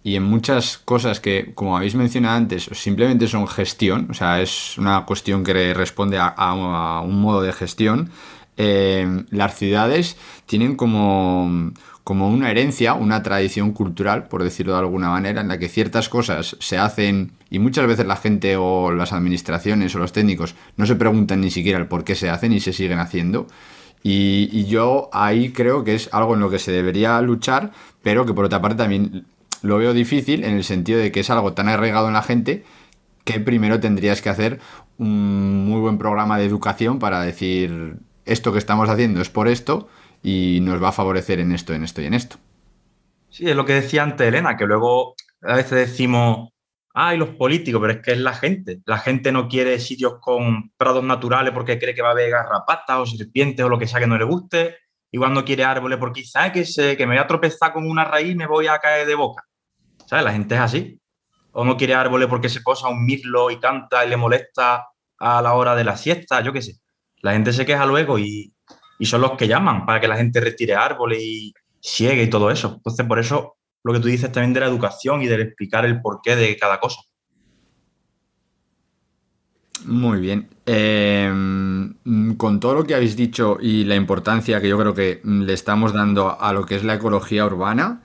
y 0.02 0.16
en 0.16 0.22
muchas 0.22 0.78
cosas 0.78 1.20
que, 1.20 1.52
como 1.54 1.76
habéis 1.76 1.94
mencionado 1.94 2.36
antes, 2.36 2.70
simplemente 2.72 3.28
son 3.28 3.46
gestión, 3.46 4.08
o 4.10 4.14
sea, 4.14 4.40
es 4.40 4.78
una 4.78 5.04
cuestión 5.04 5.44
que 5.44 5.74
responde 5.74 6.18
a, 6.18 6.28
a 6.28 7.00
un 7.02 7.20
modo 7.20 7.42
de 7.42 7.52
gestión. 7.52 8.10
Eh, 8.56 9.24
las 9.30 9.56
ciudades 9.56 10.16
tienen 10.46 10.76
como, 10.76 11.72
como 12.04 12.28
una 12.28 12.50
herencia, 12.50 12.94
una 12.94 13.22
tradición 13.22 13.72
cultural, 13.72 14.28
por 14.28 14.42
decirlo 14.42 14.72
de 14.72 14.80
alguna 14.80 15.10
manera, 15.10 15.40
en 15.40 15.48
la 15.48 15.58
que 15.58 15.68
ciertas 15.68 16.08
cosas 16.08 16.56
se 16.60 16.76
hacen 16.76 17.32
y 17.50 17.58
muchas 17.58 17.86
veces 17.86 18.06
la 18.06 18.16
gente 18.16 18.56
o 18.56 18.90
las 18.92 19.12
administraciones 19.12 19.94
o 19.94 19.98
los 19.98 20.12
técnicos 20.12 20.54
no 20.76 20.86
se 20.86 20.96
preguntan 20.96 21.40
ni 21.40 21.50
siquiera 21.50 21.78
el 21.78 21.86
por 21.86 22.04
qué 22.04 22.14
se 22.14 22.30
hacen 22.30 22.52
y 22.52 22.60
se 22.60 22.72
siguen 22.72 22.98
haciendo. 22.98 23.46
Y, 24.02 24.64
yo 24.64 25.10
ahí 25.12 25.52
creo 25.52 25.84
que 25.84 25.94
es 25.94 26.08
algo 26.12 26.34
en 26.34 26.40
lo 26.40 26.50
que 26.50 26.58
se 26.58 26.72
debería 26.72 27.20
luchar, 27.20 27.72
pero 28.02 28.24
que 28.24 28.32
por 28.32 28.46
otra 28.46 28.62
parte 28.62 28.78
también 28.78 29.26
lo 29.62 29.78
veo 29.78 29.92
difícil 29.92 30.44
en 30.44 30.54
el 30.54 30.64
sentido 30.64 30.98
de 30.98 31.12
que 31.12 31.20
es 31.20 31.30
algo 31.30 31.52
tan 31.52 31.68
arraigado 31.68 32.08
en 32.08 32.14
la 32.14 32.22
gente 32.22 32.64
que 33.24 33.40
primero 33.40 33.78
tendrías 33.78 34.22
que 34.22 34.30
hacer 34.30 34.60
un 34.96 35.66
muy 35.66 35.80
buen 35.80 35.98
programa 35.98 36.38
de 36.38 36.46
educación 36.46 36.98
para 36.98 37.20
decir 37.20 37.96
esto 38.24 38.52
que 38.52 38.58
estamos 38.58 38.88
haciendo 38.88 39.20
es 39.20 39.28
por 39.28 39.48
esto 39.48 39.88
y 40.22 40.60
nos 40.62 40.82
va 40.82 40.88
a 40.88 40.92
favorecer 40.92 41.40
en 41.40 41.52
esto, 41.52 41.74
en 41.74 41.84
esto 41.84 42.00
y 42.02 42.06
en 42.06 42.14
esto. 42.14 42.36
Sí, 43.28 43.48
es 43.48 43.56
lo 43.56 43.64
que 43.64 43.74
decía 43.74 44.02
antes 44.02 44.26
Elena, 44.26 44.56
que 44.56 44.66
luego 44.66 45.14
a 45.42 45.56
veces 45.56 45.90
decimos, 45.90 46.50
ay, 47.02 47.16
los 47.16 47.30
políticos, 47.30 47.80
pero 47.80 47.94
es 47.94 48.02
que 48.04 48.12
es 48.12 48.18
la 48.18 48.34
gente. 48.34 48.80
La 48.84 48.98
gente 48.98 49.32
no 49.32 49.48
quiere 49.48 49.78
sitios 49.80 50.18
con 50.20 50.70
prados 50.76 51.02
naturales 51.02 51.52
porque 51.54 51.78
cree 51.78 51.94
que 51.94 52.02
va 52.02 52.08
a 52.08 52.12
haber 52.12 52.30
garrapatas 52.30 52.98
o 52.98 53.06
serpientes 53.06 53.64
o 53.64 53.68
lo 53.70 53.78
que 53.78 53.86
sea 53.86 54.00
que 54.00 54.06
no 54.06 54.18
le 54.18 54.24
guste. 54.24 54.76
Igual 55.10 55.32
no 55.32 55.44
quiere 55.44 55.64
árboles 55.64 55.98
porque 55.98 56.20
quizás 56.20 56.52
que, 56.52 56.64
se, 56.66 56.96
que 56.98 57.06
me 57.06 57.14
voy 57.14 57.24
a 57.24 57.26
tropezar 57.26 57.72
con 57.72 57.88
una 57.88 58.04
raíz 58.04 58.32
y 58.32 58.34
me 58.34 58.46
voy 58.46 58.66
a 58.66 58.78
caer 58.78 59.06
de 59.06 59.14
boca. 59.14 59.44
¿Sabes? 60.06 60.24
La 60.24 60.32
gente 60.32 60.54
es 60.54 60.60
así. 60.60 61.00
O 61.52 61.64
no 61.64 61.76
quiere 61.76 61.94
árboles 61.94 62.28
porque 62.28 62.50
se 62.50 62.60
posa 62.60 62.88
un 62.88 63.04
mirlo 63.04 63.50
y 63.50 63.58
canta 63.58 64.04
y 64.04 64.08
le 64.10 64.16
molesta 64.18 64.86
a 65.18 65.42
la 65.42 65.54
hora 65.54 65.74
de 65.74 65.84
la 65.84 65.96
siesta, 65.96 66.42
yo 66.42 66.52
qué 66.52 66.60
sé. 66.60 66.80
La 67.22 67.32
gente 67.32 67.52
se 67.52 67.64
queja 67.64 67.86
luego 67.86 68.18
y, 68.18 68.52
y 68.98 69.06
son 69.06 69.22
los 69.22 69.32
que 69.32 69.48
llaman 69.48 69.86
para 69.86 70.00
que 70.00 70.08
la 70.08 70.16
gente 70.16 70.40
retire 70.40 70.74
árboles 70.74 71.18
y 71.22 71.54
siegue 71.80 72.24
y 72.24 72.30
todo 72.30 72.50
eso. 72.50 72.74
Entonces, 72.76 73.06
por 73.06 73.18
eso 73.18 73.56
lo 73.82 73.92
que 73.92 74.00
tú 74.00 74.08
dices 74.08 74.30
también 74.30 74.52
de 74.52 74.60
la 74.60 74.66
educación 74.66 75.22
y 75.22 75.26
del 75.26 75.42
explicar 75.42 75.84
el 75.84 76.00
porqué 76.00 76.36
de 76.36 76.56
cada 76.56 76.78
cosa. 76.80 77.00
Muy 79.86 80.20
bien. 80.20 80.48
Eh, 80.66 81.32
con 82.36 82.60
todo 82.60 82.74
lo 82.74 82.84
que 82.84 82.94
habéis 82.94 83.16
dicho 83.16 83.58
y 83.60 83.84
la 83.84 83.96
importancia 83.96 84.60
que 84.60 84.68
yo 84.68 84.78
creo 84.78 84.94
que 84.94 85.20
le 85.24 85.52
estamos 85.52 85.92
dando 85.92 86.40
a 86.40 86.52
lo 86.52 86.66
que 86.66 86.76
es 86.76 86.84
la 86.84 86.94
ecología 86.94 87.46
urbana, 87.46 88.02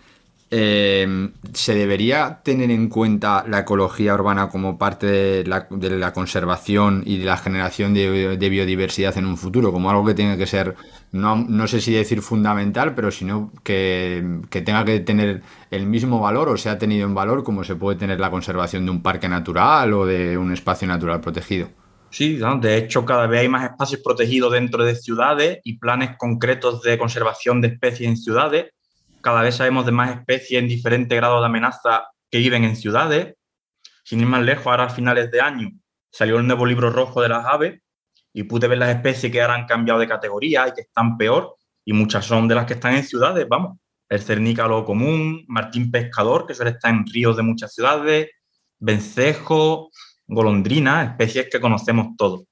eh, 0.51 1.31
¿se 1.53 1.75
debería 1.75 2.41
tener 2.43 2.71
en 2.71 2.88
cuenta 2.88 3.43
la 3.47 3.59
ecología 3.59 4.13
urbana 4.13 4.47
como 4.47 4.77
parte 4.77 5.07
de 5.07 5.43
la, 5.45 5.67
de 5.69 5.89
la 5.97 6.13
conservación 6.13 7.03
y 7.05 7.17
de 7.17 7.25
la 7.25 7.38
generación 7.38 7.93
de, 7.93 8.38
de, 8.38 8.49
biodiversidad 8.49 9.17
en 9.17 9.25
un 9.25 9.38
futuro? 9.38 9.71
Como 9.71 9.89
algo 9.89 10.05
que 10.05 10.13
tiene 10.13 10.38
que 10.38 10.45
ser, 10.45 10.75
no, 11.15 11.36
no 11.38 11.67
sé 11.67 11.82
si 11.82 11.93
decir 11.93 12.21
fundamental, 12.21 12.93
pero 12.95 13.12
sino 13.12 13.51
que, 13.63 14.41
que, 14.49 14.62
tenga 14.62 14.86
que 14.86 14.99
tener 14.99 15.41
el 15.71 15.86
mismo 15.86 16.19
valor 16.19 16.49
o 16.49 16.58
sea 16.58 16.78
tenido 16.78 17.08
en 17.08 17.15
valor 17.15 17.43
como 17.43 17.63
se 17.63 17.75
puede 17.75 17.97
tener 17.97 18.19
la 18.19 18.30
conservación 18.30 18.86
de 18.86 18.91
un 18.91 19.01
parque 19.01 19.28
natural 19.28 19.93
o 19.93 20.06
de 20.06 20.38
un 20.38 20.51
espacio 20.54 20.88
natural 20.88 21.21
protegido. 21.21 21.69
Sí, 22.10 22.39
de 22.62 22.78
hecho 22.78 23.04
cada 23.06 23.28
vez 23.28 23.41
hay 23.41 23.49
más 23.49 23.69
espacios 23.69 24.01
protegidos 24.04 24.54
dentro 24.54 24.86
de 24.86 24.95
ciudades 24.95 25.60
y 25.63 25.78
planes 25.78 26.12
concretos 26.17 26.82
de 26.82 26.97
conservación 26.97 27.62
de 27.62 27.69
especies 27.69 28.10
en 28.10 28.17
ciudades 28.17 28.75
cada 29.25 29.41
vez 29.41 29.56
sabemos 29.56 29.88
de 29.88 29.91
más 29.91 30.19
especies 30.19 30.62
en 30.62 30.67
diferentes 30.67 31.17
grados 31.17 31.41
de 31.41 31.47
amenaza 31.47 32.10
que 32.30 32.38
viven 32.38 32.63
en 32.63 32.75
ciudades. 32.75 33.34
Sin 34.04 34.19
ir 34.19 34.28
más 34.28 34.43
lejos, 34.43 34.67
ahora 34.67 34.84
a 34.84 34.89
finales 34.89 35.32
de 35.32 35.41
año 35.41 35.71
salió 36.12 36.38
el 36.38 36.45
nuevo 36.45 36.67
libro 36.67 36.91
rojo 36.91 37.23
de 37.23 37.30
las 37.30 37.43
aves 37.43 37.82
y 38.38 38.43
pude 38.43 38.67
ver 38.67 38.77
las 38.77 38.94
especies 38.94 39.31
que 39.31 39.42
ahora 39.42 39.56
han 39.56 39.65
cambiado 39.65 39.98
de 39.98 40.10
categoría 40.10 40.67
y 40.67 40.73
que 40.73 40.81
están 40.81 41.17
peor, 41.17 41.56
y 41.86 41.94
muchas 41.94 42.25
son 42.25 42.50
de 42.50 42.56
las 42.56 42.65
que 42.65 42.73
están 42.73 42.94
en 42.94 43.04
ciudades, 43.06 43.48
vamos. 43.48 43.77
El 44.10 44.21
cernícalo 44.21 44.83
común, 44.83 45.46
martín 45.48 45.90
pescador, 45.90 46.46
que 46.46 46.54
suele 46.54 46.71
estar 46.71 46.94
en 46.94 47.06
ríos 47.08 47.38
de 47.38 47.44
muchas 47.44 47.73
ciudades, 47.73 48.29
vencejo, 48.77 49.90
golondrina, 50.27 51.04
especies 51.06 51.48
que 51.50 51.62
conocemos 51.62 52.17
todos. 52.17 52.44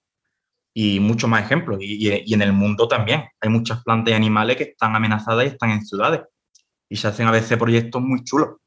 Y 0.74 1.02
muchos 1.02 1.30
más 1.30 1.44
ejemplos. 1.44 1.80
Y, 1.82 2.08
y, 2.08 2.24
y 2.26 2.34
en 2.34 2.42
el 2.42 2.54
mundo 2.54 2.88
también. 2.88 3.26
Hay 3.42 3.50
muchas 3.50 3.84
plantas 3.84 4.14
y 4.14 4.16
animales 4.16 4.56
que 4.56 4.64
están 4.64 4.96
amenazadas 4.96 5.44
y 5.44 5.50
están 5.50 5.72
en 5.72 5.86
ciudades 5.86 6.22
y 6.90 6.96
se 6.96 7.08
hacen 7.08 7.28
a 7.28 7.32
veces 7.32 7.58
proyectos 7.58 8.02
muy 8.02 8.24
chulos. 8.24 8.58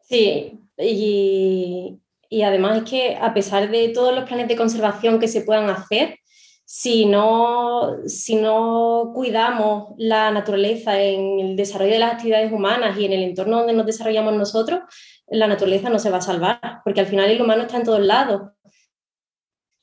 Sí, 0.00 0.60
y, 0.78 2.00
y, 2.28 2.42
además 2.42 2.78
es 2.78 2.84
que 2.84 3.16
a 3.16 3.34
pesar 3.34 3.70
de 3.70 3.88
todos 3.90 4.14
los 4.14 4.24
planes 4.24 4.48
de 4.48 4.56
conservación 4.56 5.18
que 5.18 5.28
se 5.28 5.42
puedan 5.42 5.70
hacer, 5.70 6.18
si 6.64 7.06
no, 7.06 7.96
si 8.06 8.36
no 8.36 9.12
cuidamos 9.14 9.94
la 9.98 10.30
naturaleza 10.32 11.00
en 11.00 11.38
el 11.38 11.56
desarrollo 11.56 11.92
de 11.92 12.00
las 12.00 12.14
actividades 12.14 12.52
humanas 12.52 12.98
y 12.98 13.04
en 13.04 13.12
el 13.12 13.22
entorno 13.22 13.58
donde 13.58 13.72
nos 13.72 13.86
desarrollamos 13.86 14.34
nosotros, 14.34 14.80
la 15.28 15.46
naturaleza 15.46 15.90
no 15.90 15.98
se 15.98 16.10
va 16.10 16.18
a 16.18 16.22
salvar, 16.22 16.80
porque 16.84 17.00
al 17.00 17.06
final 17.06 17.30
el 17.30 17.40
humano 17.40 17.62
está 17.62 17.76
en 17.76 17.84
todos 17.84 18.00
lados. 18.00 18.50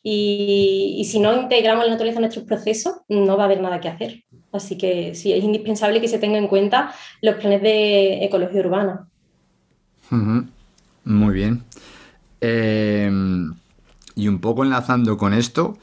Y, 0.06 0.96
y 0.98 1.06
si 1.06 1.20
no 1.20 1.34
integramos 1.34 1.86
la 1.86 1.92
naturaleza 1.92 2.18
en 2.18 2.24
nuestros 2.24 2.46
procesos, 2.46 2.96
no 3.08 3.38
va 3.38 3.44
a 3.44 3.46
haber 3.46 3.62
nada 3.62 3.80
que 3.80 3.88
hacer. 3.88 4.24
Así 4.52 4.78
que 4.78 5.16
sí, 5.16 5.32
es 5.32 5.44
indispensable 5.44 6.02
que 6.02 6.10
se 6.10 6.20
tenga 6.20 6.38
en 6.38 6.48
cuenta 6.48 6.94
los 7.22 7.36
planes 7.36 7.62
de 7.62 8.26
ecología 8.26 8.60
urbana. 8.60 9.08
Muy 11.06 11.34
bien. 11.34 11.64
Eh, 12.46 13.10
y 14.16 14.28
un 14.28 14.40
poco 14.40 14.64
enlazando 14.64 15.18
con 15.18 15.34
esto, 15.34 15.78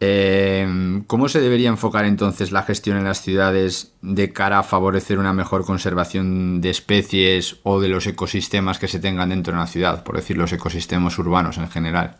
Eh, 0.00 0.66
¿Cómo 1.06 1.28
se 1.28 1.40
debería 1.40 1.68
enfocar 1.70 2.04
entonces 2.04 2.50
la 2.52 2.62
gestión 2.62 2.98
en 2.98 3.04
las 3.04 3.22
ciudades 3.22 3.94
de 4.02 4.32
cara 4.32 4.58
a 4.58 4.62
favorecer 4.62 5.18
una 5.18 5.32
mejor 5.32 5.64
conservación 5.64 6.60
de 6.60 6.68
especies 6.68 7.56
o 7.62 7.80
de 7.80 7.88
los 7.88 8.06
ecosistemas 8.06 8.78
que 8.78 8.88
se 8.88 8.98
tengan 8.98 9.30
dentro 9.30 9.52
de 9.52 9.60
una 9.60 9.68
ciudad, 9.68 10.02
por 10.02 10.16
decir 10.16 10.36
los 10.36 10.52
ecosistemas 10.52 11.16
urbanos 11.18 11.56
en 11.56 11.70
general? 11.70 12.16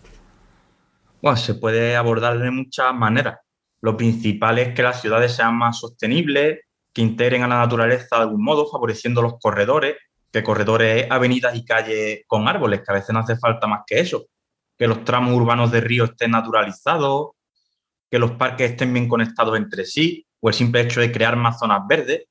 Bueno, 1.20 1.36
se 1.36 1.54
puede 1.54 1.96
abordar 1.96 2.38
de 2.38 2.50
muchas 2.50 2.94
maneras. 2.94 3.40
Lo 3.82 3.96
principal 3.96 4.58
es 4.60 4.74
que 4.74 4.82
las 4.82 5.02
ciudades 5.02 5.32
sean 5.32 5.58
más 5.58 5.80
sostenibles, 5.80 6.60
que 6.92 7.02
integren 7.02 7.42
a 7.42 7.48
la 7.48 7.58
naturaleza 7.58 8.16
de 8.16 8.22
algún 8.22 8.42
modo, 8.42 8.66
favoreciendo 8.70 9.20
los 9.20 9.34
corredores, 9.40 9.96
que 10.34 10.42
corredores, 10.42 11.06
avenidas 11.08 11.54
y 11.54 11.64
calles 11.64 12.24
con 12.26 12.48
árboles, 12.48 12.80
que 12.80 12.90
a 12.90 12.94
veces 12.94 13.10
no 13.12 13.20
hace 13.20 13.36
falta 13.36 13.68
más 13.68 13.82
que 13.86 14.00
eso, 14.00 14.26
que 14.76 14.88
los 14.88 15.04
tramos 15.04 15.32
urbanos 15.32 15.70
de 15.70 15.80
río 15.80 16.06
estén 16.06 16.32
naturalizados, 16.32 17.28
que 18.10 18.18
los 18.18 18.32
parques 18.32 18.72
estén 18.72 18.92
bien 18.92 19.08
conectados 19.08 19.56
entre 19.56 19.84
sí, 19.84 20.26
o 20.40 20.48
el 20.48 20.54
simple 20.54 20.80
hecho 20.80 21.00
de 21.00 21.12
crear 21.12 21.36
más 21.36 21.60
zonas 21.60 21.82
verdes, 21.88 22.24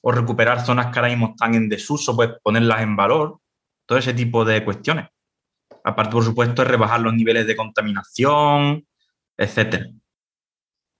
o 0.00 0.10
recuperar 0.10 0.66
zonas 0.66 0.86
que 0.92 0.98
ahora 0.98 1.10
mismo 1.10 1.28
están 1.30 1.54
en 1.54 1.68
desuso, 1.68 2.16
pues 2.16 2.30
ponerlas 2.42 2.82
en 2.82 2.96
valor, 2.96 3.38
todo 3.86 3.98
ese 3.98 4.14
tipo 4.14 4.44
de 4.44 4.64
cuestiones. 4.64 5.06
Aparte, 5.84 6.12
por 6.12 6.24
supuesto, 6.24 6.62
de 6.62 6.68
rebajar 6.68 7.00
los 7.00 7.14
niveles 7.14 7.46
de 7.46 7.54
contaminación, 7.54 8.84
etcétera. 9.36 9.86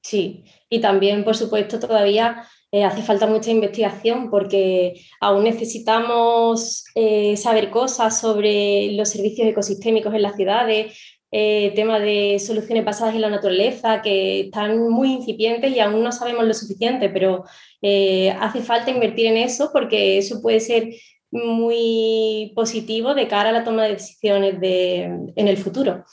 Sí, 0.03 0.45
y 0.69 0.81
también, 0.81 1.25
por 1.25 1.37
supuesto, 1.37 1.79
todavía 1.79 2.45
eh, 2.73 2.85
hace 2.85 3.03
falta 3.03 3.27
mucha 3.27 3.51
investigación 3.51 4.31
porque 4.31 4.95
aún 5.21 5.45
necesitamos 5.45 6.85
eh, 6.95 7.37
saber 7.37 7.71
cosas 7.71 8.21
sobre 8.21 8.93
los 8.93 9.09
servicios 9.09 9.49
ecosistémicos 9.49 10.15
en 10.15 10.23
las 10.23 10.37
ciudades, 10.37 10.95
eh, 11.35 11.73
tema 11.75 11.99
de 11.99 12.39
soluciones 12.39 12.85
basadas 12.85 13.15
en 13.15 13.23
la 13.23 13.31
naturaleza 13.31 14.03
que 14.03 14.41
están 14.41 14.91
muy 14.91 15.15
incipientes 15.15 15.75
y 15.75 15.81
aún 15.81 16.03
no 16.03 16.13
sabemos 16.13 16.45
lo 16.45 16.53
suficiente, 16.53 17.09
pero 17.09 17.45
eh, 17.81 18.31
hace 18.39 18.61
falta 18.61 18.91
invertir 18.91 19.29
en 19.29 19.39
eso 19.39 19.71
porque 19.73 20.19
eso 20.19 20.43
puede 20.43 20.61
ser 20.61 20.91
muy 21.31 22.53
positivo 22.55 23.15
de 23.15 23.29
cara 23.29 23.49
a 23.49 23.53
la 23.53 23.65
toma 23.65 23.85
de 23.85 23.95
decisiones 23.95 24.61
de, 24.61 25.05
en 25.35 25.49
el 25.49 25.57
futuro. 25.57 26.05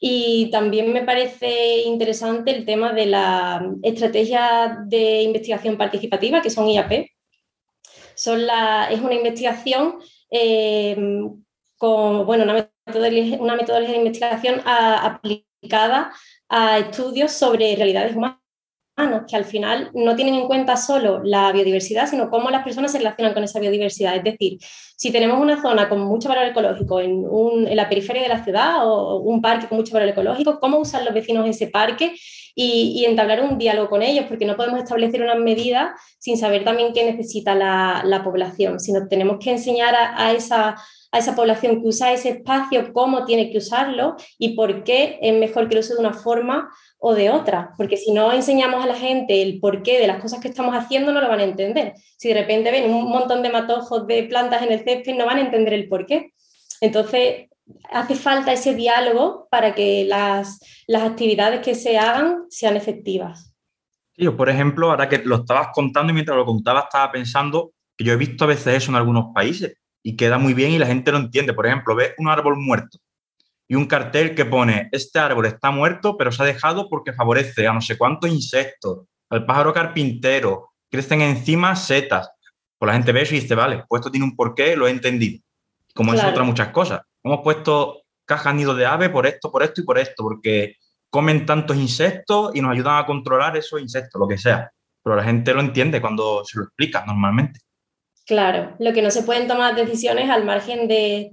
Y 0.00 0.50
también 0.50 0.92
me 0.92 1.02
parece 1.02 1.82
interesante 1.82 2.50
el 2.50 2.64
tema 2.64 2.92
de 2.92 3.06
la 3.06 3.66
estrategia 3.82 4.78
de 4.86 5.22
investigación 5.22 5.76
participativa, 5.76 6.42
que 6.42 6.50
son 6.50 6.68
IAP. 6.68 7.06
Son 8.14 8.46
la, 8.46 8.88
es 8.90 9.00
una 9.00 9.14
investigación 9.14 9.98
eh, 10.30 10.96
con 11.76 12.26
bueno, 12.26 12.44
una 12.44 12.70
una 13.40 13.56
metodología 13.56 13.94
de 13.94 13.98
investigación 13.98 14.62
aplicada 14.64 16.12
a 16.48 16.78
estudios 16.78 17.32
sobre 17.32 17.74
realidades 17.74 18.14
humanas 18.14 18.45
que 19.28 19.36
al 19.36 19.44
final 19.44 19.90
no 19.92 20.16
tienen 20.16 20.34
en 20.34 20.46
cuenta 20.46 20.76
solo 20.76 21.22
la 21.22 21.52
biodiversidad, 21.52 22.08
sino 22.08 22.30
cómo 22.30 22.48
las 22.48 22.64
personas 22.64 22.92
se 22.92 22.98
relacionan 22.98 23.34
con 23.34 23.44
esa 23.44 23.60
biodiversidad. 23.60 24.16
Es 24.16 24.24
decir, 24.24 24.58
si 24.96 25.12
tenemos 25.12 25.38
una 25.38 25.60
zona 25.60 25.88
con 25.88 26.00
mucho 26.00 26.30
valor 26.30 26.46
ecológico 26.46 27.00
en, 27.00 27.76
la 27.76 27.88
periferia 27.90 28.22
de 28.22 28.28
la 28.28 28.42
ciudad 28.42 28.88
o 28.88 29.18
un 29.18 29.42
parque 29.42 29.68
con 29.68 29.78
mucho 29.78 29.92
valor 29.92 30.08
ecológico, 30.08 30.58
cómo 30.60 30.78
usan 30.78 31.04
los 31.04 31.12
vecinos 31.12 31.46
ese 31.46 31.66
parque 31.66 32.14
y, 32.54 33.04
entablar 33.04 33.42
un 33.42 33.58
diálogo 33.58 33.90
con 33.90 34.02
ellos, 34.02 34.24
porque 34.28 34.46
no 34.46 34.56
podemos 34.56 34.80
establecer 34.80 35.20
unas 35.20 35.38
medidas 35.38 35.90
sin 36.18 36.38
saber 36.38 36.64
también 36.64 36.94
qué 36.94 37.04
necesita 37.04 37.54
la, 37.54 38.02
la 38.02 38.24
población, 38.24 38.80
sino 38.80 39.06
tenemos 39.08 39.36
que 39.38 39.50
enseñar 39.50 39.94
a 39.94 40.32
esa 40.32 40.76
a 41.12 41.18
esa 41.18 41.34
población 41.34 41.80
que 41.80 41.88
usa 41.88 42.12
ese 42.12 42.30
espacio, 42.30 42.92
cómo 42.92 43.24
tiene 43.24 43.50
que 43.50 43.58
usarlo 43.58 44.16
y 44.38 44.54
por 44.54 44.84
qué 44.84 45.18
es 45.22 45.34
mejor 45.38 45.68
que 45.68 45.74
lo 45.74 45.80
use 45.80 45.94
de 45.94 46.00
una 46.00 46.12
forma 46.12 46.70
o 46.98 47.14
de 47.14 47.30
otra. 47.30 47.72
Porque 47.76 47.96
si 47.96 48.12
no 48.12 48.32
enseñamos 48.32 48.82
a 48.82 48.86
la 48.86 48.96
gente 48.96 49.42
el 49.42 49.60
porqué 49.60 49.98
de 49.98 50.06
las 50.06 50.20
cosas 50.20 50.40
que 50.40 50.48
estamos 50.48 50.74
haciendo, 50.74 51.12
no 51.12 51.20
lo 51.20 51.28
van 51.28 51.40
a 51.40 51.44
entender. 51.44 51.94
Si 52.16 52.28
de 52.28 52.34
repente 52.34 52.70
ven 52.70 52.90
un 52.92 53.08
montón 53.08 53.42
de 53.42 53.50
matojos 53.50 54.06
de 54.06 54.24
plantas 54.24 54.62
en 54.62 54.72
el 54.72 54.84
césped, 54.84 55.14
no 55.14 55.26
van 55.26 55.38
a 55.38 55.42
entender 55.42 55.74
el 55.74 55.88
porqué. 55.88 56.32
Entonces, 56.80 57.48
hace 57.90 58.14
falta 58.14 58.52
ese 58.52 58.74
diálogo 58.74 59.48
para 59.50 59.74
que 59.74 60.04
las, 60.04 60.60
las 60.86 61.02
actividades 61.02 61.60
que 61.60 61.74
se 61.74 61.98
hagan 61.98 62.44
sean 62.48 62.76
efectivas. 62.76 63.52
Yo, 64.16 64.36
por 64.36 64.48
ejemplo, 64.48 64.90
ahora 64.90 65.08
que 65.08 65.18
lo 65.18 65.36
estabas 65.36 65.68
contando 65.74 66.10
y 66.10 66.14
mientras 66.14 66.36
lo 66.36 66.46
contaba 66.46 66.80
estaba 66.80 67.12
pensando 67.12 67.72
que 67.96 68.04
yo 68.04 68.12
he 68.12 68.16
visto 68.16 68.44
a 68.44 68.48
veces 68.48 68.74
eso 68.74 68.90
en 68.90 68.96
algunos 68.96 69.26
países 69.34 69.76
y 70.06 70.14
queda 70.14 70.38
muy 70.38 70.54
bien 70.54 70.70
y 70.70 70.78
la 70.78 70.86
gente 70.86 71.10
lo 71.10 71.18
entiende. 71.18 71.52
Por 71.52 71.66
ejemplo, 71.66 71.96
ve 71.96 72.14
un 72.18 72.28
árbol 72.28 72.56
muerto 72.56 73.00
y 73.66 73.74
un 73.74 73.86
cartel 73.86 74.36
que 74.36 74.44
pone, 74.44 74.88
este 74.92 75.18
árbol 75.18 75.46
está 75.46 75.72
muerto, 75.72 76.16
pero 76.16 76.30
se 76.30 76.44
ha 76.44 76.46
dejado 76.46 76.88
porque 76.88 77.12
favorece 77.12 77.66
a 77.66 77.72
no 77.72 77.80
sé 77.80 77.98
cuántos 77.98 78.30
insectos, 78.30 79.00
al 79.28 79.44
pájaro 79.44 79.72
carpintero, 79.74 80.68
crecen 80.88 81.22
encima 81.22 81.74
setas. 81.74 82.30
Pues 82.78 82.86
la 82.86 82.92
gente 82.92 83.10
ve 83.10 83.22
eso 83.22 83.34
y 83.34 83.40
dice, 83.40 83.56
vale, 83.56 83.82
pues 83.88 83.98
esto 83.98 84.12
tiene 84.12 84.26
un 84.26 84.36
porqué, 84.36 84.76
lo 84.76 84.86
he 84.86 84.92
entendido. 84.92 85.42
Como 85.92 86.14
es 86.14 86.22
otra 86.22 86.44
muchas 86.44 86.68
cosas. 86.68 87.00
Hemos 87.24 87.40
puesto 87.42 88.02
cajas 88.24 88.54
nido 88.54 88.76
de 88.76 88.86
ave 88.86 89.10
por 89.10 89.26
esto, 89.26 89.50
por 89.50 89.64
esto 89.64 89.80
y 89.80 89.84
por 89.84 89.98
esto, 89.98 90.22
porque 90.22 90.76
comen 91.10 91.44
tantos 91.44 91.76
insectos 91.76 92.54
y 92.54 92.60
nos 92.60 92.70
ayudan 92.70 93.02
a 93.02 93.06
controlar 93.06 93.56
esos 93.56 93.80
insectos, 93.80 94.20
lo 94.20 94.28
que 94.28 94.38
sea. 94.38 94.70
Pero 95.02 95.16
la 95.16 95.24
gente 95.24 95.52
lo 95.52 95.62
entiende 95.62 96.00
cuando 96.00 96.44
se 96.44 96.58
lo 96.58 96.64
explica 96.66 97.04
normalmente. 97.04 97.65
Claro, 98.26 98.74
lo 98.78 98.92
que 98.92 99.02
no 99.02 99.10
se 99.10 99.22
pueden 99.22 99.46
tomar 99.46 99.76
decisiones 99.76 100.28
al 100.28 100.44
margen 100.44 100.88
de, 100.88 101.30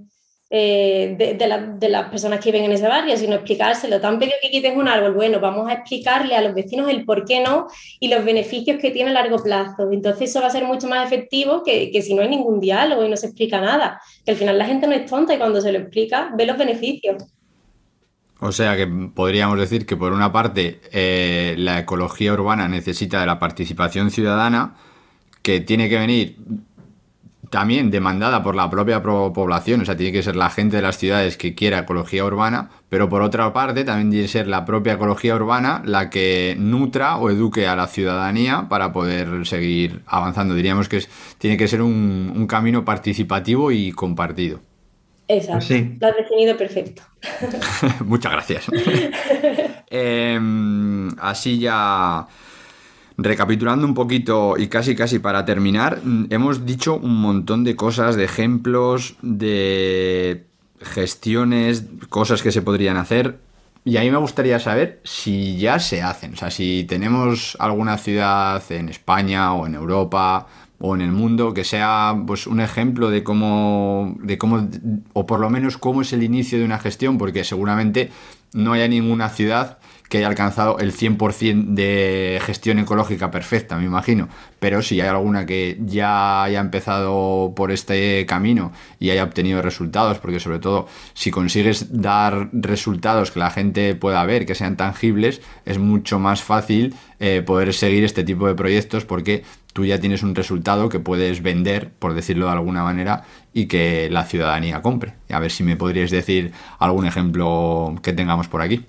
eh, 0.56 1.16
de, 1.18 1.88
las 1.88 2.08
personas 2.10 2.38
que 2.38 2.52
viven 2.52 2.66
en 2.66 2.72
ese 2.72 2.86
barrio, 2.86 3.16
sino 3.16 3.34
explicárselo. 3.34 4.00
Te 4.00 4.06
han 4.06 4.20
pedido 4.20 4.36
que 4.40 4.50
quites 4.50 4.76
un 4.76 4.86
árbol, 4.86 5.12
bueno, 5.14 5.40
vamos 5.40 5.68
a 5.68 5.72
explicarle 5.72 6.36
a 6.36 6.42
los 6.42 6.54
vecinos 6.54 6.88
el 6.88 7.04
por 7.04 7.24
qué 7.24 7.42
no 7.42 7.66
y 7.98 8.06
los 8.06 8.24
beneficios 8.24 8.78
que 8.80 8.92
tiene 8.92 9.10
a 9.10 9.14
largo 9.14 9.42
plazo. 9.42 9.90
Entonces 9.90 10.30
eso 10.30 10.40
va 10.40 10.46
a 10.46 10.50
ser 10.50 10.64
mucho 10.64 10.86
más 10.86 11.04
efectivo 11.04 11.64
que, 11.64 11.90
si 12.00 12.14
no 12.14 12.22
hay 12.22 12.28
ningún 12.28 12.60
diálogo 12.60 13.04
y 13.04 13.08
no 13.08 13.16
se 13.16 13.26
explica 13.26 13.60
nada. 13.60 14.00
Que 14.24 14.30
al 14.30 14.36
final 14.36 14.56
la 14.56 14.66
gente 14.66 14.86
no 14.86 14.92
es 14.92 15.06
tonta 15.06 15.34
y 15.34 15.38
cuando 15.38 15.60
se 15.60 15.72
lo 15.72 15.78
explica 15.80 16.30
ve 16.36 16.46
los 16.46 16.56
beneficios. 16.56 17.24
O 18.38 18.52
sea 18.52 18.76
que 18.76 18.86
podríamos 18.86 19.58
decir 19.58 19.86
que 19.86 19.96
por 19.96 20.12
una 20.12 20.30
parte 20.30 20.80
eh, 20.92 21.56
la 21.58 21.80
ecología 21.80 22.32
urbana 22.32 22.68
necesita 22.68 23.18
de 23.18 23.26
la 23.26 23.40
participación 23.40 24.12
ciudadana, 24.12 24.76
que 25.42 25.60
tiene 25.60 25.88
que 25.88 25.98
venir 25.98 26.36
también 27.54 27.88
demandada 27.88 28.42
por 28.42 28.56
la 28.56 28.68
propia 28.68 29.00
población, 29.00 29.82
o 29.82 29.84
sea, 29.84 29.96
tiene 29.96 30.10
que 30.10 30.24
ser 30.24 30.34
la 30.34 30.50
gente 30.50 30.74
de 30.74 30.82
las 30.82 30.98
ciudades 30.98 31.36
que 31.36 31.54
quiera 31.54 31.78
ecología 31.78 32.24
urbana, 32.24 32.70
pero 32.88 33.08
por 33.08 33.22
otra 33.22 33.52
parte 33.52 33.84
también 33.84 34.10
tiene 34.10 34.24
que 34.24 34.32
ser 34.32 34.48
la 34.48 34.64
propia 34.64 34.94
ecología 34.94 35.36
urbana 35.36 35.80
la 35.84 36.10
que 36.10 36.56
nutra 36.58 37.16
o 37.16 37.30
eduque 37.30 37.68
a 37.68 37.76
la 37.76 37.86
ciudadanía 37.86 38.66
para 38.68 38.92
poder 38.92 39.46
seguir 39.46 40.00
avanzando. 40.06 40.56
Diríamos 40.56 40.88
que 40.88 41.04
tiene 41.38 41.56
que 41.56 41.68
ser 41.68 41.80
un, 41.80 42.44
camino 42.48 42.84
participativo 42.84 43.70
y 43.70 43.92
compartido. 43.92 44.58
Exacto, 45.28 45.60
sí. 45.60 45.96
lo 46.00 46.08
has 46.08 46.16
definido 46.16 46.56
perfecto. 46.56 47.02
Muchas 48.04 48.32
gracias. 48.32 48.66
Em, 49.96 51.08
así 51.20 51.60
ya 51.60 52.26
Recapitulando 53.16 53.86
un 53.86 53.94
poquito 53.94 54.56
y 54.58 54.66
casi 54.66 54.96
casi 54.96 55.20
para 55.20 55.44
terminar, 55.44 56.00
mm, 56.02 56.26
hemos 56.30 56.66
dicho 56.66 56.96
un 56.96 57.20
montón 57.20 57.62
de 57.62 57.76
cosas, 57.76 58.16
de 58.16 58.24
ejemplos, 58.24 59.16
de 59.22 60.46
gestiones, 60.80 61.84
cosas 62.08 62.42
que 62.42 62.50
se 62.50 62.62
podrían 62.62 62.96
hacer. 62.96 63.38
Y 63.84 63.98
a 63.98 64.00
mí 64.00 64.10
me 64.10 64.16
gustaría 64.16 64.58
saber 64.58 65.00
si 65.04 65.58
ya 65.58 65.78
se 65.78 66.02
hacen. 66.02 66.32
O 66.32 66.36
sea, 66.36 66.50
si 66.50 66.84
tenemos 66.88 67.56
alguna 67.60 67.98
ciudad 67.98 68.62
en 68.70 68.88
España 68.88 69.52
o 69.54 69.66
en 69.66 69.74
Europa 69.74 70.46
o 70.78 70.94
en 70.94 71.02
el 71.02 71.12
mundo 71.12 71.54
que 71.54 71.64
sea 71.64 72.16
pues 72.26 72.46
un 72.46 72.60
ejemplo 72.60 73.10
de 73.10 73.22
cómo 73.22 74.16
de 74.20 74.38
cómo 74.38 74.68
o 75.12 75.26
por 75.26 75.40
lo 75.40 75.50
menos 75.50 75.78
cómo 75.78 76.02
es 76.02 76.12
el 76.12 76.22
inicio 76.22 76.58
de 76.58 76.64
una 76.64 76.78
gestión 76.78 77.16
porque 77.16 77.44
seguramente 77.44 78.10
no 78.52 78.72
haya 78.72 78.88
ninguna 78.88 79.28
ciudad 79.28 79.78
que 80.08 80.18
haya 80.18 80.26
alcanzado 80.28 80.78
el 80.78 80.92
100% 80.92 81.74
de 81.74 82.40
gestión 82.44 82.78
ecológica 82.78 83.30
perfecta, 83.30 83.76
me 83.76 83.84
imagino. 83.84 84.28
Pero 84.58 84.82
si 84.82 85.00
hay 85.00 85.08
alguna 85.08 85.46
que 85.46 85.78
ya 85.84 86.42
haya 86.44 86.60
empezado 86.60 87.52
por 87.56 87.72
este 87.72 88.24
camino 88.26 88.72
y 88.98 89.10
haya 89.10 89.24
obtenido 89.24 89.62
resultados, 89.62 90.18
porque 90.18 90.40
sobre 90.40 90.58
todo 90.58 90.86
si 91.14 91.30
consigues 91.30 92.00
dar 92.00 92.48
resultados 92.52 93.30
que 93.30 93.40
la 93.40 93.50
gente 93.50 93.94
pueda 93.94 94.24
ver, 94.24 94.46
que 94.46 94.54
sean 94.54 94.76
tangibles, 94.76 95.40
es 95.64 95.78
mucho 95.78 96.18
más 96.18 96.42
fácil 96.42 96.94
eh, 97.18 97.42
poder 97.44 97.72
seguir 97.72 98.04
este 98.04 98.24
tipo 98.24 98.46
de 98.46 98.54
proyectos 98.54 99.04
porque 99.04 99.42
tú 99.72 99.84
ya 99.84 99.98
tienes 99.98 100.22
un 100.22 100.34
resultado 100.34 100.88
que 100.88 101.00
puedes 101.00 101.42
vender, 101.42 101.90
por 101.98 102.14
decirlo 102.14 102.46
de 102.46 102.52
alguna 102.52 102.84
manera, 102.84 103.24
y 103.52 103.66
que 103.66 104.08
la 104.10 104.24
ciudadanía 104.24 104.82
compre. 104.82 105.14
A 105.30 105.40
ver 105.40 105.50
si 105.50 105.64
me 105.64 105.76
podrías 105.76 106.10
decir 106.10 106.52
algún 106.78 107.06
ejemplo 107.06 107.94
que 108.02 108.12
tengamos 108.12 108.48
por 108.48 108.62
aquí. 108.62 108.86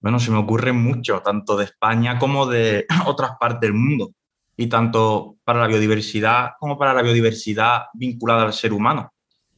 Bueno, 0.00 0.20
se 0.20 0.30
me 0.30 0.38
ocurre 0.38 0.72
mucho, 0.72 1.20
tanto 1.20 1.56
de 1.56 1.64
España 1.64 2.18
como 2.18 2.46
de 2.46 2.86
otras 3.06 3.32
partes 3.38 3.60
del 3.60 3.74
mundo, 3.74 4.12
y 4.56 4.66
tanto 4.68 5.36
para 5.44 5.60
la 5.60 5.66
biodiversidad 5.66 6.50
como 6.58 6.78
para 6.78 6.94
la 6.94 7.02
biodiversidad 7.02 7.82
vinculada 7.94 8.44
al 8.44 8.52
ser 8.52 8.72
humano. 8.72 9.12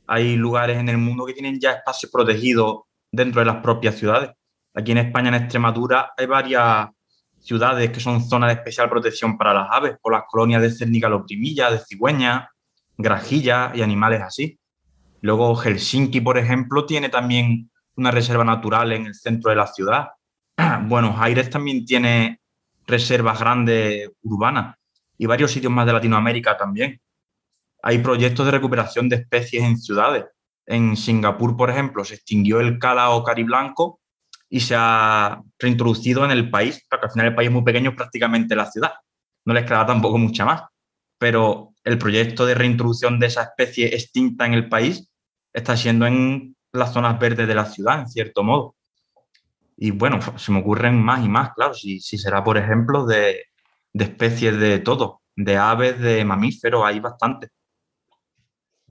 Hay 0.06 0.36
lugares 0.36 0.78
en 0.78 0.88
el 0.88 0.98
mundo 0.98 1.24
que 1.24 1.34
tienen 1.34 1.60
ya 1.60 1.72
espacios 1.72 2.10
protegidos 2.10 2.82
dentro 3.10 3.40
de 3.40 3.46
las 3.46 3.56
propias 3.56 3.96
ciudades. 3.96 4.30
Aquí 4.74 4.92
en 4.92 4.98
España, 4.98 5.28
en 5.28 5.34
Extremadura, 5.34 6.12
hay 6.16 6.26
varias 6.26 6.88
ciudades 7.40 7.90
que 7.90 8.00
son 8.00 8.22
zonas 8.22 8.48
de 8.48 8.54
especial 8.54 8.88
protección 8.88 9.36
para 9.36 9.54
las 9.54 9.68
aves, 9.70 9.96
por 10.00 10.12
las 10.12 10.24
colonias 10.28 10.62
de 10.62 10.70
cernigaloprimilla, 10.70 11.70
de 11.70 11.78
cigüeñas, 11.78 12.48
grajillas 12.96 13.74
y 13.74 13.82
animales 13.82 14.20
así. 14.22 14.58
Luego 15.22 15.54
Helsinki, 15.56 16.20
por 16.20 16.38
ejemplo, 16.38 16.86
tiene 16.86 17.08
también 17.08 17.70
una 17.96 18.10
reserva 18.10 18.44
natural 18.44 18.92
en 18.92 19.06
el 19.06 19.14
centro 19.14 19.50
de 19.50 19.56
la 19.56 19.66
ciudad. 19.66 20.08
Buenos 20.88 21.16
Aires 21.18 21.50
también 21.50 21.84
tiene 21.84 22.40
reservas 22.86 23.38
grandes 23.38 24.10
urbanas 24.22 24.76
y 25.16 25.26
varios 25.26 25.52
sitios 25.52 25.72
más 25.72 25.86
de 25.86 25.92
Latinoamérica 25.92 26.56
también. 26.56 27.00
Hay 27.82 27.98
proyectos 27.98 28.44
de 28.46 28.52
recuperación 28.52 29.08
de 29.08 29.16
especies 29.16 29.62
en 29.62 29.78
ciudades. 29.78 30.24
En 30.66 30.96
Singapur, 30.96 31.56
por 31.56 31.70
ejemplo, 31.70 32.04
se 32.04 32.14
extinguió 32.14 32.60
el 32.60 32.78
calao 32.78 33.24
cariblanco 33.24 34.00
y 34.48 34.60
se 34.60 34.74
ha 34.76 35.40
reintroducido 35.58 36.24
en 36.24 36.32
el 36.32 36.50
país, 36.50 36.84
porque 36.88 37.06
al 37.06 37.12
final 37.12 37.26
el 37.28 37.34
país 37.34 37.48
es 37.48 37.54
muy 37.54 37.64
pequeño, 37.64 37.94
prácticamente 37.94 38.56
la 38.56 38.70
ciudad. 38.70 38.92
No 39.44 39.54
les 39.54 39.64
queda 39.64 39.86
tampoco 39.86 40.18
mucha 40.18 40.44
más. 40.44 40.62
Pero 41.18 41.74
el 41.84 41.98
proyecto 41.98 42.46
de 42.46 42.54
reintroducción 42.54 43.18
de 43.18 43.26
esa 43.26 43.42
especie 43.42 43.94
extinta 43.94 44.46
en 44.46 44.54
el 44.54 44.68
país 44.68 45.08
está 45.52 45.76
siendo 45.76 46.06
en 46.06 46.56
las 46.72 46.92
zonas 46.92 47.18
verdes 47.18 47.46
de 47.46 47.54
la 47.54 47.66
ciudad, 47.66 48.00
en 48.00 48.08
cierto 48.08 48.42
modo. 48.42 48.74
Y 49.82 49.92
bueno, 49.92 50.20
se 50.36 50.52
me 50.52 50.60
ocurren 50.60 51.02
más 51.02 51.24
y 51.24 51.28
más, 51.28 51.54
claro, 51.54 51.72
si, 51.72 52.00
si 52.00 52.18
será, 52.18 52.44
por 52.44 52.58
ejemplo, 52.58 53.06
de, 53.06 53.44
de 53.94 54.04
especies 54.04 54.60
de 54.60 54.78
todo, 54.78 55.22
de 55.34 55.56
aves, 55.56 55.98
de 55.98 56.22
mamíferos, 56.22 56.84
hay 56.84 57.00
bastante. 57.00 57.48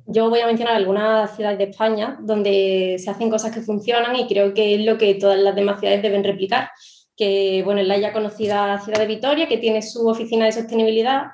Yo 0.07 0.31
voy 0.31 0.39
a 0.39 0.47
mencionar 0.47 0.75
algunas 0.75 1.35
ciudades 1.35 1.59
de 1.59 1.65
España 1.65 2.17
donde 2.19 2.97
se 2.97 3.11
hacen 3.11 3.29
cosas 3.29 3.53
que 3.53 3.61
funcionan 3.61 4.15
y 4.15 4.27
creo 4.27 4.55
que 4.55 4.73
es 4.73 4.81
lo 4.81 4.97
que 4.97 5.13
todas 5.13 5.37
las 5.37 5.53
demás 5.53 5.79
ciudades 5.79 6.01
deben 6.01 6.23
replicar. 6.23 6.71
Que, 7.15 7.61
bueno, 7.63 7.81
es 7.81 7.87
la 7.87 7.99
ya 7.99 8.11
conocida 8.11 8.81
ciudad 8.81 8.97
de 8.97 9.05
Vitoria, 9.05 9.47
que 9.47 9.59
tiene 9.59 9.83
su 9.83 10.07
oficina 10.07 10.45
de 10.45 10.53
sostenibilidad, 10.53 11.27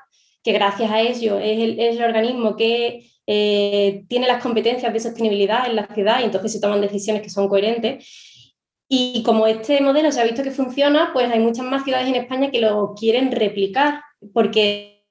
que 0.44 0.52
gracias 0.52 0.90
a 0.90 1.00
ello 1.00 1.38
es 1.38 1.58
el, 1.58 1.80
es 1.80 1.96
el 1.96 2.04
organismo 2.04 2.56
que 2.56 3.10
eh, 3.26 4.04
tiene 4.06 4.26
las 4.26 4.42
competencias 4.42 4.92
de 4.92 5.00
sostenibilidad 5.00 5.66
en 5.66 5.76
la 5.76 5.86
ciudad 5.86 6.20
y 6.20 6.24
entonces 6.24 6.52
se 6.52 6.60
toman 6.60 6.82
decisiones 6.82 7.22
que 7.22 7.30
son 7.30 7.48
coherentes. 7.48 8.25
Y 8.88 9.22
como 9.24 9.46
este 9.46 9.80
modelo 9.80 10.12
se 10.12 10.20
ha 10.20 10.24
visto 10.24 10.42
que 10.42 10.50
funciona, 10.52 11.10
pues 11.12 11.30
hay 11.30 11.40
muchas 11.40 11.66
más 11.66 11.84
ciudades 11.84 12.08
en 12.08 12.14
España 12.14 12.50
que 12.50 12.60
lo 12.60 12.94
quieren 12.94 13.32
replicar, 13.32 14.00
porque 14.32 15.04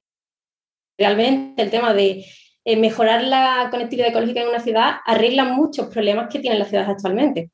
realmente 0.97 1.61
el 1.61 1.69
tema 1.69 1.93
de 1.93 2.25
eh, 2.63 2.77
mejorar 2.77 3.23
la 3.25 3.67
conectividad 3.69 4.09
ecológica 4.09 4.41
en 4.41 4.47
una 4.47 4.61
ciudad 4.61 4.95
arregla 5.05 5.43
muchos 5.43 5.87
problemas 5.87 6.29
que 6.31 6.39
tienen 6.39 6.59
las 6.59 6.69
ciudades 6.69 6.89
actualmente. 6.89 7.51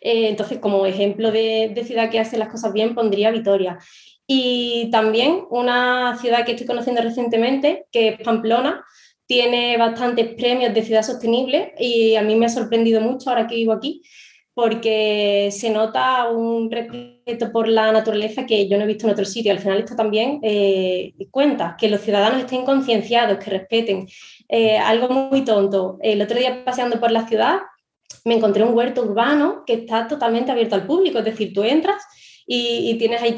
Eh, 0.00 0.28
entonces, 0.28 0.58
como 0.58 0.86
ejemplo 0.86 1.30
de, 1.30 1.72
de, 1.74 1.84
ciudad 1.84 2.10
que 2.10 2.20
hace 2.20 2.38
las 2.38 2.48
cosas 2.48 2.72
bien, 2.72 2.94
pondría 2.94 3.30
Vitoria. 3.30 3.78
Y 4.26 4.90
también 4.90 5.44
una 5.50 6.16
ciudad 6.18 6.46
que 6.46 6.52
estoy 6.52 6.66
conociendo 6.66 7.02
recientemente, 7.02 7.86
que 7.92 8.08
es 8.08 8.20
Pamplona, 8.20 8.84
tiene 9.26 9.76
bastantes 9.76 10.34
premios 10.34 10.72
de 10.72 10.82
ciudad 10.82 11.02
sostenible 11.02 11.74
y 11.78 12.14
a 12.14 12.22
mí 12.22 12.34
me 12.36 12.46
ha 12.46 12.48
sorprendido 12.48 13.00
mucho 13.02 13.28
ahora 13.28 13.46
que 13.46 13.56
vivo 13.56 13.72
aquí 13.72 14.02
porque 14.58 15.50
se 15.52 15.70
nota 15.70 16.28
un 16.28 16.68
respeto 16.68 17.52
por 17.52 17.68
la 17.68 17.92
naturaleza 17.92 18.44
que 18.44 18.68
yo 18.68 18.76
no 18.76 18.82
he 18.82 18.88
visto 18.88 19.06
en 19.06 19.12
otro 19.12 19.24
sitio. 19.24 19.52
Al 19.52 19.60
final 19.60 19.78
esto 19.78 19.94
también 19.94 20.40
eh, 20.42 21.14
cuenta, 21.30 21.76
que 21.78 21.88
los 21.88 22.00
ciudadanos 22.00 22.40
estén 22.40 22.64
concienciados, 22.64 23.38
que 23.38 23.50
respeten. 23.50 24.08
Eh, 24.48 24.76
algo 24.76 25.10
muy 25.10 25.44
tonto. 25.44 25.98
El 26.02 26.20
otro 26.20 26.36
día 26.36 26.64
paseando 26.64 26.98
por 26.98 27.12
la 27.12 27.28
ciudad 27.28 27.60
me 28.24 28.34
encontré 28.34 28.64
un 28.64 28.76
huerto 28.76 29.02
urbano 29.02 29.62
que 29.64 29.74
está 29.74 30.08
totalmente 30.08 30.50
abierto 30.50 30.74
al 30.74 30.88
público, 30.88 31.20
es 31.20 31.24
decir, 31.24 31.52
tú 31.52 31.62
entras 31.62 32.02
y, 32.44 32.90
y 32.90 32.98
tienes 32.98 33.22
ahí 33.22 33.36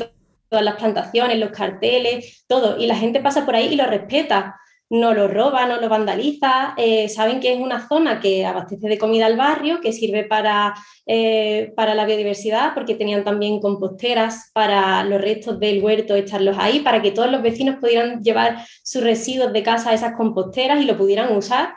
todas 0.49 0.65
las 0.65 0.77
plantaciones, 0.77 1.39
los 1.39 1.51
carteles, 1.51 2.47
todo, 2.49 2.79
y 2.79 2.87
la 2.87 2.97
gente 2.97 3.21
pasa 3.21 3.45
por 3.45 3.57
ahí 3.57 3.75
y 3.75 3.77
lo 3.77 3.85
respeta 3.85 4.57
no 4.91 5.15
lo 5.15 5.29
roba, 5.29 5.67
no 5.67 5.81
lo 5.81 5.89
vandaliza, 5.89 6.75
eh, 6.77 7.09
saben 7.09 7.39
que 7.39 7.53
es 7.53 7.61
una 7.61 7.87
zona 7.87 8.19
que 8.19 8.45
abastece 8.45 8.89
de 8.89 8.99
comida 8.99 9.27
al 9.27 9.37
barrio, 9.37 9.81
que 9.81 9.93
sirve 9.93 10.25
para, 10.25 10.75
eh, 11.07 11.73
para, 11.77 11.95
la 11.95 12.05
biodiversidad, 12.05 12.75
porque 12.75 12.97
tenían 12.97 13.23
también 13.23 13.61
composteras 13.61 14.51
para 14.53 15.05
los 15.05 15.21
restos 15.21 15.61
del 15.61 15.81
huerto, 15.81 16.17
echarlos 16.17 16.57
ahí, 16.59 16.81
para 16.81 17.01
que 17.01 17.13
todos 17.13 17.31
los 17.31 17.41
vecinos 17.41 17.77
pudieran 17.81 18.21
llevar 18.21 18.67
sus 18.83 19.05
residuos 19.05 19.53
de 19.53 19.63
casa 19.63 19.91
a 19.91 19.95
esas 19.95 20.17
composteras 20.17 20.83
y 20.83 20.87
lo 20.87 20.99
pudieran 20.99 21.37
usar. 21.37 21.75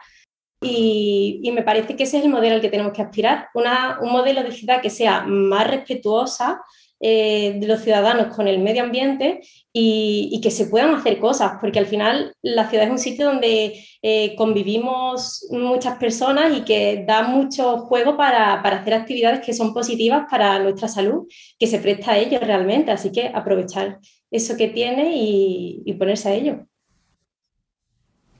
Y, 0.59 1.39
y 1.43 1.51
me 1.51 1.61
parece 1.61 1.95
que 1.95 2.03
ese 2.03 2.17
es 2.17 2.23
el 2.23 2.31
modelo 2.31 2.55
al 2.55 2.61
que 2.61 2.69
tenemos 2.69 2.93
que 2.93 3.01
aspirar, 3.03 3.49
una, 3.53 3.99
un 4.01 4.11
modelo 4.11 4.41
de 4.41 4.51
ciudad 4.51 4.81
que 4.81 4.89
sea 4.89 5.21
más 5.21 5.67
respetuosa, 5.69 6.61
eh, 7.05 7.57
de 7.59 7.67
los 7.67 7.81
ciudadanos 7.81 8.33
con 8.33 8.47
el 8.47 8.59
medio 8.59 8.81
ambiente 8.81 9.41
y, 9.73 10.39
que 10.41 10.49
se 10.49 10.67
puedan 10.67 10.95
hacer 10.95 11.19
cosas, 11.19 11.57
porque 11.59 11.77
al 11.77 11.85
final 11.85 12.33
la 12.41 12.69
ciudad 12.69 12.85
es 12.85 12.91
un 12.91 12.97
sitio 12.97 13.25
donde 13.25 13.85
eh, 14.01 14.33
convivimos 14.37 15.45
muchas 15.51 15.97
personas 15.97 16.57
y 16.57 16.61
que 16.61 17.03
da 17.05 17.23
mucho 17.23 17.79
juego 17.79 18.15
para, 18.15 18.53
hacer 18.53 18.93
actividades 18.93 19.41
que 19.45 19.51
son 19.51 19.73
positivas 19.73 20.27
para 20.31 20.59
nuestra 20.59 20.87
salud, 20.87 21.27
que 21.59 21.67
se 21.67 21.79
presta 21.79 22.13
a 22.13 22.19
ello 22.19 22.39
realmente, 22.39 22.91
así 22.91 23.11
que 23.11 23.27
aprovechar 23.27 23.99
eso 24.31 24.55
que 24.55 24.69
tiene 24.69 25.11
y, 25.13 25.93
ponerse 25.99 26.29
a 26.29 26.35
ello. 26.35 26.67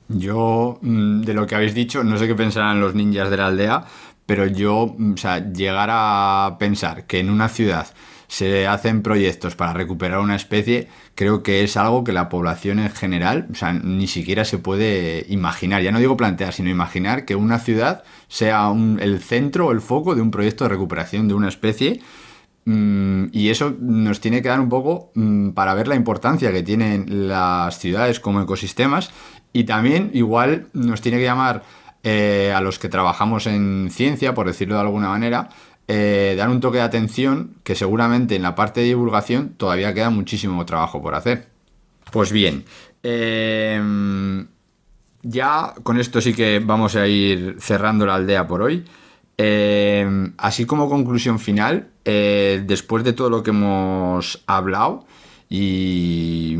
Yo, 0.08 0.78
mm, 0.80 1.20
de 1.20 1.34
lo 1.34 1.46
que 1.46 1.54
habéis 1.54 1.74
dicho, 1.74 2.02
no 2.02 2.16
sé 2.16 2.26
qué 2.26 2.34
pensarán 2.34 2.80
los 2.80 2.94
ninjas 2.94 3.28
de 3.28 3.36
la 3.36 3.48
aldea, 3.48 3.84
pero 4.24 4.46
yo, 4.46 4.94
mm, 4.96 5.12
o 5.12 5.16
sea, 5.18 5.52
llegar 5.52 5.90
a 5.92 6.56
pensar 6.58 7.06
que 7.06 7.18
en 7.18 7.28
una 7.28 7.50
ciudad 7.50 7.88
se 8.34 8.66
hacen 8.66 9.02
proyectos 9.02 9.54
para 9.54 9.74
recuperar 9.74 10.18
una 10.18 10.34
especie, 10.34 10.88
creo 11.14 11.44
que 11.44 11.62
es 11.62 11.76
algo 11.76 12.02
que 12.02 12.12
la 12.12 12.28
población 12.28 12.80
en 12.80 12.90
general, 12.90 13.46
o 13.52 13.54
sea, 13.54 13.72
ni 13.72 14.08
siquiera 14.08 14.44
se 14.44 14.58
puede 14.58 15.24
imaginar, 15.28 15.82
ya 15.82 15.92
no 15.92 16.00
digo 16.00 16.16
plantear, 16.16 16.52
sino 16.52 16.68
imaginar 16.68 17.26
que 17.26 17.36
una 17.36 17.60
ciudad 17.60 18.02
sea 18.26 18.72
el 18.98 19.20
centro 19.20 19.68
o 19.68 19.70
el 19.70 19.80
foco 19.80 20.16
de 20.16 20.22
un 20.22 20.32
proyecto 20.32 20.64
de 20.64 20.70
recuperación 20.70 21.28
de 21.28 21.34
una 21.34 21.46
especie. 21.46 22.00
Mm, 22.64 23.26
y 23.30 23.50
eso 23.50 23.76
nos 23.78 24.18
tiene 24.20 24.42
que 24.42 24.48
dar 24.48 24.58
un 24.58 24.68
poco 24.68 25.12
mm, 25.14 25.50
para 25.50 25.74
ver 25.74 25.86
la 25.86 25.94
importancia 25.94 26.50
que 26.50 26.64
tienen 26.64 27.28
las 27.28 27.78
ciudades 27.78 28.18
como 28.18 28.40
ecosistemas 28.40 29.12
y 29.52 29.62
también 29.62 30.10
igual 30.12 30.66
nos 30.72 31.00
tiene 31.02 31.18
que 31.18 31.24
llamar 31.24 31.62
eh, 32.02 32.52
a 32.52 32.60
los 32.60 32.80
que 32.80 32.88
trabajamos 32.88 33.46
en 33.46 33.90
ciencia, 33.92 34.34
por 34.34 34.48
decirlo 34.48 34.74
de 34.74 34.80
alguna 34.80 35.10
manera, 35.10 35.50
eh, 35.86 36.34
dar 36.36 36.48
un 36.48 36.60
toque 36.60 36.78
de 36.78 36.84
atención 36.84 37.56
que 37.62 37.74
seguramente 37.74 38.36
en 38.36 38.42
la 38.42 38.54
parte 38.54 38.80
de 38.80 38.86
divulgación 38.86 39.50
todavía 39.56 39.92
queda 39.92 40.10
muchísimo 40.10 40.64
trabajo 40.64 41.02
por 41.02 41.14
hacer. 41.14 41.48
Pues 42.10 42.32
bien, 42.32 42.64
em, 43.02 44.46
ya 45.22 45.74
con 45.82 45.98
esto 45.98 46.20
sí 46.20 46.32
que 46.32 46.60
vamos 46.60 46.96
a 46.96 47.06
ir 47.06 47.56
cerrando 47.60 48.06
la 48.06 48.14
aldea 48.14 48.46
por 48.46 48.62
hoy. 48.62 48.84
Em, 49.36 50.32
así 50.38 50.64
como 50.64 50.88
conclusión 50.88 51.38
final, 51.38 51.88
eh, 52.04 52.62
después 52.66 53.04
de 53.04 53.12
todo 53.12 53.30
lo 53.30 53.42
que 53.42 53.50
hemos 53.50 54.42
hablado 54.46 55.06
y 55.48 56.58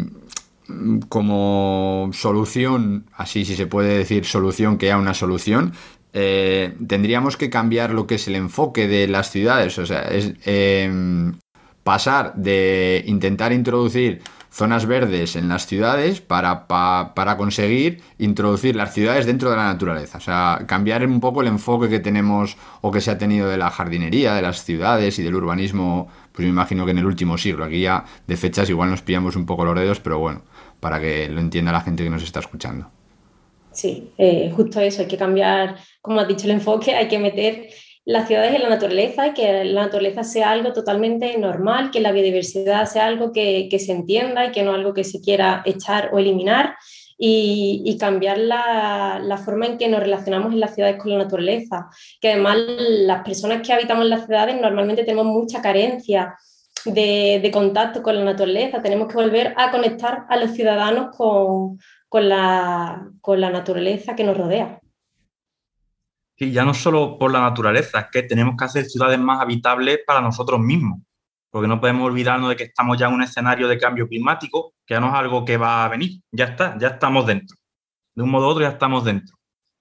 como 1.08 2.10
solución, 2.12 3.06
así 3.14 3.44
si 3.44 3.54
se 3.54 3.66
puede 3.66 3.98
decir 3.98 4.24
solución 4.24 4.78
que 4.78 4.86
haya 4.86 4.98
una 4.98 5.14
solución, 5.14 5.72
eh, 6.16 6.76
tendríamos 6.86 7.36
que 7.36 7.50
cambiar 7.50 7.92
lo 7.92 8.06
que 8.06 8.14
es 8.14 8.28
el 8.28 8.36
enfoque 8.36 8.86
de 8.86 9.08
las 9.08 9.30
ciudades. 9.30 9.76
O 9.78 9.84
sea, 9.84 10.02
es 10.02 10.32
em, 10.44 11.34
pasar 11.82 12.34
de 12.36 13.02
intentar 13.06 13.52
introducir 13.52 14.22
zonas 14.48 14.86
verdes 14.86 15.34
en 15.34 15.48
las 15.48 15.66
ciudades 15.66 16.20
para, 16.20 16.68
para, 16.68 17.36
conseguir 17.36 18.00
introducir 18.18 18.76
las 18.76 18.94
ciudades 18.94 19.26
dentro 19.26 19.50
de 19.50 19.56
la 19.56 19.64
naturaleza. 19.64 20.18
O 20.18 20.20
sea, 20.20 20.60
cambiar 20.68 21.04
un 21.04 21.18
poco 21.18 21.42
el 21.42 21.48
enfoque 21.48 21.88
que 21.88 21.98
tenemos 21.98 22.56
o 22.80 22.92
que 22.92 23.00
se 23.00 23.10
ha 23.10 23.18
tenido 23.18 23.48
de 23.48 23.56
la 23.56 23.70
jardinería, 23.70 24.34
de 24.34 24.42
las 24.42 24.64
ciudades 24.64 25.18
y 25.18 25.24
del 25.24 25.34
urbanismo, 25.34 26.08
pues 26.30 26.46
me 26.46 26.50
imagino 26.50 26.84
que 26.84 26.92
en 26.92 26.98
el 26.98 27.06
último 27.06 27.36
siglo. 27.36 27.64
Aquí 27.64 27.80
ya 27.80 28.04
de 28.28 28.36
fechas 28.36 28.70
igual 28.70 28.90
nos 28.90 29.02
pillamos 29.02 29.34
un 29.34 29.46
poco 29.46 29.64
los 29.64 29.74
dedos, 29.74 29.98
pero 29.98 30.20
bueno, 30.20 30.42
para 30.78 31.00
que 31.00 31.28
lo 31.28 31.40
entienda 31.40 31.72
la 31.72 31.80
gente 31.80 32.04
que 32.04 32.10
nos 32.10 32.22
está 32.22 32.38
escuchando. 32.38 32.88
Sí, 33.74 34.12
eh, 34.18 34.52
justo 34.54 34.80
eso, 34.80 35.02
hay 35.02 35.08
que 35.08 35.16
cambiar, 35.16 35.76
como 36.00 36.20
has 36.20 36.28
dicho, 36.28 36.46
el 36.46 36.52
enfoque, 36.52 36.94
hay 36.94 37.08
que 37.08 37.18
meter 37.18 37.68
las 38.04 38.28
ciudades 38.28 38.54
en 38.54 38.62
la 38.62 38.68
naturaleza 38.68 39.26
y 39.26 39.34
que 39.34 39.64
la 39.64 39.82
naturaleza 39.82 40.22
sea 40.22 40.50
algo 40.50 40.72
totalmente 40.72 41.36
normal, 41.38 41.90
que 41.90 42.00
la 42.00 42.12
biodiversidad 42.12 42.86
sea 42.86 43.06
algo 43.06 43.32
que, 43.32 43.68
se 43.78 43.92
entienda 43.92 44.46
y 44.46 44.52
que 44.52 44.62
no 44.62 44.74
algo 44.74 44.94
que 44.94 45.02
se 45.02 45.20
quiera 45.20 45.62
echar 45.64 46.10
o 46.12 46.18
eliminar 46.18 46.76
y, 47.18 47.96
cambiar 47.98 48.38
la, 48.38 49.40
forma 49.44 49.66
en 49.66 49.78
que 49.78 49.88
nos 49.88 50.00
relacionamos 50.00 50.52
en 50.52 50.60
las 50.60 50.74
ciudades 50.74 51.00
con 51.00 51.10
la 51.10 51.18
naturaleza, 51.18 51.88
que 52.20 52.32
además 52.32 52.58
las 52.58 53.24
personas 53.24 53.66
que 53.66 53.72
habitamos 53.72 54.04
en 54.04 54.10
las 54.10 54.26
ciudades 54.26 54.60
normalmente 54.60 55.02
tenemos 55.02 55.26
mucha 55.26 55.60
carencia 55.62 56.36
de, 56.84 57.40
de 57.42 57.50
contacto 57.50 58.02
con 58.02 58.16
la 58.16 58.24
naturaleza, 58.24 58.82
tenemos 58.82 59.08
que 59.08 59.14
volver 59.14 59.54
a 59.56 59.70
conectar 59.70 60.26
a 60.28 60.36
los 60.36 60.50
ciudadanos 60.50 61.16
con, 61.16 61.78
con 62.14 62.28
la, 62.28 63.10
con 63.20 63.40
la 63.40 63.50
naturaleza 63.50 64.14
que 64.14 64.22
nos 64.22 64.36
rodea. 64.36 64.78
Sí, 66.38 66.52
ya 66.52 66.64
no 66.64 66.72
solo 66.72 67.18
por 67.18 67.32
la 67.32 67.40
naturaleza, 67.40 68.02
es 68.02 68.06
que 68.12 68.22
tenemos 68.22 68.54
que 68.56 68.66
hacer 68.66 68.84
ciudades 68.84 69.18
más 69.18 69.40
habitables 69.40 69.98
para 70.06 70.20
nosotros 70.20 70.60
mismos, 70.60 71.00
porque 71.50 71.66
no 71.66 71.80
podemos 71.80 72.06
olvidarnos 72.06 72.50
de 72.50 72.54
que 72.54 72.62
estamos 72.62 72.98
ya 72.98 73.08
en 73.08 73.14
un 73.14 73.24
escenario 73.24 73.66
de 73.66 73.78
cambio 73.78 74.06
climático, 74.06 74.74
que 74.86 74.94
ya 74.94 75.00
no 75.00 75.08
es 75.08 75.14
algo 75.14 75.44
que 75.44 75.56
va 75.56 75.84
a 75.84 75.88
venir, 75.88 76.20
ya 76.30 76.44
está, 76.44 76.78
ya 76.78 76.86
estamos 76.86 77.26
dentro. 77.26 77.56
De 78.14 78.22
un 78.22 78.30
modo 78.30 78.46
u 78.46 78.50
otro 78.50 78.62
ya 78.62 78.68
estamos 78.68 79.04
dentro. 79.04 79.34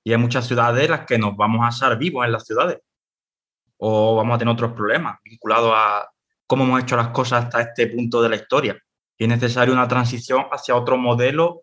Y 0.03 0.11
hay 0.11 0.17
muchas 0.17 0.47
ciudades 0.47 0.85
en 0.85 0.89
las 0.89 1.05
que 1.05 1.19
nos 1.19 1.37
vamos 1.37 1.61
a 1.63 1.67
asar 1.67 1.99
vivos 1.99 2.25
en 2.25 2.31
las 2.31 2.47
ciudades, 2.47 2.79
o 3.77 4.15
vamos 4.15 4.33
a 4.33 4.39
tener 4.39 4.51
otros 4.51 4.71
problemas 4.71 5.19
vinculados 5.23 5.71
a 5.75 6.09
cómo 6.47 6.63
hemos 6.63 6.81
hecho 6.81 6.97
las 6.97 7.09
cosas 7.09 7.43
hasta 7.43 7.61
este 7.61 7.85
punto 7.85 8.23
de 8.23 8.29
la 8.29 8.37
historia. 8.37 8.75
Y 9.19 9.25
es 9.25 9.29
necesaria 9.29 9.71
una 9.71 9.87
transición 9.87 10.45
hacia 10.51 10.75
otro 10.75 10.97
modelo 10.97 11.61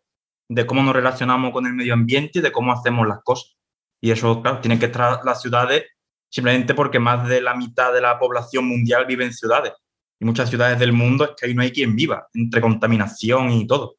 de 0.51 0.67
cómo 0.67 0.83
nos 0.83 0.95
relacionamos 0.95 1.53
con 1.53 1.65
el 1.65 1.75
medio 1.75 1.95
ambiente 1.95 2.41
y 2.41 2.43
de 2.43 2.51
cómo 2.51 2.73
hacemos 2.73 3.07
las 3.07 3.23
cosas. 3.23 3.57
Y 4.01 4.11
eso, 4.11 4.43
claro, 4.43 4.61
tienen 4.61 4.81
que 4.81 4.87
estar 4.87 5.21
las 5.25 5.41
ciudades 5.41 5.85
simplemente 6.29 6.75
porque 6.75 6.99
más 6.99 7.29
de 7.29 7.41
la 7.41 7.55
mitad 7.55 7.93
de 7.93 8.01
la 8.01 8.19
población 8.19 8.67
mundial 8.67 9.07
vive 9.07 9.25
en 9.25 9.33
ciudades. 9.33 9.73
Y 10.19 10.25
muchas 10.25 10.51
ciudades 10.51 10.79
del 10.79 10.93
mundo 10.93 11.25
es 11.25 11.31
que 11.37 11.47
ahí 11.47 11.55
no 11.55 11.63
hay 11.63 11.71
quien 11.71 11.95
viva, 11.95 12.27
entre 12.35 12.61
contaminación 12.61 13.53
y 13.53 13.67
todo. 13.67 13.97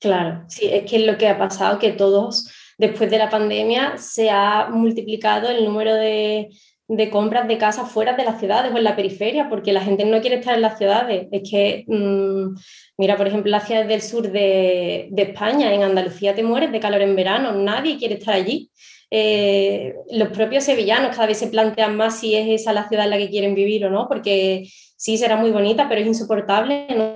Claro, 0.00 0.44
sí, 0.48 0.66
es 0.66 0.88
que 0.88 0.96
es 0.96 1.06
lo 1.06 1.18
que 1.18 1.28
ha 1.28 1.38
pasado, 1.38 1.78
que 1.78 1.92
todos, 1.92 2.50
después 2.78 3.10
de 3.10 3.18
la 3.18 3.28
pandemia, 3.28 3.98
se 3.98 4.30
ha 4.30 4.68
multiplicado 4.70 5.50
el 5.50 5.66
número 5.66 5.94
de, 5.94 6.48
de 6.88 7.10
compras 7.10 7.48
de 7.48 7.58
casas 7.58 7.90
fuera 7.90 8.14
de 8.14 8.24
las 8.24 8.38
ciudades 8.38 8.72
o 8.72 8.76
en 8.78 8.84
la 8.84 8.94
periferia, 8.94 9.48
porque 9.48 9.72
la 9.72 9.80
gente 9.80 10.04
no 10.04 10.20
quiere 10.20 10.36
estar 10.36 10.54
en 10.54 10.62
las 10.62 10.78
ciudades. 10.78 11.26
Es 11.32 11.48
que, 11.48 11.84
mm, 11.88 12.54
mira, 12.98 13.16
por 13.16 13.26
ejemplo, 13.26 13.50
las 13.50 13.66
ciudades 13.66 13.88
del 13.88 14.02
sur 14.02 14.30
de, 14.30 15.10
España, 15.16 15.74
en 15.74 15.82
Andalucía 15.82 16.34
te 16.34 16.42
mueres 16.42 16.70
de 16.72 16.80
calor 16.80 17.02
en 17.02 17.16
verano, 17.16 17.52
nadie 17.52 17.98
quiere 17.98 18.14
estar 18.14 18.34
allí. 18.34 18.70
Eh, 19.10 19.94
los 20.10 20.28
propios 20.28 20.64
sevillanos 20.64 21.14
cada 21.14 21.26
vez 21.26 21.38
se 21.38 21.48
plantean 21.48 21.96
más 21.96 22.20
si 22.20 22.34
es 22.34 22.60
esa 22.60 22.72
la 22.72 22.88
ciudad 22.88 23.04
en 23.04 23.10
la 23.10 23.18
que 23.18 23.30
quieren 23.30 23.54
vivir 23.54 23.84
o 23.84 23.90
no, 23.90 24.06
porque 24.08 24.68
sí 24.96 25.18
será 25.18 25.36
muy 25.36 25.50
bonita, 25.50 25.88
pero 25.88 26.00
es 26.00 26.06
insoportable, 26.06 26.86
no 26.96 27.14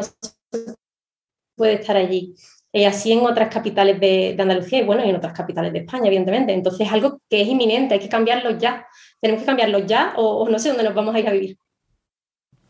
puede 1.57 1.75
estar 1.75 1.97
allí. 1.97 2.35
Y 2.73 2.85
así 2.85 3.13
en 3.13 3.27
otras 3.27 3.53
capitales 3.53 3.99
de, 3.99 4.35
de, 4.37 4.43
Andalucía 4.43 4.81
y 4.81 4.85
bueno, 4.85 5.05
y 5.05 5.11
en 5.11 5.17
otras 5.17 5.33
capitales 5.33 5.73
de 5.73 5.81
España, 5.81 6.07
evidentemente. 6.07 6.53
Entonces 6.53 6.87
es 6.87 6.93
algo 6.93 7.21
que 7.29 7.43
es 7.43 7.49
inminente, 7.49 7.95
hay 7.95 8.01
que 8.01 8.09
cambiarlo 8.09 8.57
ya 8.59 8.87
tenemos 9.21 9.43
que 9.43 9.47
cambiarlo 9.47 9.81
ya 9.81 10.15
o, 10.17 10.49
no 10.49 10.59
sé 10.59 10.69
dónde 10.69 10.85
nos 10.85 10.95
vamos 10.95 11.15
a 11.15 11.21
ir 11.21 11.29
a 11.29 11.33
vivir. 11.33 11.59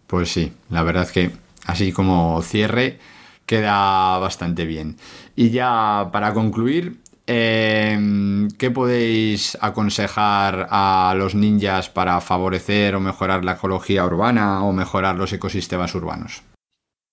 Pues 0.07 0.31
sí, 0.31 0.53
la 0.71 0.83
verdad 0.83 1.05
es 1.05 1.13
que 1.13 1.31
así 1.67 1.93
como 1.93 2.43
cierre 2.43 2.99
queda 3.47 4.19
bastante 4.19 4.65
bien. 4.65 4.97
Y 5.37 5.51
ya 5.51 6.09
para 6.13 6.35
concluir, 6.35 6.99
em, 7.27 8.49
¿qué 8.59 8.71
podéis 8.71 9.57
aconsejar 9.61 10.67
a 10.71 11.15
los 11.17 11.35
ninjas 11.35 11.89
para 11.89 12.21
favorecer 12.21 12.97
o 12.97 13.01
mejorar 13.01 13.45
la 13.45 13.53
ecología 13.53 14.05
urbana 14.05 14.65
o 14.65 14.73
mejorar 14.73 15.17
los 15.17 15.33
ecosistemas 15.33 15.95
urbanos? 15.95 16.43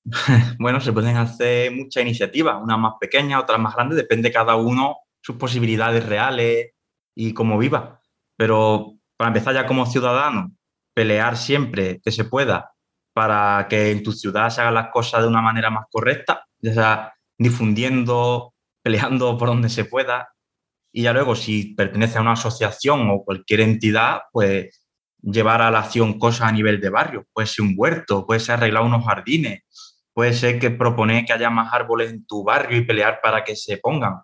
Bueno, 0.60 0.80
se 0.80 0.94
pueden 0.94 1.18
hacer 1.18 1.72
muchas 1.76 2.04
iniciativas, 2.04 2.58
unas 2.62 2.80
más 2.80 2.94
pequeñas, 3.00 3.42
otras 3.42 3.60
más 3.60 3.76
grandes, 3.76 3.98
depende 3.98 4.32
cada 4.32 4.56
uno 4.56 4.98
sus 5.22 5.36
posibilidades 5.36 6.06
reales 6.06 6.72
y 7.16 7.34
cómo 7.34 7.58
viva. 7.58 8.00
Pero 8.38 8.94
para 9.18 9.30
empezar 9.30 9.54
ya 9.54 9.66
como 9.66 9.86
ciudadano, 9.86 10.52
pelear 10.94 11.38
siempre 11.38 12.00
que 12.04 12.12
se 12.12 12.26
pueda 12.26 12.72
para 13.14 13.68
que 13.68 13.92
en 13.92 14.04
tu 14.04 14.12
ciudad 14.12 14.50
se 14.50 14.62
hagan 14.62 14.76
las 14.76 14.90
cosas 14.90 15.24
de 15.24 15.28
una 15.28 15.42
manera 15.42 15.72
más 15.72 15.86
correcta, 15.92 16.46
ya 16.60 16.74
sea 16.74 17.14
difundiendo, 17.38 18.54
peleando 18.84 19.38
por 19.38 19.48
donde 19.50 19.70
se 19.70 19.86
pueda. 19.86 20.30
Y 20.94 21.04
ya 21.04 21.14
luego, 21.14 21.36
si 21.36 21.74
pertenece 21.76 22.18
a 22.20 22.22
una 22.22 22.34
asociación 22.34 23.10
o 23.10 23.24
cualquier 23.24 23.62
entidad, 23.62 24.22
pues 24.32 24.84
llevar 25.22 25.62
a 25.62 25.72
la 25.72 25.80
acción 25.80 26.20
cosas 26.20 26.50
a 26.50 26.52
nivel 26.52 26.80
de 26.80 26.90
barrio. 26.90 27.26
Puede 27.34 27.48
ser 27.48 27.66
un 27.66 27.74
huerto, 27.76 28.26
puede 28.26 28.40
ser 28.40 28.56
arreglar 28.56 28.84
unos 28.84 29.04
jardines, 29.06 29.62
puede 30.18 30.34
ser 30.34 30.58
que 30.58 30.72
proponer 30.72 31.26
que 31.26 31.34
haya 31.34 31.52
más 31.52 31.72
árboles 31.72 32.10
en 32.10 32.26
tu 32.26 32.44
barrio 32.44 32.76
y 32.76 32.86
pelear 32.86 33.20
para 33.22 33.44
que 33.44 33.56
se 33.56 33.78
pongan. 33.78 34.24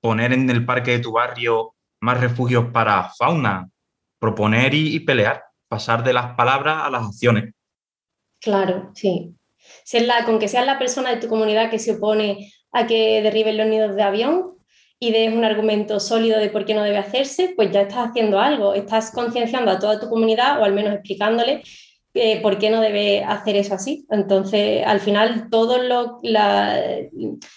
Poner 0.00 0.32
en 0.32 0.48
el 0.48 0.64
parque 0.64 0.92
de 0.92 1.00
tu 1.00 1.12
barrio 1.12 1.74
más 2.00 2.18
refugios 2.18 2.70
para 2.72 3.10
fauna, 3.10 3.68
proponer 4.18 4.72
y, 4.72 4.98
pelear, 5.00 5.44
pasar 5.68 6.02
de 6.04 6.14
las 6.14 6.34
palabras 6.36 6.84
a 6.84 6.90
las 6.90 7.04
acciones. 7.04 7.52
Claro, 8.40 8.92
sí. 8.94 9.34
Ser 9.84 10.06
la, 10.06 10.24
con 10.24 10.38
que 10.38 10.48
seas 10.48 10.64
la 10.64 10.78
persona 10.78 11.10
de 11.10 11.20
tu 11.20 11.28
comunidad 11.28 11.68
que 11.68 11.78
se 11.78 11.96
opone 11.96 12.50
a 12.72 12.86
que 12.86 13.20
derriben 13.20 13.58
los 13.58 13.66
nidos 13.66 13.96
de 13.96 14.02
avión 14.04 14.54
y 14.98 15.12
des 15.12 15.34
un 15.34 15.44
argumento 15.44 16.00
sólido 16.00 16.38
de 16.38 16.48
por 16.48 16.64
qué 16.64 16.72
no 16.72 16.82
debe 16.82 16.96
hacerse, 16.96 17.52
pues 17.54 17.70
ya 17.72 17.82
estás 17.82 18.08
haciendo 18.08 18.40
algo, 18.40 18.72
estás 18.72 19.10
concienciando 19.10 19.70
a 19.70 19.78
toda 19.78 20.00
tu 20.00 20.08
comunidad 20.08 20.62
o 20.62 20.64
al 20.64 20.72
menos 20.72 20.94
explicándole 20.94 21.62
eh, 22.14 22.40
por 22.40 22.58
qué 22.58 22.70
no 22.70 22.80
debe 22.80 23.24
hacer 23.24 23.56
eso 23.56 23.74
así. 23.74 24.06
Entonces, 24.08 24.86
al 24.86 25.00
final, 25.00 25.48
todo 25.50 25.82
lo, 25.82 26.20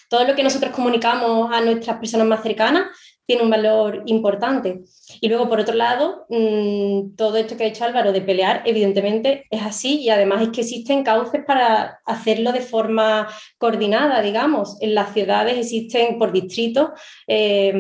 todo 0.09 0.23
lo 0.25 0.35
que 0.35 0.43
nosotros 0.43 0.71
comunicamos 0.73 1.53
a 1.53 1.61
nuestras 1.61 1.97
personas 1.97 2.27
más 2.27 2.41
cercanas 2.41 2.87
tiene 3.27 3.43
un 3.43 3.49
valor 3.49 4.03
importante. 4.07 4.81
Y 5.21 5.27
luego, 5.27 5.49
por 5.49 5.59
otro 5.59 5.75
lado, 5.75 6.25
mm, 6.29 7.15
todo 7.15 7.37
esto 7.37 7.55
que 7.55 7.65
ha 7.65 7.67
dicho 7.67 7.83
Álvaro 7.83 8.13
de 8.13 8.21
pelear, 8.21 8.63
evidentemente 8.65 9.45
es 9.51 9.61
así 9.61 9.99
y 9.99 10.09
además 10.09 10.41
es 10.41 10.49
que 10.49 10.61
existen 10.61 11.03
cauces 11.03 11.43
para 11.45 11.99
hacerlo 12.05 12.51
de 12.53 12.61
forma 12.61 13.27
coordinada, 13.57 14.21
digamos. 14.21 14.77
En 14.81 14.95
las 14.95 15.13
ciudades 15.13 15.57
existen 15.57 16.17
por 16.17 16.31
distrito 16.31 16.93
eh, 17.27 17.73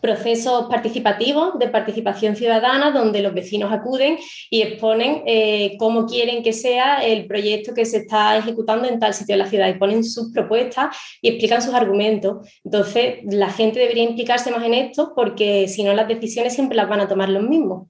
procesos 0.00 0.66
participativos 0.68 1.58
de 1.58 1.68
participación 1.68 2.36
ciudadana 2.36 2.90
donde 2.90 3.20
los 3.22 3.34
vecinos 3.34 3.72
acuden 3.72 4.18
y 4.50 4.62
exponen 4.62 5.22
eh, 5.26 5.76
cómo 5.78 6.06
quieren 6.06 6.42
que 6.42 6.52
sea 6.52 7.04
el 7.04 7.26
proyecto 7.26 7.74
que 7.74 7.84
se 7.84 7.98
está 7.98 8.36
ejecutando 8.36 8.88
en 8.88 8.98
tal 8.98 9.14
sitio 9.14 9.34
de 9.34 9.42
la 9.42 9.48
ciudad 9.48 9.68
y 9.68 9.78
ponen 9.78 10.04
sus 10.04 10.32
propuestas 10.32 10.96
y 11.20 11.28
explican 11.28 11.62
sus 11.62 11.74
argumentos. 11.74 12.48
Entonces, 12.64 13.18
la 13.24 13.50
gente 13.50 13.78
debería 13.78 14.04
implicarse 14.04 14.50
más 14.50 14.64
en 14.64 14.74
esto 14.74 15.12
porque 15.14 15.68
si 15.68 15.84
no 15.84 15.92
las 15.92 16.08
decisiones 16.08 16.54
siempre 16.54 16.76
las 16.76 16.88
van 16.88 17.00
a 17.00 17.08
tomar 17.08 17.28
los 17.28 17.42
mismos. 17.42 17.88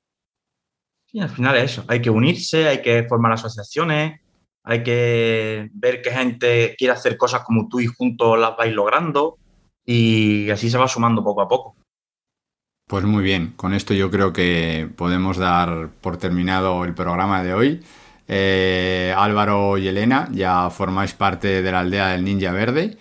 Y 1.12 1.20
al 1.20 1.28
final 1.28 1.56
es 1.56 1.72
eso, 1.72 1.84
hay 1.86 2.02
que 2.02 2.10
unirse, 2.10 2.66
hay 2.68 2.82
que 2.82 3.04
formar 3.04 3.32
asociaciones, 3.32 4.20
hay 4.64 4.82
que 4.82 5.70
ver 5.72 6.02
que 6.02 6.10
gente 6.10 6.74
quiere 6.76 6.92
hacer 6.92 7.16
cosas 7.16 7.44
como 7.44 7.68
tú 7.68 7.78
y 7.78 7.86
juntos 7.86 8.36
las 8.36 8.56
vais 8.56 8.74
logrando 8.74 9.38
y 9.86 10.50
así 10.50 10.70
se 10.70 10.78
va 10.78 10.88
sumando 10.88 11.22
poco 11.22 11.42
a 11.42 11.48
poco. 11.48 11.76
Pues 12.86 13.04
muy 13.04 13.22
bien, 13.24 13.54
con 13.56 13.72
esto 13.72 13.94
yo 13.94 14.10
creo 14.10 14.32
que 14.34 14.88
podemos 14.96 15.38
dar 15.38 15.88
por 16.02 16.18
terminado 16.18 16.84
el 16.84 16.92
programa 16.94 17.42
de 17.42 17.54
hoy. 17.54 17.80
Eh, 18.28 19.14
Álvaro 19.16 19.78
y 19.78 19.88
Elena, 19.88 20.28
ya 20.32 20.68
formáis 20.68 21.14
parte 21.14 21.62
de 21.62 21.72
la 21.72 21.80
aldea 21.80 22.08
del 22.08 22.24
Ninja 22.24 22.52
Verde. 22.52 22.98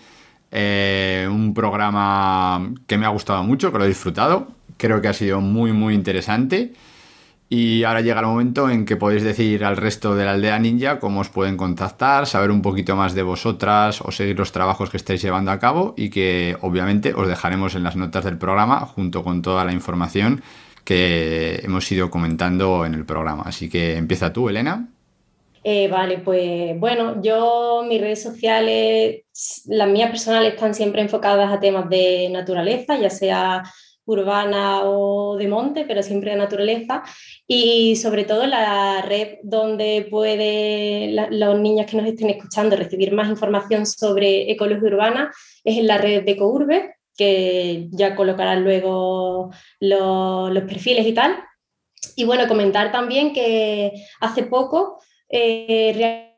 Eh, 0.52 1.28
un 1.30 1.54
programa 1.54 2.72
que 2.88 2.98
me 2.98 3.06
ha 3.06 3.10
gustado 3.10 3.44
mucho, 3.44 3.74
que 3.74 3.78
lo 3.78 3.84
he 3.84 3.90
disfrutado. 3.90 4.48
Creo 4.78 5.02
que 5.02 5.10
ha 5.10 5.14
sido 5.14 5.42
muy, 5.42 5.74
muy 5.74 5.94
interesante. 5.96 6.74
Y 7.56 7.84
ahora 7.84 8.02
llega 8.02 8.20
el 8.20 8.26
momento 8.26 8.68
en 8.68 8.84
que 8.84 8.96
podéis 8.96 9.22
decir 9.22 9.64
al 9.64 9.78
resto 9.78 10.16
de 10.16 10.26
la 10.26 10.32
aldea 10.32 10.58
ninja 10.58 10.98
cómo 11.00 11.20
os 11.20 11.30
pueden 11.30 11.56
contactar, 11.56 12.26
saber 12.26 12.50
un 12.50 12.64
poquito 12.64 12.96
más 12.96 13.14
de 13.14 13.22
vosotras 13.22 14.02
o 14.02 14.12
seguir 14.12 14.40
los 14.40 14.52
trabajos 14.52 14.90
que 14.90 14.98
estáis 14.98 15.22
llevando 15.22 15.52
a 15.52 15.60
cabo 15.60 15.94
y 15.96 16.10
que 16.10 16.58
obviamente 16.62 17.14
os 17.14 17.28
dejaremos 17.28 17.76
en 17.76 17.84
las 17.84 17.96
notas 17.96 18.24
del 18.24 18.40
programa 18.40 18.80
junto 18.80 19.24
con 19.24 19.44
toda 19.44 19.66
la 19.66 19.72
información 19.72 20.42
que 20.84 21.62
hemos 21.64 21.92
ido 21.92 22.10
comentando 22.10 22.88
en 22.88 22.96
el 22.96 23.06
programa. 23.06 23.44
Así 23.46 23.70
que 23.70 23.98
empieza 23.98 24.34
tú, 24.34 24.50
Elena. 24.50 24.90
Eh, 25.64 25.88
vale, 25.90 26.18
pues 26.18 26.80
bueno, 26.80 27.22
yo 27.22 27.86
mis 27.88 28.02
redes 28.02 28.24
sociales, 28.24 29.22
las 29.68 29.90
mías 29.90 30.10
personales 30.10 30.56
están 30.56 30.74
siempre 30.74 31.04
enfocadas 31.04 31.54
a 31.54 31.60
temas 31.60 31.88
de 31.88 32.30
naturaleza, 32.32 32.98
ya 32.98 33.12
sea 33.12 33.64
urbana 34.06 34.82
o 34.84 35.38
de 35.38 35.48
monte, 35.48 35.86
pero 35.86 36.04
siempre 36.04 36.32
de 36.32 36.38
naturaleza. 36.38 37.04
Y 37.48 37.96
sobre 37.96 38.26
todo 38.26 38.46
la 38.48 39.02
red 39.02 39.40
donde 39.44 40.08
pueden 40.10 41.16
los 41.40 41.60
niños 41.60 41.86
que 41.86 41.98
nos 41.98 42.06
estén 42.08 42.30
escuchando 42.30 42.76
recibir 42.76 43.14
más 43.14 43.30
información 43.30 43.86
sobre 43.86 44.52
ecología 44.52 44.88
urbana 44.88 45.32
es 45.64 45.78
en 45.78 45.88
la 45.88 45.98
red 45.98 46.24
de 46.24 46.32
Ecourbe, 46.32 46.96
que 47.16 47.88
ya 47.92 48.16
colocarán 48.16 48.64
luego 48.64 49.52
los, 49.80 50.64
perfiles 50.64 51.06
y 51.06 51.14
tal. 51.14 51.38
Y 52.16 52.26
bueno, 52.26 52.48
comentar 52.48 52.92
también 52.92 53.34
que 53.34 53.94
hace 54.20 54.44
poco 54.44 55.00
eh, 55.30 56.33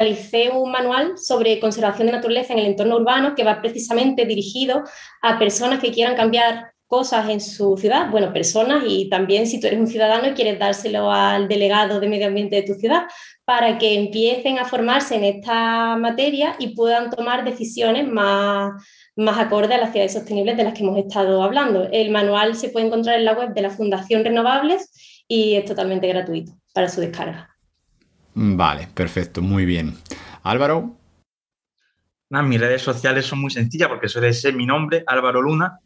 realicé 0.00 0.50
un 0.50 0.72
manual 0.72 1.18
sobre 1.18 1.60
conservación 1.60 2.06
de 2.06 2.14
naturaleza 2.14 2.54
en 2.54 2.60
el 2.60 2.66
entorno 2.66 2.96
urbano 2.96 3.34
que 3.34 3.44
va 3.44 3.60
precisamente 3.60 4.24
dirigido 4.24 4.82
a 5.20 5.38
personas 5.38 5.78
que 5.78 5.92
quieran 5.92 6.16
cambiar 6.16 6.72
cosas 6.86 7.28
en 7.28 7.40
su 7.40 7.76
ciudad, 7.76 8.10
bueno, 8.10 8.32
personas 8.32 8.82
y 8.84 9.08
también 9.08 9.46
si 9.46 9.60
tú 9.60 9.68
eres 9.68 9.78
un 9.78 9.86
ciudadano 9.86 10.28
y 10.28 10.32
quieres 10.32 10.58
dárselo 10.58 11.12
al 11.12 11.46
delegado 11.46 12.00
de 12.00 12.08
medio 12.08 12.26
ambiente 12.26 12.56
de 12.56 12.62
tu 12.62 12.74
ciudad 12.74 13.02
para 13.44 13.78
que 13.78 13.94
empiecen 13.94 14.58
a 14.58 14.64
formarse 14.64 15.14
en 15.14 15.22
esta 15.22 15.96
materia 15.96 16.56
y 16.58 16.74
puedan 16.74 17.10
tomar 17.10 17.44
decisiones 17.44 18.08
más, 18.08 18.72
más 19.14 19.38
acorde 19.38 19.74
a 19.74 19.78
las 19.78 19.92
ciudades 19.92 20.14
sostenibles 20.14 20.56
de 20.56 20.64
las 20.64 20.74
que 20.74 20.82
hemos 20.82 20.98
estado 20.98 21.44
hablando. 21.44 21.88
El 21.92 22.10
manual 22.10 22.56
se 22.56 22.70
puede 22.70 22.86
encontrar 22.86 23.18
en 23.18 23.26
la 23.26 23.34
web 23.34 23.54
de 23.54 23.62
la 23.62 23.70
Fundación 23.70 24.24
Renovables 24.24 25.22
y 25.28 25.54
es 25.54 25.66
totalmente 25.66 26.08
gratuito 26.08 26.52
para 26.72 26.88
su 26.88 27.00
descarga. 27.00 27.49
Vale, 28.34 28.88
perfecto, 28.94 29.42
muy 29.42 29.64
bien. 29.64 29.96
Álvaro. 30.42 30.96
mis 32.30 32.60
redes 32.60 32.82
sociales 32.82 33.26
son 33.26 33.40
muy 33.40 33.50
sencillas 33.50 33.88
porque 33.88 34.08
suele 34.08 34.32
ser 34.32 34.54
mi 34.54 34.66
nombre, 34.66 35.04
Álvaro 35.06 35.42
Luna, 35.42 35.78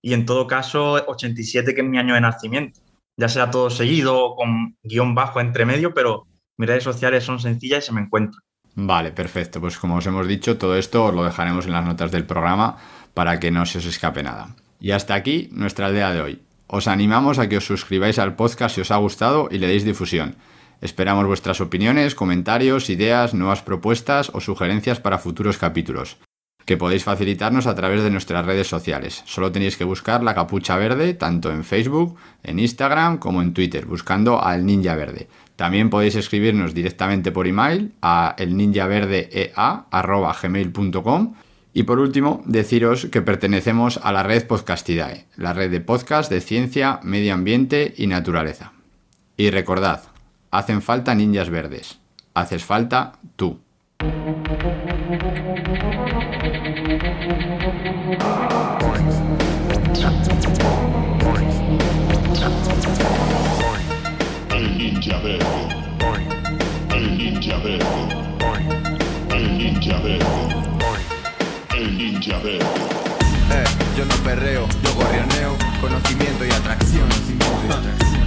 y 0.00 0.14
en 0.14 0.26
todo 0.26 0.46
caso 0.46 0.94
87, 1.06 1.74
que 1.74 1.80
es 1.80 1.86
mi 1.86 1.98
año 1.98 2.14
de 2.14 2.20
nacimiento. 2.20 2.80
Ya 3.16 3.28
sea 3.28 3.50
todo 3.50 3.70
seguido 3.70 4.34
con 4.34 4.76
guion 4.82 5.14
bajo 5.14 5.40
entre 5.40 5.64
medio, 5.64 5.94
pero 5.94 6.26
mis 6.56 6.68
redes 6.68 6.84
sociales 6.84 7.24
son 7.24 7.38
sencillas 7.38 7.84
y 7.84 7.86
se 7.86 7.92
me 7.92 8.00
encuentran. 8.00 8.40
Vale, 8.74 9.12
perfecto. 9.12 9.60
Pues 9.60 9.78
como 9.78 9.96
os 9.96 10.06
hemos 10.06 10.26
dicho, 10.26 10.58
todo 10.58 10.76
esto 10.76 11.04
os 11.04 11.14
lo 11.14 11.24
dejaremos 11.24 11.66
en 11.66 11.72
las 11.72 11.84
notas 11.84 12.10
del 12.10 12.24
programa 12.24 12.78
para 13.14 13.38
que 13.38 13.50
no 13.50 13.66
se 13.66 13.78
os 13.78 13.84
escape 13.84 14.22
nada. 14.22 14.56
Y 14.80 14.92
hasta 14.92 15.14
aquí 15.14 15.48
nuestra 15.52 15.86
aldea 15.86 16.12
de 16.12 16.20
hoy. 16.20 16.42
Os 16.66 16.88
animamos 16.88 17.38
a 17.38 17.48
que 17.48 17.58
os 17.58 17.66
suscribáis 17.66 18.18
al 18.18 18.34
podcast 18.34 18.74
si 18.74 18.80
os 18.80 18.90
ha 18.90 18.96
gustado 18.96 19.48
y 19.50 19.58
le 19.58 19.66
deis 19.66 19.84
difusión. 19.84 20.36
Esperamos 20.82 21.26
vuestras 21.26 21.62
opiniones, 21.62 22.14
comentarios, 22.14 22.90
ideas, 22.90 23.32
nuevas 23.32 23.62
propuestas 23.62 24.30
o 24.34 24.40
sugerencias 24.40 25.00
para 25.00 25.18
futuros 25.18 25.56
capítulos 25.56 26.18
que 26.64 26.76
podéis 26.76 27.02
facilitarnos 27.04 27.66
a 27.66 27.74
través 27.74 28.02
de 28.02 28.10
nuestras 28.10 28.44
redes 28.46 28.68
sociales. 28.68 29.22
Solo 29.26 29.52
tenéis 29.52 29.76
que 29.76 29.84
buscar 29.84 30.22
la 30.22 30.34
capucha 30.34 30.76
verde 30.76 31.12
tanto 31.14 31.50
en 31.50 31.64
Facebook, 31.64 32.16
en 32.42 32.58
Instagram 32.58 33.16
como 33.18 33.40
en 33.42 33.54
Twitter, 33.54 33.84
buscando 33.86 34.42
al 34.42 34.64
Ninja 34.64 34.94
Verde. 34.94 35.28
También 35.56 35.90
podéis 35.90 36.14
escribirnos 36.16 36.72
directamente 36.74 37.32
por 37.32 37.46
email 37.46 37.92
a 38.00 38.34
elninjaverdea.gmail.com 38.38 41.34
y 41.74 41.84
por 41.84 41.98
último, 41.98 42.42
deciros 42.44 43.06
que 43.06 43.22
pertenecemos 43.22 43.98
a 44.02 44.12
la 44.12 44.22
red 44.22 44.46
Podcastidae, 44.46 45.24
la 45.36 45.54
red 45.54 45.70
de 45.70 45.80
podcast 45.80 46.30
de 46.30 46.42
ciencia, 46.42 47.00
medio 47.02 47.32
ambiente 47.32 47.94
y 47.96 48.08
naturaleza. 48.08 48.74
Y 49.38 49.48
recordad, 49.48 50.11
hacen 50.52 50.82
falta 50.82 51.14
ninjas 51.14 51.50
verdes. 51.50 51.98
Haces 52.34 52.64
falta 52.64 53.12
tú. 53.36 53.58
El 64.50 64.78
ninja 64.78 65.18
verde. 65.18 65.46
El 66.94 67.18
ninja 67.18 67.56
verde. 67.56 67.86
El 69.30 69.58
ninja 69.58 69.98
verde. 70.00 70.26
El 71.76 71.98
ninja 71.98 72.38
verde. 72.38 73.01
Yo 73.96 74.06
no 74.06 74.14
perreo, 74.24 74.66
yo 74.82 74.94
gorrioneo, 74.94 75.56
conocimiento 75.80 76.46
y 76.46 76.50
atracción. 76.50 77.08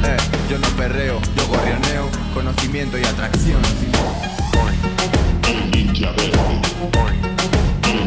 Eh, 0.04 0.18
yo 0.50 0.60
no 0.60 0.68
perreo, 0.78 1.20
yo 1.36 1.48
gorrioneo, 1.48 2.10
conocimiento 2.34 2.98
y 3.00 3.04
atracción. 3.04 3.62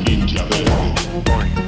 El. 0.06 1.67